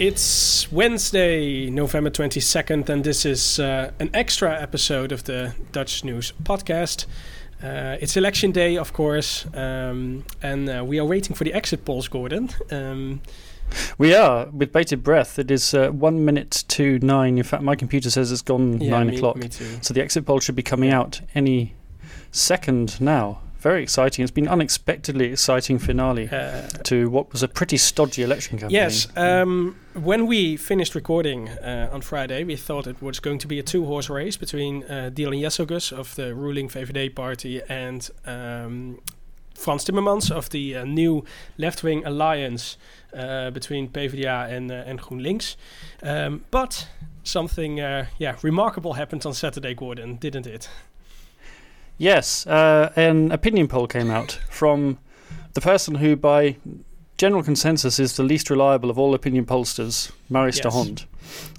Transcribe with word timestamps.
It's 0.00 0.72
Wednesday, 0.72 1.68
November 1.68 2.08
22nd, 2.08 2.88
and 2.88 3.04
this 3.04 3.26
is 3.26 3.60
uh, 3.60 3.92
an 4.00 4.08
extra 4.14 4.58
episode 4.58 5.12
of 5.12 5.24
the 5.24 5.54
Dutch 5.72 6.04
News 6.04 6.32
podcast. 6.42 7.04
Uh, 7.62 7.98
it's 8.00 8.16
election 8.16 8.50
day, 8.50 8.78
of 8.78 8.94
course, 8.94 9.46
um, 9.52 10.24
and 10.42 10.70
uh, 10.70 10.82
we 10.84 10.98
are 10.98 11.04
waiting 11.04 11.36
for 11.36 11.44
the 11.44 11.52
exit 11.52 11.84
polls, 11.84 12.08
Gordon. 12.08 12.48
Um, 12.70 13.20
we 13.98 14.14
are 14.14 14.46
with 14.46 14.72
bated 14.72 15.02
breath. 15.02 15.38
It 15.38 15.50
is 15.50 15.74
uh, 15.74 15.90
one 15.90 16.24
minute 16.24 16.64
to 16.68 16.98
nine. 17.00 17.38
In 17.38 17.44
fact, 17.44 17.62
my 17.62 17.76
computer 17.76 18.10
says 18.10 18.32
it's 18.32 18.42
gone 18.42 18.80
yeah, 18.80 18.90
nine 18.90 19.08
me, 19.08 19.16
o'clock. 19.16 19.36
Me 19.36 19.48
too. 19.48 19.78
So 19.82 19.94
the 19.94 20.02
exit 20.02 20.26
poll 20.26 20.40
should 20.40 20.56
be 20.56 20.62
coming 20.62 20.90
out 20.90 21.20
any 21.34 21.74
second 22.30 23.00
now 23.00 23.40
very 23.60 23.82
exciting. 23.82 24.22
It's 24.22 24.32
been 24.32 24.48
unexpectedly 24.48 25.26
exciting 25.26 25.78
finale 25.78 26.28
uh, 26.30 26.66
to 26.84 27.10
what 27.10 27.30
was 27.30 27.42
a 27.42 27.48
pretty 27.48 27.76
stodgy 27.76 28.22
election 28.22 28.58
campaign. 28.58 28.74
Yes. 28.74 29.06
Um, 29.16 29.76
when 29.92 30.26
we 30.26 30.56
finished 30.56 30.94
recording 30.94 31.48
uh, 31.48 31.90
on 31.92 32.00
Friday, 32.00 32.42
we 32.42 32.56
thought 32.56 32.86
it 32.86 33.02
was 33.02 33.20
going 33.20 33.38
to 33.38 33.46
be 33.46 33.58
a 33.58 33.62
two-horse 33.62 34.08
race 34.08 34.36
between 34.36 34.84
uh, 34.84 35.10
Dilan 35.12 35.92
of 35.92 36.14
the 36.14 36.34
ruling 36.34 36.68
VVD 36.68 37.14
party 37.14 37.60
and 37.68 38.08
um, 38.24 38.98
Frans 39.54 39.84
Timmermans 39.84 40.30
of 40.30 40.48
the 40.50 40.76
uh, 40.76 40.84
new 40.84 41.24
left-wing 41.58 42.04
alliance 42.06 42.78
between 43.12 43.88
PvdA 43.88 44.52
and, 44.52 44.70
and 44.70 45.00
GroenLinks. 45.00 45.56
Um, 46.02 46.44
but 46.50 46.88
something, 47.22 47.80
uh, 47.80 48.06
yeah, 48.18 48.36
remarkable 48.42 48.94
happened 48.94 49.24
on 49.26 49.34
Saturday, 49.34 49.74
Gordon, 49.74 50.16
didn't 50.16 50.46
it? 50.46 50.68
Yes, 51.98 52.46
uh, 52.46 52.92
an 52.96 53.30
opinion 53.30 53.68
poll 53.68 53.86
came 53.86 54.10
out 54.10 54.40
from 54.48 54.98
the 55.52 55.60
person 55.60 55.96
who, 55.96 56.16
by 56.16 56.56
general 57.18 57.42
consensus, 57.42 57.98
is 57.98 58.16
the 58.16 58.22
least 58.22 58.48
reliable 58.48 58.88
of 58.88 58.98
all 58.98 59.14
opinion 59.14 59.44
pollsters, 59.44 60.10
Maurice 60.30 60.56
yes. 60.56 60.62
de 60.62 60.70
Hond. 60.70 61.04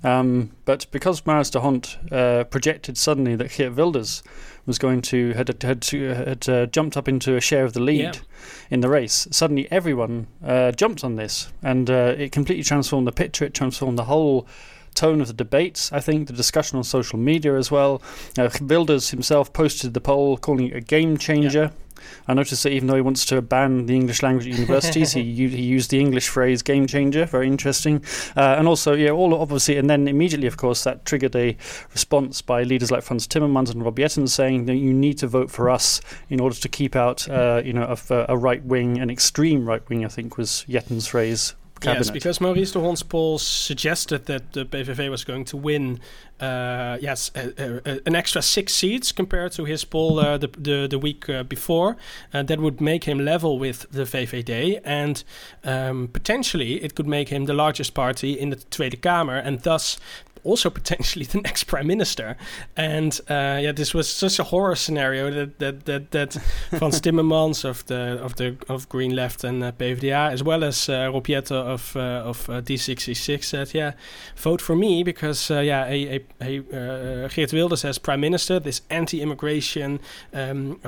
Um, 0.03 0.52
but 0.66 0.88
because 0.91 1.25
Maurice 1.25 1.50
de 1.50 1.59
Hond 1.59 1.97
uh, 2.11 2.44
projected 2.45 2.97
suddenly 2.97 3.36
that 3.36 3.52
Geert 3.52 3.75
Wilders 3.75 4.23
was 4.66 4.78
going 4.78 5.02
to 5.02 5.33
had 5.33 5.63
had, 5.63 5.81
to, 5.81 6.09
had 6.09 6.50
uh, 6.50 6.66
jumped 6.67 6.95
up 6.95 7.08
into 7.08 7.36
a 7.36 7.41
share 7.41 7.66
of 7.66 7.73
the 7.73 7.80
lead 7.80 8.00
yeah. 8.00 8.22
in 8.69 8.81
the 8.81 8.89
race, 8.89 9.28
suddenly 9.31 9.67
everyone 9.72 10.28
uh, 10.45 10.72
jumped 10.72 11.03
on 11.03 11.16
this, 11.16 11.52
and 11.63 11.89
uh, 11.89 12.16
it 12.17 12.31
completely 12.31 12.63
transformed 12.63 13.08
the 13.08 13.11
picture. 13.11 13.45
It 13.45 13.53
transformed 13.53 13.97
the 13.97 14.05
whole 14.05 14.47
tone 14.94 15.22
of 15.22 15.28
the 15.28 15.33
debates, 15.33 15.91
I 15.91 16.00
think, 16.00 16.28
the 16.28 16.33
discussion 16.33 16.78
on 16.78 16.83
social 16.83 17.17
media 17.17 17.56
as 17.56 17.72
well. 17.72 18.02
Uh, 18.38 18.50
Wilders 18.61 19.09
himself 19.09 19.53
posted 19.53 19.94
the 19.94 20.02
poll 20.02 20.38
calling 20.38 20.67
it 20.67 20.75
a 20.75 20.81
game 20.81 21.17
changer. 21.17 21.72
Yeah. 21.73 21.91
I 22.27 22.33
noticed 22.33 22.63
that 22.63 22.71
even 22.71 22.88
though 22.88 22.95
he 22.95 23.02
wants 23.02 23.25
to 23.27 23.41
ban 23.41 23.85
the 23.85 23.95
English 23.95 24.23
language 24.23 24.47
at 24.47 24.53
universities, 24.53 25.13
he 25.13 25.21
he 25.47 25.61
used 25.61 25.91
the 25.91 25.99
English 25.99 26.30
phrase 26.30 26.61
"game 26.61 26.88
changer." 26.88 27.25
Very 27.25 27.47
interesting, 27.47 28.03
uh, 28.35 28.55
and 28.57 28.67
also 28.67 28.94
yeah, 28.94 29.11
all 29.11 29.33
obviously, 29.33 29.77
and 29.77 29.89
then 29.89 30.07
immediately, 30.07 30.47
of 30.47 30.57
course, 30.57 30.83
that 30.83 31.05
triggered 31.05 31.35
a 31.35 31.57
response 31.91 32.41
by 32.41 32.63
leaders 32.63 32.91
like 32.91 33.03
Frans 33.03 33.27
Timmermans 33.27 33.72
and 33.72 33.83
Rob 33.83 33.97
Jetten 33.97 34.27
saying 34.27 34.66
that 34.66 34.75
you 34.75 34.94
need 34.94 35.17
to 35.19 35.27
vote 35.27 35.52
for 35.52 35.69
us 35.69 36.02
in 36.29 36.39
order 36.39 36.55
to 36.55 36.69
keep 36.69 36.95
out, 36.95 37.29
uh, 37.29 37.61
you 37.63 37.73
know, 37.73 37.95
a, 38.09 38.25
a 38.29 38.38
right 38.38 38.63
wing, 38.63 38.99
an 38.99 39.09
extreme 39.09 39.66
right 39.66 39.88
wing. 39.89 40.05
I 40.05 40.07
think 40.07 40.38
was 40.38 40.66
Jetten's 40.67 41.07
phrase 41.07 41.55
cabinet. 41.81 42.05
Yes, 42.05 42.11
because 42.11 42.39
Maurice 42.39 42.71
de 42.71 42.79
Hond's 42.79 43.03
poll 43.03 43.39
suggested 43.39 44.25
that 44.25 44.53
the 44.53 44.65
PVV 44.65 45.09
was 45.09 45.23
going 45.23 45.45
to 45.45 45.57
win, 45.57 45.99
uh, 46.39 46.97
yes, 47.01 47.31
an 47.35 48.15
extra 48.15 48.41
six 48.41 48.73
seats 48.73 49.11
compared 49.11 49.51
to 49.53 49.65
his 49.65 49.83
poll 49.83 50.19
uh, 50.19 50.38
the, 50.38 50.47
the, 50.57 50.88
the 50.88 50.99
week 50.99 51.27
uh, 51.29 51.43
before. 51.43 51.97
that 52.31 52.59
would 52.59 52.79
make 52.79 53.03
him 53.06 53.19
level 53.19 53.59
with 53.59 53.85
the 53.91 54.03
VVD, 54.03 54.81
and 54.85 55.23
um, 55.63 56.07
potentially 56.07 56.83
it 56.83 56.95
could 56.95 57.07
make 57.07 57.29
him 57.29 57.45
the 57.45 57.53
largest 57.53 57.94
party 57.94 58.39
in 58.39 58.50
the 58.51 58.56
Tweede 58.56 59.01
Kamer, 59.01 59.41
and 59.44 59.61
thus 59.61 60.00
also 60.44 60.69
potentially 60.69 61.25
the 61.25 61.41
next 61.47 61.66
prime 61.66 61.88
minister. 61.88 62.35
And 62.75 63.19
uh, 63.29 63.59
yeah, 63.62 63.72
this 63.72 63.94
was 63.94 64.09
such 64.09 64.40
a 64.40 64.44
horror 64.44 64.75
scenario 64.75 65.31
that 65.31 65.59
that 65.59 65.85
that, 65.85 66.12
that 66.12 66.34
Frans 66.78 67.02
Timmermans 67.02 67.66
of 67.66 67.85
the 67.85 68.19
of 68.22 68.35
the 68.35 68.57
of 68.68 68.90
Green 68.90 69.16
Left 69.16 69.44
and 69.44 69.63
uh, 69.63 69.72
PvdA, 69.72 70.31
as 70.31 70.44
well 70.44 70.63
as 70.63 70.90
uh, 70.90 71.12
of 71.12 71.96
uh, 71.96 72.00
of 72.00 72.50
uh, 72.50 72.62
D66, 72.62 73.44
said, 73.44 73.74
yeah, 73.74 73.94
vote 74.35 74.62
for 74.62 74.75
me 74.75 75.03
because 75.03 75.51
uh, 75.51 75.59
yeah, 75.59 75.85
a, 75.85 76.25
a, 76.41 76.59
a 76.59 77.25
uh, 77.25 77.28
Geert 77.30 77.53
Wilders 77.53 77.85
as 77.85 77.97
prime 77.97 78.22
minister, 78.22 78.59
this 78.59 78.81
anti-immigration, 78.90 80.00
um, 80.34 80.80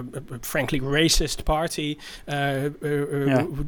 frankly 0.41 0.79
racist 0.79 1.45
party, 1.45 1.97
yeah. 2.27 2.69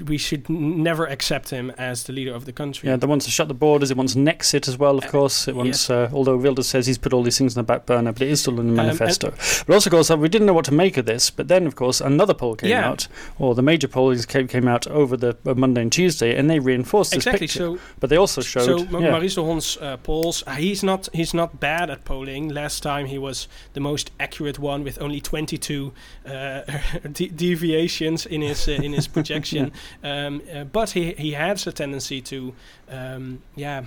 we 0.07 0.17
should 0.17 0.49
never 0.49 1.05
accept 1.05 1.49
him 1.49 1.71
as 1.77 2.03
the 2.03 2.13
leader 2.13 2.33
of 2.33 2.45
the 2.45 2.53
country. 2.53 2.89
Yeah, 2.89 2.95
they 2.95 3.07
want 3.07 3.21
to 3.23 3.31
shut 3.31 3.47
the 3.47 3.53
borders. 3.53 3.91
It 3.91 3.97
wants 3.97 4.15
Nexit 4.15 4.67
as 4.67 4.77
well, 4.77 4.97
of 4.97 5.07
course. 5.07 5.47
It 5.47 5.55
wants 5.55 5.74
uh, 5.89 6.09
although 6.13 6.37
Wilders 6.37 6.67
says 6.67 6.87
he's 6.87 6.97
put 6.97 7.13
all 7.13 7.23
these 7.23 7.37
things 7.37 7.57
on 7.57 7.63
the 7.63 7.67
back 7.67 7.85
burner, 7.85 8.11
but 8.11 8.21
it 8.21 8.29
is 8.29 8.41
still 8.41 8.59
in 8.59 8.67
the 8.67 8.81
um, 8.81 8.87
manifesto. 8.87 9.31
but 9.65 9.73
also, 9.73 9.89
of 9.89 9.91
course, 9.91 10.11
uh, 10.11 10.17
we 10.17 10.29
didn't 10.29 10.47
know 10.47 10.53
what 10.53 10.65
to 10.65 10.73
make 10.73 10.97
of 10.97 11.05
this. 11.05 11.29
But 11.29 11.47
then, 11.47 11.67
of 11.67 11.75
course, 11.75 12.01
another 12.01 12.33
poll 12.33 12.55
came 12.55 12.69
yeah. 12.69 12.89
out, 12.89 13.07
or 13.39 13.55
the 13.55 13.61
major 13.61 13.87
poll 13.87 14.15
came, 14.15 14.47
came 14.47 14.67
out 14.67 14.87
over 14.87 15.17
the 15.17 15.37
uh, 15.45 15.53
Monday 15.53 15.81
and 15.81 15.91
Tuesday, 15.91 16.35
and 16.35 16.49
they 16.49 16.59
reinforced 16.59 17.11
this 17.11 17.17
exactly, 17.17 17.47
picture. 17.47 17.59
So, 17.59 17.79
but 17.99 18.09
they 18.09 18.17
also 18.17 18.41
showed. 18.41 18.65
So 18.65 18.99
yeah. 18.99 19.11
Maurice 19.11 19.37
uh, 19.37 19.97
polls, 19.97 20.43
uh, 20.47 20.51
he's 20.51 20.83
not 20.83 21.09
he's 21.13 21.33
not 21.33 21.59
bad 21.59 21.89
at 21.89 22.05
polling. 22.05 22.49
Last 22.49 22.81
time 22.83 23.05
he 23.07 23.17
was 23.17 23.47
the 23.73 23.79
most 23.79 24.11
accurate 24.19 24.59
one 24.59 24.83
with 24.83 25.01
only 25.01 25.21
22 25.21 25.93
uh, 26.25 26.61
de- 27.11 27.29
deviations 27.29 28.25
in 28.25 28.41
his 28.41 28.67
in 28.67 28.93
his 28.93 29.07
projection. 29.15 29.71
yeah. 30.03 30.27
um, 30.27 30.41
but 30.71 30.91
he 30.91 31.13
he 31.13 31.31
has 31.33 31.67
a 31.67 31.71
tendency 31.71 32.21
to 32.21 32.53
um, 32.89 33.41
yeah 33.55 33.83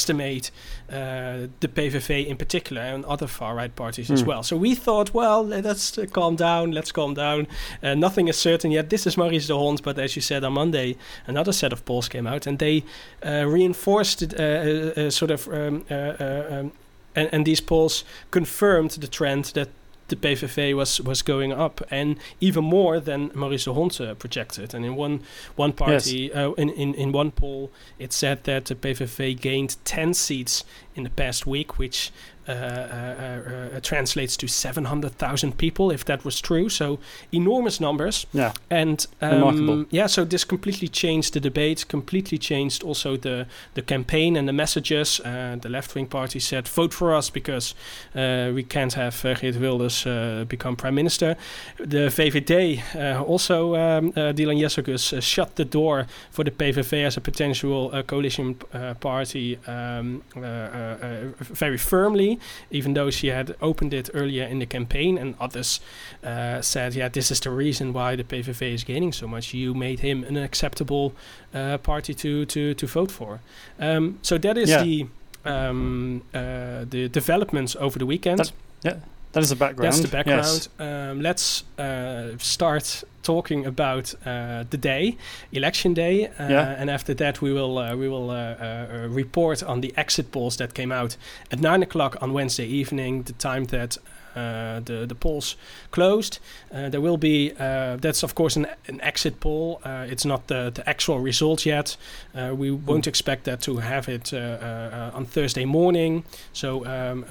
the 1.60 1.68
PVV 1.68 2.26
in 2.26 2.36
particular 2.36 2.82
and 2.82 3.04
other 3.04 3.26
far 3.26 3.54
right 3.54 3.74
parties 3.74 4.08
mm. 4.08 4.14
as 4.14 4.20
hmm. 4.22 4.28
well. 4.28 4.42
So 4.42 4.56
we 4.56 4.74
thought, 4.74 5.14
well, 5.14 5.44
let's 5.44 5.96
uh, 5.98 6.06
calm 6.06 6.36
down, 6.36 6.72
let's 6.72 6.92
calm 6.92 7.14
down. 7.14 7.46
Uh, 7.82 7.94
nothing 7.94 8.28
is 8.28 8.36
certain 8.36 8.70
yet. 8.70 8.90
This 8.90 9.06
is 9.06 9.16
Maurice 9.16 9.46
de 9.46 9.56
Hond, 9.56 9.82
but 9.82 9.98
as 9.98 10.16
you 10.16 10.22
said 10.22 10.44
on 10.44 10.54
Monday, 10.54 10.96
another 11.26 11.52
set 11.52 11.72
of 11.72 11.84
polls 11.84 12.08
came 12.08 12.26
out 12.26 12.46
and 12.46 12.58
they 12.58 12.84
uh, 13.24 13.44
reinforced 13.46 14.22
it, 14.22 14.38
uh, 14.38 15.00
uh, 15.00 15.10
sort 15.10 15.30
of. 15.30 15.48
Um, 15.48 15.84
um, 15.90 16.72
and, 17.14 17.28
and 17.32 17.44
these 17.44 17.60
polls 17.60 18.04
confirmed 18.30 18.92
the 18.92 19.06
trend 19.06 19.44
that 19.54 19.68
the 20.12 20.28
PVV 20.28 20.76
was 20.76 21.00
was 21.00 21.22
going 21.22 21.52
up, 21.52 21.80
and 21.90 22.18
even 22.38 22.64
more 22.64 23.00
than 23.00 23.30
Maurice 23.34 23.64
de 23.64 23.72
Hond 23.72 23.98
uh, 24.00 24.14
projected. 24.14 24.74
And 24.74 24.84
in 24.84 24.94
one 24.94 25.22
one 25.56 25.72
party, 25.72 26.30
yes. 26.32 26.36
uh, 26.36 26.52
in, 26.52 26.68
in 26.68 26.94
in 26.94 27.12
one 27.12 27.30
poll, 27.30 27.70
it 27.98 28.12
said 28.12 28.44
that 28.44 28.66
the 28.66 28.74
PVV 28.74 29.40
gained 29.40 29.76
ten 29.84 30.12
seats 30.12 30.64
in 30.94 31.04
the 31.04 31.10
past 31.10 31.46
week, 31.46 31.78
which 31.78 32.12
uh, 32.48 32.52
uh, 32.52 33.76
uh, 33.76 33.80
translates 33.80 34.36
to 34.36 34.48
700,000 34.48 35.56
people, 35.58 35.92
if 35.92 36.04
that 36.04 36.24
was 36.24 36.40
true. 36.40 36.68
So 36.68 36.98
enormous 37.30 37.80
numbers. 37.80 38.26
Yeah. 38.32 38.52
And 38.68 39.06
um, 39.20 39.86
yeah, 39.90 40.08
so 40.08 40.24
this 40.24 40.44
completely 40.44 40.88
changed 40.88 41.34
the 41.34 41.40
debate, 41.40 41.86
completely 41.88 42.38
changed 42.38 42.82
also 42.82 43.16
the, 43.16 43.46
the 43.74 43.82
campaign 43.82 44.36
and 44.36 44.48
the 44.48 44.52
messages. 44.52 45.20
Uh, 45.20 45.56
the 45.60 45.68
left 45.68 45.94
wing 45.94 46.06
party 46.06 46.40
said, 46.40 46.66
vote 46.66 46.92
for 46.92 47.14
us 47.14 47.30
because 47.30 47.76
uh, 48.16 48.50
we 48.52 48.64
can't 48.64 48.94
have 48.94 49.24
uh, 49.24 49.34
Geert 49.34 49.60
Wilders 49.60 50.02
become 50.48 50.74
prime 50.74 50.96
minister. 50.96 51.36
The 51.78 52.08
VVD, 52.08 52.82
also 53.24 53.76
um, 53.76 54.12
Dilan 54.12 54.58
Yeşilgöz, 54.58 55.22
shut 55.22 55.54
the 55.54 55.64
door 55.64 56.06
for 56.32 56.42
the 56.44 56.50
PVV 56.50 57.06
as 57.06 57.16
a 57.16 57.20
potential 57.20 58.02
coalition 58.02 58.56
party 59.00 59.58
um, 59.68 60.22
very 60.34 61.78
firmly 61.78 62.31
even 62.70 62.94
though 62.94 63.10
she 63.10 63.28
had 63.28 63.54
opened 63.60 63.94
it 63.94 64.10
earlier 64.14 64.44
in 64.44 64.58
the 64.58 64.66
campaign, 64.66 65.18
and 65.18 65.34
others 65.40 65.80
uh, 66.24 66.60
said, 66.60 66.94
"Yeah, 66.94 67.08
this 67.08 67.30
is 67.30 67.40
the 67.40 67.50
reason 67.50 67.92
why 67.92 68.16
the 68.16 68.24
PVV 68.24 68.74
is 68.74 68.84
gaining 68.84 69.12
so 69.12 69.26
much. 69.26 69.54
You 69.54 69.74
made 69.74 70.00
him 70.00 70.24
an 70.24 70.36
acceptable 70.36 71.12
uh, 71.54 71.78
party 71.78 72.14
to 72.14 72.44
to 72.46 72.74
to 72.74 72.86
vote 72.86 73.10
for." 73.10 73.40
Um, 73.78 74.18
so 74.22 74.38
that 74.38 74.56
is 74.56 74.70
yeah. 74.70 74.82
the 74.82 75.06
um, 75.44 76.22
uh, 76.34 76.84
the 76.88 77.08
developments 77.08 77.76
over 77.76 77.98
the 77.98 78.06
weekend. 78.06 78.38
That, 78.38 78.52
yeah. 78.84 78.96
That 79.32 79.42
is 79.42 79.48
the 79.48 79.56
background. 79.56 79.92
That's 79.92 80.02
the 80.02 80.08
background. 80.08 80.44
Yes. 80.44 80.68
Um, 80.78 81.22
let's 81.22 81.64
uh, 81.78 82.36
start 82.38 83.02
talking 83.22 83.64
about 83.64 84.14
uh, 84.26 84.64
the 84.68 84.76
day, 84.76 85.16
election 85.52 85.94
day, 85.94 86.26
uh, 86.26 86.48
yeah. 86.48 86.76
and 86.78 86.90
after 86.90 87.14
that 87.14 87.40
we 87.40 87.52
will 87.52 87.78
uh, 87.78 87.96
we 87.96 88.08
will 88.08 88.30
uh, 88.30 88.34
uh, 88.34 89.06
report 89.08 89.62
on 89.62 89.80
the 89.80 89.94
exit 89.96 90.32
polls 90.32 90.56
that 90.56 90.74
came 90.74 90.92
out 90.92 91.16
at 91.50 91.60
nine 91.60 91.82
o'clock 91.82 92.16
on 92.20 92.32
Wednesday 92.32 92.66
evening, 92.66 93.22
the 93.22 93.32
time 93.32 93.64
that 93.66 93.96
the 94.34 95.06
the 95.06 95.14
polls 95.14 95.56
closed. 95.90 96.38
Uh, 96.72 96.88
there 96.88 97.00
will 97.00 97.16
be 97.16 97.52
uh, 97.58 97.96
that's 97.96 98.22
of 98.22 98.34
course 98.34 98.56
an, 98.56 98.66
an 98.88 99.00
exit 99.00 99.40
poll. 99.40 99.80
Uh, 99.84 100.06
it's 100.08 100.24
not 100.24 100.46
the, 100.46 100.70
the 100.74 100.88
actual 100.88 101.20
result 101.20 101.66
yet. 101.66 101.96
Uh, 102.34 102.54
we 102.56 102.70
won't 102.70 103.06
expect 103.06 103.44
that 103.44 103.60
to 103.60 103.76
have 103.78 104.08
it 104.08 104.32
on 104.32 105.24
Thursday 105.26 105.64
morning. 105.64 106.24
So 106.52 106.84
um, 106.86 107.24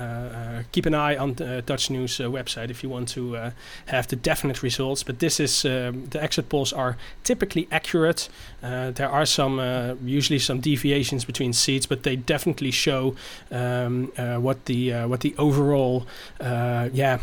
keep 0.71 0.85
an 0.85 0.93
eye 0.93 1.17
on 1.17 1.33
the 1.35 1.61
Dutch 1.61 1.89
News 1.89 2.17
website 2.17 2.69
if 2.69 2.83
you 2.83 2.89
want 2.89 3.09
to 3.09 3.51
have 3.87 4.07
the 4.07 4.15
definite 4.15 4.63
results. 4.63 5.03
But 5.03 5.19
this 5.19 5.39
is 5.39 5.65
um, 5.65 6.07
the 6.09 6.21
exit 6.21 6.49
polls 6.49 6.73
are 6.73 6.97
typically 7.23 7.67
accurate. 7.71 8.29
Uh, 8.63 8.91
there 8.91 9.09
are 9.09 9.25
some 9.25 9.59
uh, 9.59 9.95
usually 10.05 10.39
some 10.39 10.59
deviations 10.59 11.25
between 11.25 11.53
seats, 11.53 11.85
but 11.85 12.03
they 12.03 12.15
definitely 12.15 12.71
show 12.71 13.15
um, 13.51 14.11
uh, 14.17 14.37
what 14.37 14.65
the 14.65 14.91
what 15.05 15.21
the 15.21 15.33
overall 15.37 16.05
yeah 16.39 17.19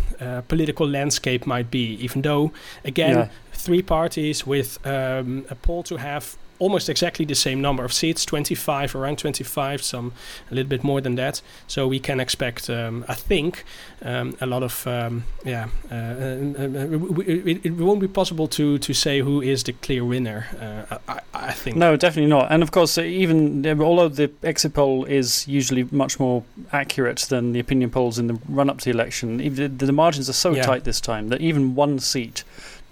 political 0.49 0.87
landscape 0.88 1.46
might 1.46 1.70
be 1.70 1.94
even 2.05 2.23
though, 2.23 2.52
again. 2.85 3.31
Three 3.58 3.82
parties 3.82 4.46
with 4.46 4.78
um, 4.87 5.44
a 5.50 5.55
poll 5.55 5.82
to 5.84 5.96
have 5.96 6.37
almost 6.58 6.88
exactly 6.88 7.25
the 7.25 7.34
same 7.34 7.60
number 7.60 7.84
of 7.84 7.93
seats 7.93 8.25
25 8.25 8.94
around 8.94 9.19
25 9.19 9.82
some 9.82 10.12
a 10.50 10.55
little 10.55 10.69
bit 10.69 10.82
more 10.82 11.00
than 11.00 11.14
that. 11.16 11.40
So 11.66 11.87
we 11.87 12.00
can 12.00 12.20
expect 12.20 12.69
um, 12.70 13.05
i 13.08 13.14
think 13.14 13.64
um, 14.02 14.37
a 14.40 14.46
lot 14.46 14.62
of 14.62 14.87
um, 14.87 15.25
yeah 15.44 15.69
uh, 15.90 15.94
uh, 15.94 15.99
uh 15.99 17.20
it, 17.26 17.66
it, 17.66 17.72
won't 17.72 18.00
be 18.00 18.08
possible 18.08 18.49
to 18.49 18.78
to 18.78 18.93
say 18.93 19.20
who 19.20 19.40
is 19.40 19.64
the 19.64 19.72
clear 19.72 20.05
winner 20.05 20.46
uh, 20.60 20.99
I, 21.08 21.20
I, 21.34 21.52
think. 21.52 21.76
No 21.76 21.96
definitely 21.96 22.31
not. 22.31 22.50
And 22.50 22.62
of 22.62 22.70
course 22.70 22.99
even 22.99 23.66
although 23.81 24.08
the 24.08 24.31
exit 24.43 24.75
poll 24.75 25.05
is 25.05 25.46
usually 25.46 25.84
much 25.90 26.19
more 26.19 26.44
accurate 26.72 27.20
than 27.28 27.52
the 27.52 27.60
opinion 27.60 27.90
polls 27.90 28.19
in 28.19 28.26
the 28.26 28.38
run 28.49 28.70
up 28.70 28.78
to 28.78 28.84
the 28.84 28.90
election 28.90 29.38
the, 29.38 29.69
the 29.69 29.93
margins 29.93 30.28
are 30.28 30.34
so 30.34 30.52
yeah. 30.55 30.62
tight 30.62 30.84
this 30.84 31.00
time 31.00 31.28
that 31.28 31.40
even 31.40 31.75
one 31.75 31.99
seat 31.99 32.44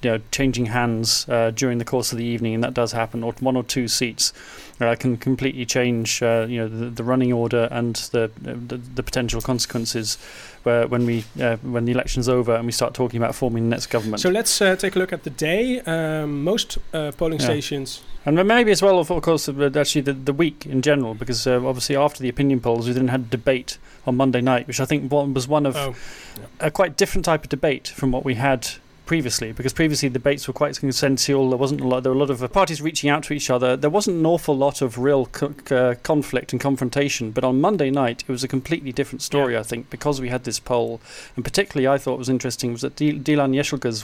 you 0.03 0.11
know, 0.11 0.21
changing 0.31 0.67
hands 0.67 1.29
uh, 1.29 1.51
during 1.51 1.79
the 1.79 1.85
course 1.85 2.13
of 2.13 2.19
the 2.19 2.25
evening, 2.25 2.55
and 2.55 2.63
that 2.63 2.75
does 2.75 2.93
happen, 2.93 3.23
or 3.23 3.33
one 3.41 3.57
or 3.57 3.63
two 3.63 3.89
seats 3.89 4.33
uh, 4.81 4.95
can 4.95 5.17
completely 5.17 5.65
change, 5.65 6.23
uh, 6.23 6.47
you 6.49 6.59
know, 6.59 6.69
the, 6.69 6.91
the, 6.91 7.05
running 7.05 7.33
order 7.33 7.69
and 7.71 7.97
the, 8.13 8.31
the, 8.41 8.77
the 8.77 9.03
potential 9.03 9.41
consequences 9.41 10.19
when 10.65 11.07
we 11.07 11.25
uh, 11.41 11.57
when 11.59 11.85
the 11.85 11.93
election's 11.93 12.29
over 12.29 12.57
and 12.57 12.67
we 12.67 12.73
start 12.73 12.93
talking 12.93 13.19
about 13.19 13.37
forming 13.37 13.65
the 13.65 13.71
next 13.71 13.87
government. 13.87 14.21
So 14.21 14.31
let's 14.31 14.61
uh, 14.61 14.75
take 14.75 14.97
a 14.97 14.99
look 14.99 15.13
at 15.13 15.23
the 15.23 15.31
day. 15.31 15.81
Um, 15.81 16.43
most 16.43 16.79
uh, 16.93 17.13
polling 17.13 17.39
yeah. 17.39 17.47
stations. 17.47 18.03
And 18.25 18.45
maybe 18.49 18.73
as 18.73 18.83
well, 18.83 18.99
of 18.99 19.09
course, 19.23 19.49
actually 19.49 20.01
the, 20.01 20.13
the 20.13 20.33
week 20.33 20.67
in 20.67 20.83
general, 20.83 21.15
because 21.15 21.47
obviously 21.47 21.95
after 21.95 22.21
the 22.21 22.29
opinion 22.29 22.59
polls, 22.61 22.89
we 22.89 22.93
then 22.93 23.07
had 23.07 23.21
a 23.21 23.25
debate 23.25 23.79
on 24.05 24.17
Monday 24.17 24.41
night, 24.41 24.67
which 24.67 24.81
I 24.81 24.85
think 24.85 25.13
was 25.13 25.47
one 25.47 25.65
of 25.65 25.77
oh. 25.77 25.95
yeah. 26.37 26.67
a 26.67 26.71
quite 26.73 26.97
different 26.97 27.25
type 27.25 27.45
of 27.45 27.49
debate 27.51 27.87
from 27.87 28.11
what 28.11 28.25
we 28.25 28.35
had 28.35 28.69
previously, 29.07 29.53
because 29.53 29.73
previously 29.73 30.09
the 30.09 30.15
debates 30.15 30.47
were 30.47 30.53
quite 30.53 30.79
consensual. 30.79 31.49
There 31.49 31.59
wasn't 31.59 31.81
a 31.81 31.87
lot. 31.87 32.03
There 32.03 32.13
were 32.13 32.17
a 32.17 32.21
lot 32.21 32.31
of 32.31 32.43
uh, 32.43 32.49
parties 32.49 32.83
reaching 32.83 33.09
out 33.09 33.23
to 33.25 33.33
each 33.33 33.49
other. 33.49 33.77
There 33.77 33.89
wasn't 33.89 34.19
an 34.19 34.27
awful 34.27 34.57
lot 34.57 34.83
of 34.83 34.99
real 34.99 35.27
co- 35.27 35.55
uh, 35.71 35.95
conflict 36.03 36.53
and 36.53 36.61
confrontation. 36.61 37.31
But 37.31 37.45
on 37.45 37.61
Monday 37.61 37.91
night, 37.91 38.25
it 38.29 38.33
was 38.33 38.45
a 38.45 38.49
completely 38.49 38.93
different 38.93 39.23
story. 39.23 39.55
Yeah. 39.55 39.61
I 39.61 39.63
think 39.63 39.89
because 39.89 40.21
we 40.21 40.29
had 40.29 40.45
this 40.45 40.59
poll, 40.59 41.01
and 41.37 41.45
particularly 41.45 41.89
I 41.89 41.99
thought 41.99 42.19
was 42.19 42.29
interesting 42.29 42.73
was 42.73 42.83
that 42.83 42.97
D- 42.97 43.19
Dilan 43.19 43.55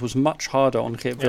was 0.00 0.16
much 0.16 0.46
harder 0.46 0.78
on 0.78 0.94
Geert 0.94 1.20
yeah. 1.20 1.26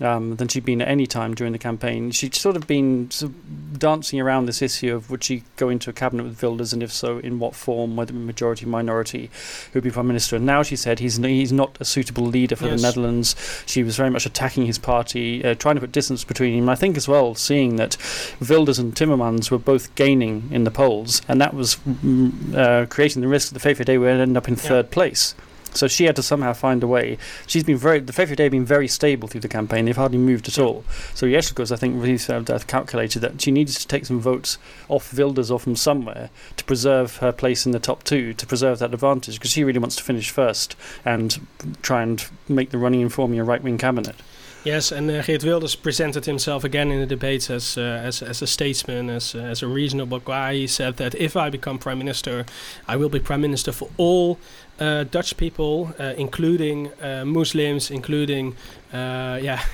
Um, 0.00 0.36
than 0.36 0.48
she'd 0.48 0.64
been 0.64 0.82
at 0.82 0.88
any 0.88 1.06
time 1.06 1.34
during 1.34 1.52
the 1.52 1.58
campaign. 1.58 2.10
She'd 2.10 2.34
sort 2.34 2.56
of 2.56 2.66
been 2.66 3.10
sort 3.10 3.30
of 3.30 3.78
dancing 3.78 4.20
around 4.20 4.46
this 4.46 4.62
issue 4.62 4.94
of 4.96 5.10
would 5.10 5.22
she 5.22 5.44
go 5.56 5.68
into 5.68 5.90
a 5.90 5.92
cabinet 5.92 6.24
with 6.24 6.42
Wilders, 6.42 6.72
and 6.72 6.82
if 6.82 6.90
so, 6.90 7.18
in 7.18 7.38
what 7.38 7.54
form, 7.54 7.94
whether 7.94 8.12
majority, 8.12 8.64
minority, 8.64 9.30
who'd 9.72 9.84
be 9.84 9.90
prime 9.90 10.08
minister. 10.08 10.36
And 10.36 10.46
now 10.46 10.62
she 10.62 10.76
said 10.76 10.98
he's 10.98 11.18
n- 11.18 11.24
he's 11.24 11.52
not 11.52 11.76
a 11.78 11.84
suitable 11.84 12.24
leader 12.24 12.56
for 12.56 12.66
yes. 12.66 12.80
the 12.80 12.86
Netherlands. 12.88 13.62
She 13.66 13.82
was 13.82 13.96
very 13.96 14.10
much 14.10 14.26
attacking 14.26 14.66
his 14.66 14.78
party, 14.78 15.44
uh, 15.44 15.54
trying 15.54 15.74
to 15.76 15.80
put 15.80 15.92
distance 15.92 16.24
between 16.24 16.58
him. 16.58 16.68
I 16.68 16.74
think 16.74 16.96
as 16.96 17.06
well, 17.06 17.34
seeing 17.34 17.76
that 17.76 17.96
Wilders 18.40 18.78
and 18.78 18.94
Timmermans 18.94 19.50
were 19.50 19.58
both 19.58 19.94
gaining 19.94 20.48
in 20.50 20.64
the 20.64 20.70
polls, 20.70 21.22
and 21.28 21.40
that 21.40 21.54
was 21.54 21.76
mm, 21.76 22.54
uh, 22.54 22.86
creating 22.86 23.22
the 23.22 23.28
risk 23.28 23.52
that 23.52 23.62
the 23.62 23.74
VVD 23.74 24.00
would 24.00 24.08
end 24.08 24.36
up 24.36 24.48
in 24.48 24.54
yeah. 24.54 24.60
third 24.60 24.90
place. 24.90 25.34
So 25.74 25.88
she 25.88 26.04
had 26.04 26.16
to 26.16 26.22
somehow 26.22 26.52
find 26.52 26.82
a 26.82 26.86
way. 26.86 27.18
She's 27.46 27.64
been 27.64 27.78
very 27.78 28.00
the 28.00 28.12
VVD 28.12 28.38
have 28.40 28.52
been 28.52 28.64
very 28.64 28.88
stable 28.88 29.28
through 29.28 29.40
the 29.40 29.48
campaign. 29.48 29.84
They've 29.84 29.96
hardly 29.96 30.18
moved 30.18 30.48
at 30.48 30.58
all. 30.58 30.84
So 31.14 31.26
Yeşilgöz, 31.26 31.72
I 31.72 31.76
think, 31.76 32.02
really 32.02 32.18
calculated 32.66 33.20
that 33.20 33.40
she 33.40 33.50
needed 33.50 33.76
to 33.76 33.86
take 33.86 34.06
some 34.06 34.20
votes 34.20 34.58
off 34.88 35.12
Wilders 35.16 35.50
or 35.50 35.58
from 35.58 35.76
somewhere 35.76 36.30
to 36.56 36.64
preserve 36.64 37.16
her 37.18 37.32
place 37.32 37.66
in 37.66 37.72
the 37.72 37.78
top 37.78 38.04
two, 38.04 38.32
to 38.34 38.46
preserve 38.46 38.78
that 38.80 38.92
advantage, 38.92 39.34
because 39.36 39.50
she 39.50 39.64
really 39.64 39.78
wants 39.78 39.96
to 39.96 40.02
finish 40.02 40.30
first 40.30 40.76
and 41.04 41.46
try 41.82 42.02
and 42.02 42.26
make 42.48 42.70
the 42.70 42.78
running 42.78 43.02
and 43.02 43.12
forming 43.12 43.38
a 43.38 43.44
right 43.44 43.62
wing 43.62 43.78
cabinet. 43.78 44.16
Yes, 44.64 44.92
and 44.92 45.10
uh, 45.10 45.22
Geert 45.22 45.42
Wilders 45.42 45.74
presented 45.74 46.24
himself 46.24 46.62
again 46.62 46.92
in 46.92 47.00
the 47.00 47.06
debates 47.06 47.50
as 47.50 47.76
uh, 47.76 47.80
as, 47.80 48.22
as 48.22 48.42
a 48.42 48.46
statesman, 48.46 49.10
as 49.10 49.34
uh, 49.34 49.38
as 49.38 49.60
a 49.60 49.66
reasonable 49.66 50.20
guy. 50.20 50.54
He 50.54 50.66
said 50.68 50.98
that 50.98 51.16
if 51.16 51.36
I 51.36 51.50
become 51.50 51.78
prime 51.78 51.98
minister, 51.98 52.46
I 52.86 52.94
will 52.94 53.08
be 53.08 53.18
prime 53.18 53.40
minister 53.40 53.72
for 53.72 53.88
all 53.96 54.38
uh, 54.82 55.04
Dutch 55.04 55.36
people, 55.36 55.94
uh, 55.98 56.14
including 56.16 56.90
uh, 57.00 57.24
Muslims, 57.24 57.90
including 57.90 58.56
yeah. 58.92 59.62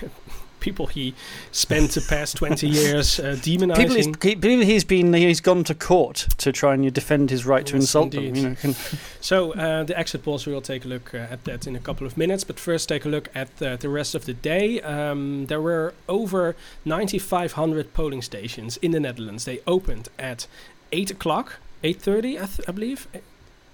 people 0.60 0.86
he 0.86 1.14
spent 1.52 1.92
the 1.92 2.00
past 2.00 2.36
20 2.36 2.68
years 2.80 3.20
uh, 3.20 3.36
demonizing. 3.40 4.20
People 4.20 4.50
he's, 4.58 4.66
he's 4.66 4.84
been 4.84 5.12
he's 5.12 5.40
gone 5.40 5.64
to 5.64 5.74
court 5.74 6.26
to 6.38 6.52
try 6.52 6.74
and 6.74 6.92
defend 6.92 7.30
his 7.30 7.46
right 7.46 7.62
yes, 7.62 7.70
to 7.70 7.76
insult 7.76 8.14
indeed. 8.14 8.34
them. 8.34 8.56
You 8.62 8.68
know, 8.70 8.76
so 9.20 9.52
uh, 9.52 9.84
the 9.84 9.98
exit 9.98 10.24
polls 10.24 10.46
we 10.46 10.52
will 10.52 10.60
take 10.60 10.84
a 10.84 10.88
look 10.88 11.14
uh, 11.14 11.18
at 11.30 11.44
that 11.44 11.66
in 11.66 11.76
a 11.76 11.80
couple 11.80 12.06
of 12.06 12.16
minutes. 12.16 12.44
But 12.44 12.58
first, 12.58 12.88
take 12.88 13.04
a 13.04 13.08
look 13.08 13.28
at 13.34 13.56
the 13.58 13.88
rest 13.88 14.14
of 14.14 14.24
the 14.24 14.34
day. 14.34 14.80
Um, 14.82 15.46
there 15.46 15.60
were 15.60 15.94
over 16.08 16.56
9,500 16.84 17.94
polling 17.94 18.22
stations 18.22 18.76
in 18.78 18.90
the 18.90 19.00
Netherlands. 19.00 19.44
They 19.44 19.60
opened 19.66 20.08
at 20.18 20.46
8 20.92 21.10
o'clock, 21.10 21.60
8:30, 21.84 22.42
I, 22.42 22.46
th- 22.46 22.68
I 22.68 22.72
believe. 22.72 23.06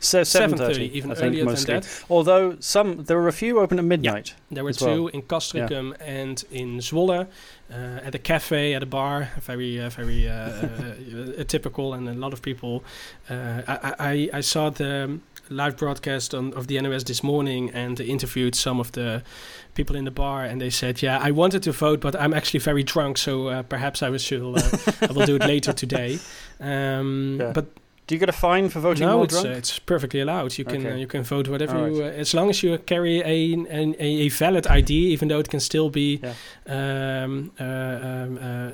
Seven 0.04 0.58
thirty, 0.58 0.96
even 0.96 1.12
I 1.12 1.14
earlier 1.14 1.44
than 1.44 1.64
that. 1.64 2.04
Although 2.08 2.56
some, 2.60 3.04
there 3.04 3.18
were 3.18 3.28
a 3.28 3.32
few 3.32 3.58
open 3.58 3.78
at 3.78 3.84
midnight. 3.84 4.28
Yeah, 4.28 4.54
there 4.56 4.64
were 4.64 4.72
two 4.72 5.04
well. 5.04 5.06
in 5.08 5.22
Castricum 5.22 5.94
yeah. 5.98 6.06
and 6.06 6.44
in 6.50 6.78
Zwolle, 6.78 7.26
uh, 7.70 7.74
at 7.74 8.14
a 8.14 8.18
cafe, 8.18 8.74
at 8.74 8.82
a 8.82 8.86
bar. 8.86 9.30
Very, 9.40 9.80
uh, 9.80 9.90
very 9.90 10.28
uh, 10.28 10.34
uh 10.34 11.44
typical, 11.48 11.94
and 11.94 12.08
a 12.08 12.14
lot 12.14 12.32
of 12.32 12.42
people. 12.42 12.84
Uh, 13.28 13.62
I, 13.66 13.94
I, 13.98 14.30
I 14.34 14.40
saw 14.40 14.70
the 14.70 15.18
live 15.50 15.76
broadcast 15.76 16.34
on, 16.34 16.52
of 16.54 16.66
the 16.66 16.80
NOS 16.80 17.04
this 17.04 17.22
morning 17.22 17.70
and 17.70 18.00
interviewed 18.00 18.54
some 18.54 18.80
of 18.80 18.92
the 18.92 19.22
people 19.74 19.96
in 19.96 20.04
the 20.04 20.10
bar, 20.10 20.44
and 20.44 20.60
they 20.60 20.70
said, 20.70 21.02
"Yeah, 21.02 21.18
I 21.20 21.30
wanted 21.30 21.62
to 21.64 21.72
vote, 21.72 22.00
but 22.00 22.18
I'm 22.20 22.34
actually 22.34 22.60
very 22.60 22.82
drunk, 22.82 23.18
so 23.18 23.48
uh, 23.48 23.62
perhaps 23.62 24.02
I 24.02 24.10
will, 24.10 24.58
I 25.00 25.12
will 25.12 25.26
do 25.26 25.36
it 25.36 25.46
later 25.46 25.72
today." 25.72 26.18
Um, 26.60 27.38
yeah. 27.40 27.50
But 27.52 27.66
do 28.06 28.14
you 28.14 28.18
get 28.18 28.28
a 28.28 28.32
fine 28.32 28.68
for 28.68 28.80
voting 28.80 29.06
no, 29.06 29.16
while 29.16 29.24
it's, 29.24 29.34
drunk? 29.34 29.46
Uh, 29.46 29.58
it's 29.58 29.78
perfectly 29.78 30.20
allowed. 30.20 30.58
You 30.58 30.64
can 30.64 30.86
uh, 30.86 30.94
you 30.94 31.06
can 31.06 31.22
vote 31.22 31.48
whatever 31.48 31.82
right. 31.82 31.92
you 31.92 32.02
uh, 32.02 32.08
as 32.08 32.34
long 32.34 32.50
as 32.50 32.62
you 32.62 32.76
carry 32.78 33.20
a, 33.20 33.56
a 33.70 34.26
a 34.26 34.28
valid 34.28 34.66
ID, 34.66 34.92
even 34.92 35.28
though 35.28 35.38
it 35.38 35.48
can 35.48 35.60
still 35.60 35.88
be. 35.88 36.20
Yeah. 36.22 37.24
Um, 37.24 37.52
uh, 37.58 37.64
um, 37.64 38.38
uh, 38.38 38.70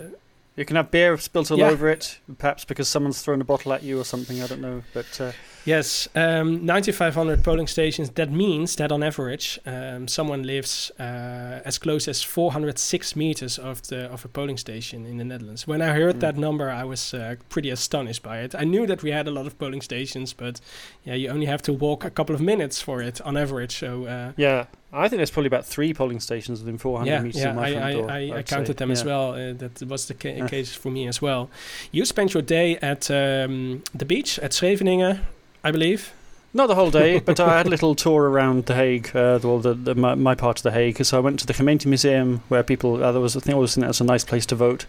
you 0.56 0.64
can 0.64 0.76
have 0.76 0.90
beer 0.90 1.16
spilt 1.16 1.50
all 1.50 1.58
yeah. 1.58 1.68
over 1.68 1.88
it, 1.88 2.18
perhaps 2.38 2.64
because 2.64 2.88
someone's 2.88 3.22
thrown 3.22 3.40
a 3.40 3.44
bottle 3.44 3.72
at 3.72 3.82
you 3.82 4.00
or 4.00 4.04
something. 4.04 4.42
I 4.42 4.46
don't 4.46 4.60
know, 4.60 4.82
but 4.92 5.20
uh, 5.20 5.32
Yes, 5.64 6.08
um, 6.14 6.64
9,500 6.64 7.44
polling 7.44 7.66
stations. 7.66 8.10
That 8.10 8.30
means 8.30 8.76
that 8.76 8.90
on 8.90 9.02
average, 9.02 9.58
um, 9.66 10.08
someone 10.08 10.42
lives 10.42 10.90
uh, 10.98 11.60
as 11.64 11.78
close 11.78 12.08
as 12.08 12.22
406 12.22 13.14
meters 13.14 13.58
of 13.58 13.82
the 13.88 14.10
of 14.10 14.24
a 14.24 14.28
polling 14.28 14.56
station 14.56 15.04
in 15.04 15.18
the 15.18 15.24
Netherlands. 15.24 15.66
When 15.66 15.82
I 15.82 15.92
heard 15.92 16.16
mm. 16.16 16.20
that 16.20 16.36
number, 16.36 16.70
I 16.70 16.84
was 16.84 17.12
uh, 17.12 17.36
pretty 17.50 17.70
astonished 17.70 18.22
by 18.22 18.38
it. 18.38 18.54
I 18.54 18.64
knew 18.64 18.86
that 18.86 19.02
we 19.02 19.10
had 19.10 19.28
a 19.28 19.30
lot 19.30 19.46
of 19.46 19.58
polling 19.58 19.82
stations, 19.82 20.32
but 20.32 20.60
yeah, 21.04 21.14
you 21.14 21.28
only 21.28 21.46
have 21.46 21.62
to 21.62 21.72
walk 21.72 22.04
a 22.04 22.10
couple 22.10 22.34
of 22.34 22.40
minutes 22.40 22.80
for 22.80 23.02
it 23.02 23.20
on 23.20 23.36
average. 23.36 23.76
So 23.76 24.06
uh, 24.06 24.32
yeah, 24.36 24.66
I 24.92 25.08
think 25.08 25.18
there's 25.18 25.30
probably 25.30 25.48
about 25.48 25.66
three 25.66 25.92
polling 25.92 26.20
stations 26.20 26.60
within 26.60 26.78
400 26.78 27.10
yeah, 27.10 27.20
meters 27.20 27.40
yeah, 27.40 27.50
of 27.50 27.56
my 27.56 27.68
I, 27.68 27.72
front 27.72 27.92
door. 27.92 28.10
I, 28.10 28.38
I 28.38 28.42
counted 28.42 28.66
say. 28.66 28.72
them 28.72 28.88
yeah. 28.88 28.92
as 28.92 29.04
well. 29.04 29.32
Uh, 29.34 29.52
that 29.52 29.82
was 29.82 30.06
the 30.06 30.14
ca- 30.14 30.48
case 30.48 30.74
for 30.74 30.90
me 30.90 31.06
as 31.06 31.20
well. 31.20 31.50
You 31.92 32.06
spent 32.06 32.32
your 32.32 32.42
day 32.42 32.76
at 32.78 33.10
um, 33.10 33.82
the 33.94 34.06
beach 34.06 34.38
at 34.38 34.52
Scheveningen. 34.52 35.20
I 35.62 35.70
believe. 35.70 36.12
Not 36.52 36.66
the 36.66 36.74
whole 36.74 36.90
day, 36.90 37.20
but 37.20 37.38
I 37.38 37.58
had 37.58 37.68
a 37.68 37.70
little 37.76 37.94
tour 37.94 38.28
around 38.28 38.66
The 38.66 38.74
Hague, 38.74 39.14
uh, 39.14 39.38
well, 39.40 39.60
the, 39.60 39.72
the, 39.72 39.94
my, 39.94 40.16
my, 40.16 40.34
part 40.34 40.58
of 40.58 40.64
The 40.64 40.72
Hague. 40.72 41.04
So 41.04 41.16
I 41.16 41.20
went 41.20 41.38
to 41.40 41.46
the 41.46 41.52
Gemeente 41.52 41.86
Museum, 41.86 42.42
where 42.48 42.64
people, 42.64 43.04
uh, 43.04 43.12
there 43.12 43.20
was, 43.20 43.36
I 43.36 43.40
think, 43.40 43.52
I 43.52 43.54
always 43.54 43.76
think 43.76 43.86
that's 43.86 44.00
a 44.00 44.04
nice 44.04 44.24
place 44.24 44.46
to 44.46 44.56
vote. 44.56 44.84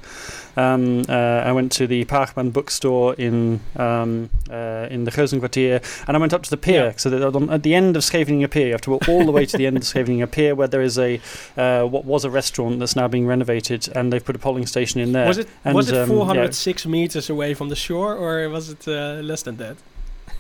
Um, 0.58 1.04
uh, 1.08 1.14
I 1.14 1.52
went 1.52 1.72
to 1.74 1.86
the 1.86 2.04
Paagman 2.06 2.52
bookstore 2.52 3.14
in 3.14 3.60
um, 3.76 4.32
uh, 4.50 4.88
in 4.90 5.04
the 5.04 5.12
Geuzenkwartier, 5.12 5.84
and 6.08 6.18
I 6.18 6.20
went 6.20 6.34
up 6.34 6.42
to 6.44 6.50
the 6.50 6.58
pier. 6.58 6.86
Yeah. 6.86 6.94
So 6.98 7.10
that 7.12 7.50
at 7.52 7.62
the 7.62 7.76
end 7.76 7.96
of 7.96 8.04
Scheveningen 8.04 8.50
Pier, 8.50 8.66
you 8.66 8.72
have 8.72 8.82
to 8.82 8.90
walk 8.90 9.08
all 9.08 9.24
the 9.24 9.32
way 9.32 9.46
to 9.46 9.56
the 9.56 9.68
end 9.68 9.78
of 9.78 9.84
Scheveningen 9.86 10.28
Pier, 10.30 10.56
where 10.56 10.68
there 10.68 10.82
is 10.82 10.98
a 10.98 11.22
uh, 11.56 11.86
what 11.86 12.06
was 12.06 12.26
a 12.26 12.32
restaurant 12.32 12.80
that's 12.80 12.96
now 12.96 13.08
being 13.08 13.28
renovated, 13.28 13.88
and 13.96 14.12
they've 14.12 14.26
put 14.26 14.36
a 14.36 14.40
polling 14.40 14.66
station 14.66 15.00
in 15.00 15.12
there. 15.12 15.28
Was 15.28 15.38
it 15.38 15.48
and, 15.64 15.76
was 15.76 15.92
it 15.92 16.08
406 16.08 16.86
um, 16.86 16.92
yeah. 16.92 16.92
meters 16.92 17.30
away 17.30 17.54
from 17.54 17.70
the 17.70 17.76
shore, 17.76 18.16
or 18.16 18.50
was 18.50 18.72
it 18.72 18.88
uh, 18.88 19.22
less 19.22 19.44
than 19.44 19.58
that? 19.58 19.78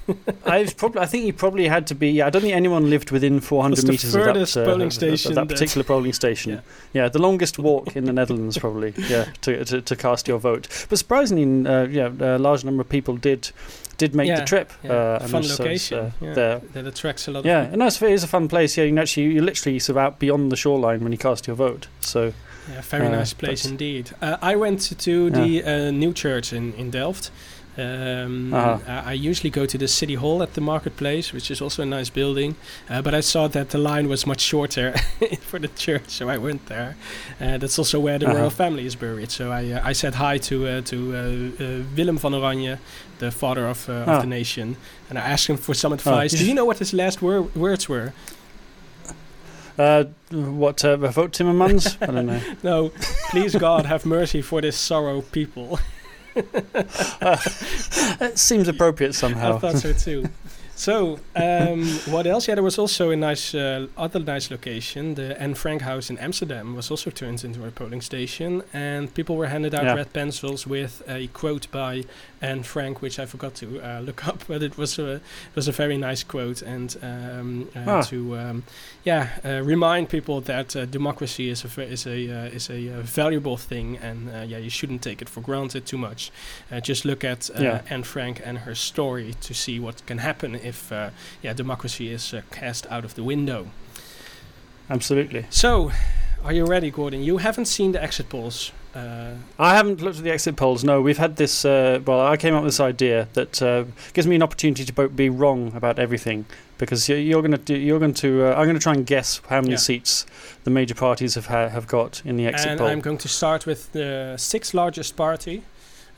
I 0.45 0.65
probably, 0.77 1.01
I 1.01 1.05
think 1.05 1.25
you 1.25 1.33
probably 1.33 1.67
had 1.67 1.87
to 1.87 1.95
be. 1.95 2.09
Yeah, 2.11 2.27
I 2.27 2.29
don't 2.29 2.41
think 2.41 2.53
anyone 2.55 2.89
lived 2.89 3.11
within 3.11 3.39
400 3.39 3.83
meters 3.87 4.13
of 4.15 4.23
that, 4.25 4.57
uh, 4.57 4.65
polling 4.65 4.91
station 4.91 5.35
that 5.35 5.47
that- 5.47 5.53
particular 5.53 5.83
polling 5.83 6.13
station. 6.13 6.51
Yeah. 6.53 6.59
Yeah. 6.93 7.09
the 7.09 7.19
longest 7.19 7.59
walk 7.59 7.95
in 7.95 8.05
the 8.05 8.13
Netherlands, 8.13 8.57
probably. 8.57 8.93
Yeah, 8.97 9.25
to, 9.41 9.63
to 9.65 9.81
to 9.81 9.95
cast 9.95 10.27
your 10.27 10.39
vote. 10.39 10.67
But 10.89 10.97
surprisingly, 10.97 11.69
uh, 11.69 11.83
yeah, 11.87 12.09
a 12.19 12.37
large 12.39 12.63
number 12.65 12.81
of 12.81 12.89
people 12.89 13.15
did 13.15 13.51
did 13.97 14.15
make 14.15 14.27
Yeah, 14.27 14.39
the 14.39 14.45
trip. 14.45 14.71
yeah. 14.83 14.91
Uh, 14.91 15.27
Fun 15.27 15.47
location. 15.47 15.97
uh, 15.99 16.11
yeah. 16.19 16.33
there. 16.33 16.59
That 16.73 16.87
attracts 16.87 17.27
a 17.27 17.31
lot 17.31 17.45
Yeah, 17.45 17.61
of 17.67 17.73
and 17.73 17.81
that's, 17.81 18.01
it 18.01 18.11
is 18.11 18.23
a 18.23 18.27
fun 18.27 18.47
place. 18.47 18.75
Yeah, 18.77 18.85
you 18.85 18.91
can 18.91 18.97
actually 18.99 19.27
you're 19.33 19.43
literally 19.43 19.79
sort 19.79 19.97
of 19.97 20.03
out 20.03 20.19
beyond 20.19 20.51
the 20.51 20.55
shoreline 20.57 21.01
when 21.03 21.11
you 21.11 21.17
cast 21.19 21.45
your 21.47 21.55
vote. 21.55 21.87
So 21.99 22.33
Yeah, 22.71 22.81
very 22.81 23.07
Uh, 23.07 23.11
nice 23.11 23.33
place 23.33 23.65
indeed. 23.65 24.11
Uh, 24.21 24.37
I 24.41 24.55
went 24.55 24.81
to, 24.81 24.95
to 24.95 25.29
the 25.29 25.63
uh, 25.63 25.91
new 25.91 26.13
church 26.13 26.51
in, 26.53 26.73
in 26.73 26.89
Delft. 26.89 27.29
Um, 27.77 28.53
Uh-huh. 28.53 28.77
I, 28.87 29.11
I 29.11 29.13
usually 29.13 29.49
go 29.49 29.65
to 29.65 29.77
the 29.77 29.87
city 29.87 30.15
hall 30.15 30.41
at 30.43 30.53
the 30.53 30.61
marketplace, 30.61 31.31
which 31.33 31.49
is 31.51 31.61
also 31.61 31.81
a 31.83 31.85
nice 31.85 32.09
building. 32.11 32.55
Uh, 32.89 33.01
but 33.01 33.13
I 33.13 33.21
saw 33.21 33.47
that 33.49 33.69
the 33.69 33.77
line 33.77 34.09
was 34.09 34.25
much 34.27 34.41
shorter 34.41 34.91
for 35.41 35.59
the 35.59 35.69
church, 35.69 36.09
so 36.09 36.29
I 36.29 36.37
went 36.37 36.65
there. 36.65 36.95
Uh, 37.39 37.57
that's 37.57 37.79
also 37.79 37.99
where 37.99 38.19
the 38.19 38.25
Uh-huh. 38.27 38.37
royal 38.39 38.49
family 38.49 38.85
is 38.85 38.95
buried. 38.95 39.31
So 39.31 39.43
I 39.51 39.71
uh, 39.71 39.89
I 39.89 39.93
said 39.93 40.13
hi 40.15 40.37
to 40.49 40.55
uh, 40.67 40.81
to 40.81 40.95
uh, 40.95 41.63
uh, 41.63 41.83
Willem 41.95 42.17
van 42.17 42.33
Oranje, 42.33 42.77
the 43.19 43.31
father 43.31 43.65
of, 43.69 43.87
uh, 43.89 43.93
of 43.93 44.07
Ah. 44.09 44.19
the 44.21 44.27
nation, 44.27 44.75
and 45.09 45.17
I 45.17 45.21
asked 45.33 45.47
him 45.49 45.57
for 45.57 45.73
some 45.75 45.93
advice. 45.95 46.33
you 46.33 46.39
Do 46.39 46.45
you 46.51 46.55
know 46.55 46.65
what 46.65 46.79
his 46.79 46.93
last 46.93 47.21
wor- 47.21 47.49
words 47.55 47.87
were? 47.89 48.11
uh, 49.77 50.03
what 50.31 50.83
uh, 50.85 50.97
vote 50.97 51.31
Timmermans? 51.31 51.97
I 52.01 52.05
don't 52.11 52.25
know. 52.25 52.41
No, 52.63 52.91
please 53.31 53.57
God 53.59 53.85
have 53.85 54.05
mercy 54.05 54.41
for 54.41 54.61
this 54.61 54.75
sorrow 54.77 55.21
people. 55.31 55.79
It 58.21 58.37
seems 58.37 58.67
appropriate 58.67 59.13
somehow. 59.13 59.55
I 59.55 59.59
thought 59.59 59.77
so 59.77 59.93
too. 59.93 60.25
So, 60.81 61.19
um, 61.35 61.83
what 62.09 62.25
else? 62.25 62.47
Yeah, 62.47 62.55
there 62.55 62.63
was 62.63 62.79
also 62.79 63.11
a 63.11 63.15
nice, 63.15 63.53
uh, 63.53 63.85
other 63.95 64.19
nice 64.19 64.49
location. 64.49 65.13
The 65.13 65.39
Anne 65.39 65.53
Frank 65.53 65.83
House 65.83 66.09
in 66.09 66.17
Amsterdam 66.17 66.75
was 66.75 66.89
also 66.89 67.11
turned 67.11 67.43
into 67.43 67.63
a 67.67 67.69
polling 67.69 68.01
station, 68.01 68.63
and 68.73 69.13
people 69.13 69.35
were 69.35 69.45
handed 69.45 69.75
out 69.75 69.83
Yeah. 69.83 69.93
red 69.95 70.11
pencils 70.11 70.65
with 70.65 71.03
a 71.07 71.27
quote 71.33 71.67
by 71.71 72.03
Anne 72.41 72.63
Frank, 72.63 72.99
which 72.99 73.19
I 73.19 73.27
forgot 73.27 73.53
to 73.61 73.67
uh, 73.79 73.99
look 73.99 74.27
up, 74.27 74.43
but 74.47 74.63
it 74.63 74.75
was 74.75 74.97
a 74.97 75.11
it 75.51 75.55
was 75.55 75.67
a 75.67 75.71
very 75.71 75.97
nice 75.97 76.23
quote, 76.23 76.63
and 76.63 76.97
um, 77.03 77.69
uh, 77.75 77.91
Ah. 77.91 78.01
to 78.09 78.17
um, 78.39 78.63
yeah 79.03 79.27
uh, 79.45 79.61
remind 79.73 80.09
people 80.09 80.41
that 80.41 80.75
uh, 80.75 80.85
democracy 80.87 81.49
is 81.51 81.63
a 81.63 81.81
is 81.83 82.07
a 82.07 82.17
uh, 82.31 82.55
is 82.57 82.69
a 82.71 82.79
uh, 82.89 83.01
valuable 83.03 83.57
thing, 83.57 83.99
and 84.01 84.29
uh, 84.29 84.51
yeah, 84.51 84.57
you 84.63 84.71
shouldn't 84.71 85.03
take 85.03 85.21
it 85.21 85.29
for 85.29 85.41
granted 85.43 85.85
too 85.85 85.97
much. 85.99 86.31
Uh, 86.71 86.79
just 86.79 87.05
look 87.05 87.23
at 87.23 87.49
uh, 87.51 87.61
Yeah. 87.63 87.81
Anne 87.93 88.03
Frank 88.03 88.41
and 88.43 88.57
her 88.65 88.73
story 88.75 89.35
to 89.47 89.53
see 89.53 89.79
what 89.79 90.03
can 90.07 90.17
happen 90.17 90.55
if 90.55 90.70
uh, 90.91 91.09
yeah 91.43 91.53
democracy 91.53 92.11
is 92.13 92.33
uh, 92.33 92.41
cast 92.51 92.85
out 92.91 93.03
of 93.05 93.13
the 93.15 93.23
window. 93.23 93.67
Absolutely. 94.89 95.45
So, 95.49 95.91
are 96.43 96.53
you 96.53 96.65
ready, 96.65 96.91
Gordon? 96.91 97.23
You 97.23 97.37
haven't 97.37 97.65
seen 97.65 97.91
the 97.93 98.03
exit 98.03 98.29
polls. 98.29 98.71
Uh, 98.93 99.35
I 99.57 99.75
haven't 99.75 100.01
looked 100.01 100.17
at 100.17 100.23
the 100.23 100.31
exit 100.31 100.57
polls. 100.57 100.83
No, 100.83 101.01
we've 101.01 101.17
had 101.17 101.37
this. 101.37 101.63
Uh, 101.63 102.01
well, 102.05 102.19
I 102.33 102.35
came 102.35 102.53
up 102.55 102.63
with 102.63 102.73
this 102.73 102.79
idea 102.81 103.27
that 103.33 103.61
uh, 103.61 103.85
gives 104.13 104.27
me 104.27 104.35
an 104.35 104.43
opportunity 104.43 104.83
to 104.83 105.07
be 105.07 105.29
wrong 105.29 105.71
about 105.75 105.97
everything 105.97 106.45
because 106.77 107.07
you're, 107.07 107.17
you're 107.17 107.41
going 107.41 107.57
to. 107.57 107.77
You're 107.77 107.99
going 107.99 108.13
to. 108.15 108.47
Uh, 108.47 108.49
I'm 108.55 108.65
going 108.65 108.75
to 108.75 108.81
try 108.81 108.93
and 108.93 109.05
guess 109.05 109.39
how 109.47 109.61
many 109.61 109.71
Yeah. 109.71 109.77
seats 109.77 110.25
the 110.65 110.71
major 110.71 110.95
parties 110.95 111.35
have 111.35 111.45
ha- 111.45 111.69
have 111.69 111.87
got 111.87 112.21
in 112.25 112.35
the 112.35 112.47
exit 112.47 112.71
and 112.71 112.79
poll. 112.79 112.89
I'm 112.89 112.99
going 112.99 113.19
to 113.19 113.29
start 113.29 113.65
with 113.65 113.93
the 113.93 114.35
sixth 114.37 114.73
largest 114.73 115.15
party. 115.15 115.63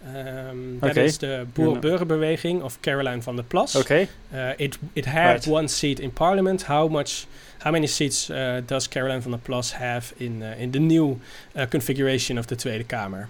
Um, 0.06 0.80
that 0.82 0.92
Okay. 0.92 1.06
is 1.06 1.18
the 1.18 1.48
Boer 1.54 1.76
no. 1.76 1.82
Burgerbeweging 1.82 2.62
of 2.62 2.82
Caroline 2.82 3.22
van 3.22 3.36
der 3.38 3.44
Plas. 3.44 3.76
okay. 3.76 4.08
Uh, 4.34 4.54
it 4.60 4.78
it 4.96 5.06
had 5.06 5.34
Right. 5.34 5.48
one 5.48 5.68
seat 5.68 6.00
in 6.00 6.12
parliament. 6.12 6.64
How 6.64 6.88
much? 6.90 7.26
How 7.64 7.72
many 7.72 7.88
seats 7.88 8.30
uh, 8.30 8.62
does 8.68 8.88
Caroline 8.90 9.22
van 9.22 9.32
der 9.32 9.38
Plas 9.38 9.72
have 9.72 10.14
in 10.20 10.44
uh, 10.44 10.56
in 10.60 10.72
the 10.72 10.80
new 10.80 11.20
uh, 11.56 11.66
configuration 11.72 12.38
of 12.38 12.46
the 12.48 12.56
Tweede 12.56 12.88
Kamer? 12.88 13.28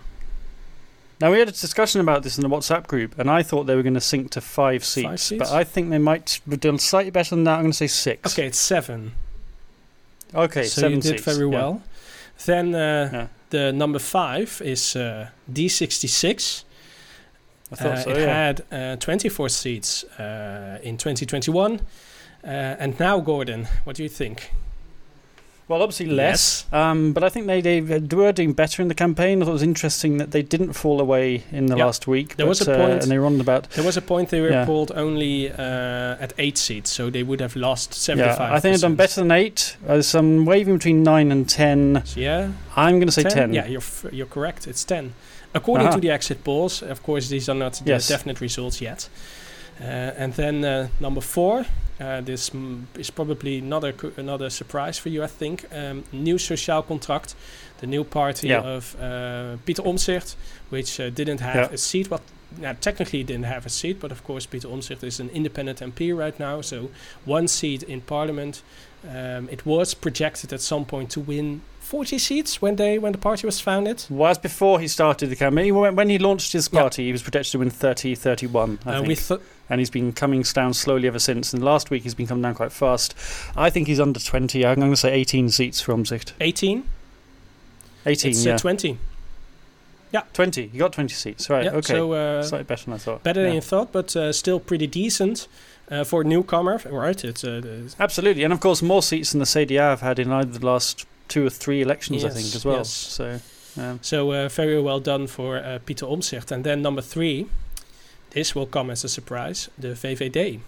Now 1.22 1.32
we 1.32 1.38
had 1.40 1.48
a 1.48 1.52
discussion 1.52 2.02
about 2.02 2.24
this 2.24 2.38
in 2.38 2.42
the 2.42 2.50
WhatsApp 2.50 2.88
group, 2.88 3.20
and 3.20 3.30
I 3.30 3.44
thought 3.44 3.66
they 3.68 3.76
were 3.76 3.84
going 3.84 3.94
to 3.94 4.02
sink 4.02 4.32
to 4.32 4.42
five 4.42 4.84
seats, 4.84 5.24
seats? 5.24 5.40
but 5.40 5.52
I 5.62 5.64
think 5.64 5.90
they 5.92 6.00
might 6.00 6.42
have 6.50 6.60
done 6.60 6.80
slightly 6.80 7.12
better 7.12 7.36
than 7.36 7.44
that. 7.46 7.56
I'm 7.58 7.62
going 7.62 7.72
to 7.72 7.78
say 7.78 7.88
six. 7.88 8.34
Okay, 8.34 8.48
it's 8.48 8.60
seven. 8.60 9.12
Okay. 10.34 10.64
so 10.64 10.82
seven 10.82 10.98
you 10.98 11.02
did 11.02 11.20
seats. 11.20 11.38
very 11.38 11.48
yeah. 11.50 11.56
well. 11.58 11.82
Then 12.46 12.74
uh, 12.76 13.10
Yeah. 13.14 13.28
The 13.54 13.72
number 13.72 14.00
five 14.00 14.62
is 14.66 14.96
uh, 14.96 15.30
D66. 15.52 16.64
I 17.72 17.76
thought 17.76 17.92
Uh, 17.92 18.02
so. 18.04 18.10
it 18.10 18.18
yeah. 18.18 18.46
had 18.46 18.64
uh, 18.72 18.96
24 18.98 19.50
seats 19.50 20.04
uh, 20.20 20.80
in 20.84 20.98
2021. 20.98 21.80
Uh, 22.44 22.48
and 22.80 23.00
now, 23.00 23.20
Gordon, 23.22 23.68
what 23.86 23.96
do 23.96 24.04
you 24.04 24.10
think? 24.10 24.52
Well, 25.70 25.82
obviously 25.82 26.08
less, 26.08 26.66
um, 26.74 27.14
but 27.14 27.24
I 27.24 27.30
think 27.30 27.48
they, 27.48 27.62
they 27.62 27.80
were 27.80 28.32
doing 28.34 28.52
better 28.52 28.82
in 28.82 28.90
the 28.90 28.94
campaign. 28.94 29.42
I 29.42 29.46
thought 29.46 29.52
it 29.52 29.54
was 29.54 29.64
interesting 29.64 30.18
that 30.18 30.32
they 30.32 30.42
didn't 30.42 30.74
fall 30.74 31.00
away 31.00 31.44
in 31.54 31.68
the 31.68 31.78
Yeah. 31.78 31.86
last 31.86 32.06
week. 32.06 32.36
There 32.36 32.46
was 32.46 32.60
but, 32.60 32.68
a 32.68 32.74
uh, 32.74 32.78
point- 32.88 33.04
and 33.04 33.10
they 33.12 33.18
were 33.18 33.26
on 33.26 33.40
about. 33.40 33.70
There 33.72 33.84
was 33.86 33.96
a 33.96 34.02
point 34.02 34.30
they 34.30 34.42
were 34.42 34.50
Yeah. 34.52 34.66
polled 34.66 34.92
only 34.94 35.50
uh, 35.50 35.56
at 36.20 36.34
eight 36.38 36.58
seats, 36.58 36.90
so 36.92 37.10
they 37.10 37.24
would 37.24 37.40
have 37.40 37.56
lost 37.56 37.94
75. 37.94 38.38
Yeah, 38.40 38.54
I 38.54 38.60
think 38.60 38.74
they've 38.74 38.82
done 38.82 38.96
better 38.96 39.22
than 39.22 39.32
eight. 39.32 39.78
Uh, 39.86 39.94
There's 39.94 40.08
some 40.08 40.44
waving 40.46 40.76
between 40.76 41.02
nine 41.02 41.32
and 41.32 41.48
ten. 41.50 42.04
Yeah, 42.14 42.52
I'm 42.76 42.96
going 42.96 43.08
to 43.08 43.12
say 43.14 43.24
ten. 43.24 43.54
Yeah, 43.54 43.66
you're 43.66 43.80
f- 43.82 44.06
you're 44.12 44.28
correct. 44.28 44.68
It's 44.68 44.84
10. 44.84 45.14
According 45.56 45.88
Aha. 45.88 45.96
to 45.96 46.02
the 46.02 46.10
exit 46.10 46.44
polls, 46.44 46.82
of 46.84 47.02
course, 47.04 47.30
these 47.30 47.48
are 47.48 47.56
not 47.56 47.74
the 47.86 47.98
definite 48.06 48.42
results 48.42 48.82
yet. 48.82 49.08
Uh, 49.80 49.86
and 50.18 50.34
then 50.34 50.66
uh, 50.66 50.88
number 51.00 51.22
four, 51.22 51.66
uh, 52.00 52.22
this 52.22 52.52
is 52.98 53.10
probably 53.12 53.62
not 53.62 53.84
a 53.84 53.94
co- 53.94 54.12
another 54.18 54.50
surprise 54.50 54.98
for 54.98 55.10
you, 55.10 55.24
I 55.24 55.28
think. 55.28 55.66
Um, 55.72 56.04
new 56.12 56.36
Sociaal 56.38 56.86
Contract, 56.86 57.36
the 57.80 57.88
new 57.88 58.04
party 58.04 58.48
Yeah. 58.48 58.62
of 58.62 58.96
uh, 59.00 59.58
Peter 59.66 59.84
Omtzigt, 59.84 60.36
which 60.70 61.00
uh, 61.00 61.10
didn't 61.10 61.40
have 61.42 61.56
Yeah. 61.56 61.74
a 61.74 61.78
seat. 61.78 62.10
Well, 62.10 62.22
now, 62.58 62.74
technically 62.80 63.24
didn't 63.24 63.46
have 63.46 63.66
a 63.66 63.70
seat, 63.70 64.00
but 64.00 64.12
of 64.12 64.24
course 64.24 64.46
Peter 64.46 64.68
Omtzigt 64.68 65.04
is 65.04 65.20
an 65.20 65.30
independent 65.30 65.80
MP 65.80 66.16
right 66.16 66.38
now, 66.40 66.62
so 66.62 66.90
one 67.26 67.48
seat 67.48 67.84
in 67.84 68.02
Parliament. 68.02 68.62
Um, 69.08 69.50
it 69.52 69.66
was 69.66 69.94
projected 69.94 70.54
at 70.54 70.62
some 70.62 70.86
point 70.86 71.10
to 71.12 71.20
win 71.20 71.62
40 71.82 72.18
seats 72.18 72.62
when 72.62 72.78
they 72.78 72.98
when 72.98 73.12
the 73.12 73.18
party 73.18 73.46
was 73.46 73.60
founded. 73.60 74.06
Was 74.10 74.38
before 74.38 74.80
he 74.80 74.88
started 74.88 75.30
the 75.30 75.36
campaign. 75.36 75.76
When 75.76 75.96
when 75.96 76.10
he 76.10 76.18
launched 76.18 76.54
his 76.54 76.70
Yeah. 76.72 76.82
party, 76.82 77.06
he 77.08 77.12
was 77.12 77.22
projected 77.22 77.52
to 77.52 77.60
win 77.60 77.70
30, 77.70 78.16
31, 78.16 78.80
I 78.86 78.90
Uh, 78.90 78.94
think. 78.96 79.08
we 79.10 79.16
th- 79.16 79.42
and 79.70 79.80
he's 79.82 79.90
been 79.90 80.14
coming 80.14 80.42
down 80.44 80.74
slowly 80.74 81.08
ever 81.08 81.20
since. 81.20 81.54
And 81.54 81.64
last 81.64 81.90
week 81.90 82.04
he's 82.04 82.16
been 82.16 82.28
coming 82.28 82.42
down 82.44 82.56
quite 82.56 82.72
fast. 82.72 83.14
I 83.58 83.70
think 83.70 83.88
he's 83.88 84.00
under 84.00 84.20
20. 84.20 84.66
I'm 84.66 84.80
going 84.80 84.92
to 84.92 84.98
say 84.98 85.12
18 85.14 85.50
seats 85.50 85.82
for 85.82 85.94
Omtzigt. 85.94 86.32
18. 86.40 86.84
18, 88.06 88.32
it's 88.32 88.46
yeah. 88.46 88.56
uh, 88.56 88.58
20. 88.58 88.98
20. 90.22 90.70
You 90.74 90.80
got 90.80 90.94
20 90.94 91.14
seats. 91.14 91.50
Right, 91.50 91.66
yeah, 91.66 91.72
okay. 91.72 91.94
So 91.94 92.14
uh, 92.14 92.44
Slightly 92.44 92.64
better 92.66 92.86
than 92.86 92.94
I 92.94 92.98
thought. 92.98 93.24
better 93.24 93.42
yeah. 93.42 93.48
than 93.48 93.56
you 93.56 93.62
thought, 93.62 93.92
but 93.92 94.16
uh, 94.16 94.32
still 94.32 94.60
pretty 94.60 94.88
decent 94.88 95.48
uh, 95.90 96.04
for 96.04 96.22
a 96.22 96.24
newcomer, 96.24 96.82
right? 96.90 97.24
It's 97.24 97.44
uh, 97.44 97.60
the- 97.62 97.94
Absolutely, 98.00 98.44
and 98.44 98.54
of 98.54 98.60
course, 98.60 98.82
more 98.82 99.02
seats 99.02 99.32
than 99.32 99.40
the 99.40 99.46
CDA 99.46 99.80
have 99.80 100.02
had 100.02 100.20
in 100.20 100.32
either 100.32 100.60
the 100.60 100.66
last 100.66 101.06
two 101.28 101.46
or 101.46 101.50
three 101.50 101.82
elections, 101.82 102.24
I 102.24 102.30
think, 102.30 102.46
as 102.56 102.64
well. 102.66 102.78
yes. 102.78 102.90
So, 102.90 103.40
um, 103.78 104.00
so 104.02 104.32
uh, 104.32 104.50
very 104.50 104.80
well 104.80 105.00
done 105.00 105.28
for 105.28 105.58
uh, 105.58 105.80
Peter 105.86 106.06
Omtzigt. 106.06 106.52
And 106.52 106.64
then 106.64 106.82
number 106.82 107.02
three, 107.02 107.48
this 108.32 108.54
will 108.56 108.68
come 108.68 108.90
as 108.92 109.04
a 109.04 109.10
surprise: 109.10 109.70
the 109.78 109.90
VVD. 109.90 110.60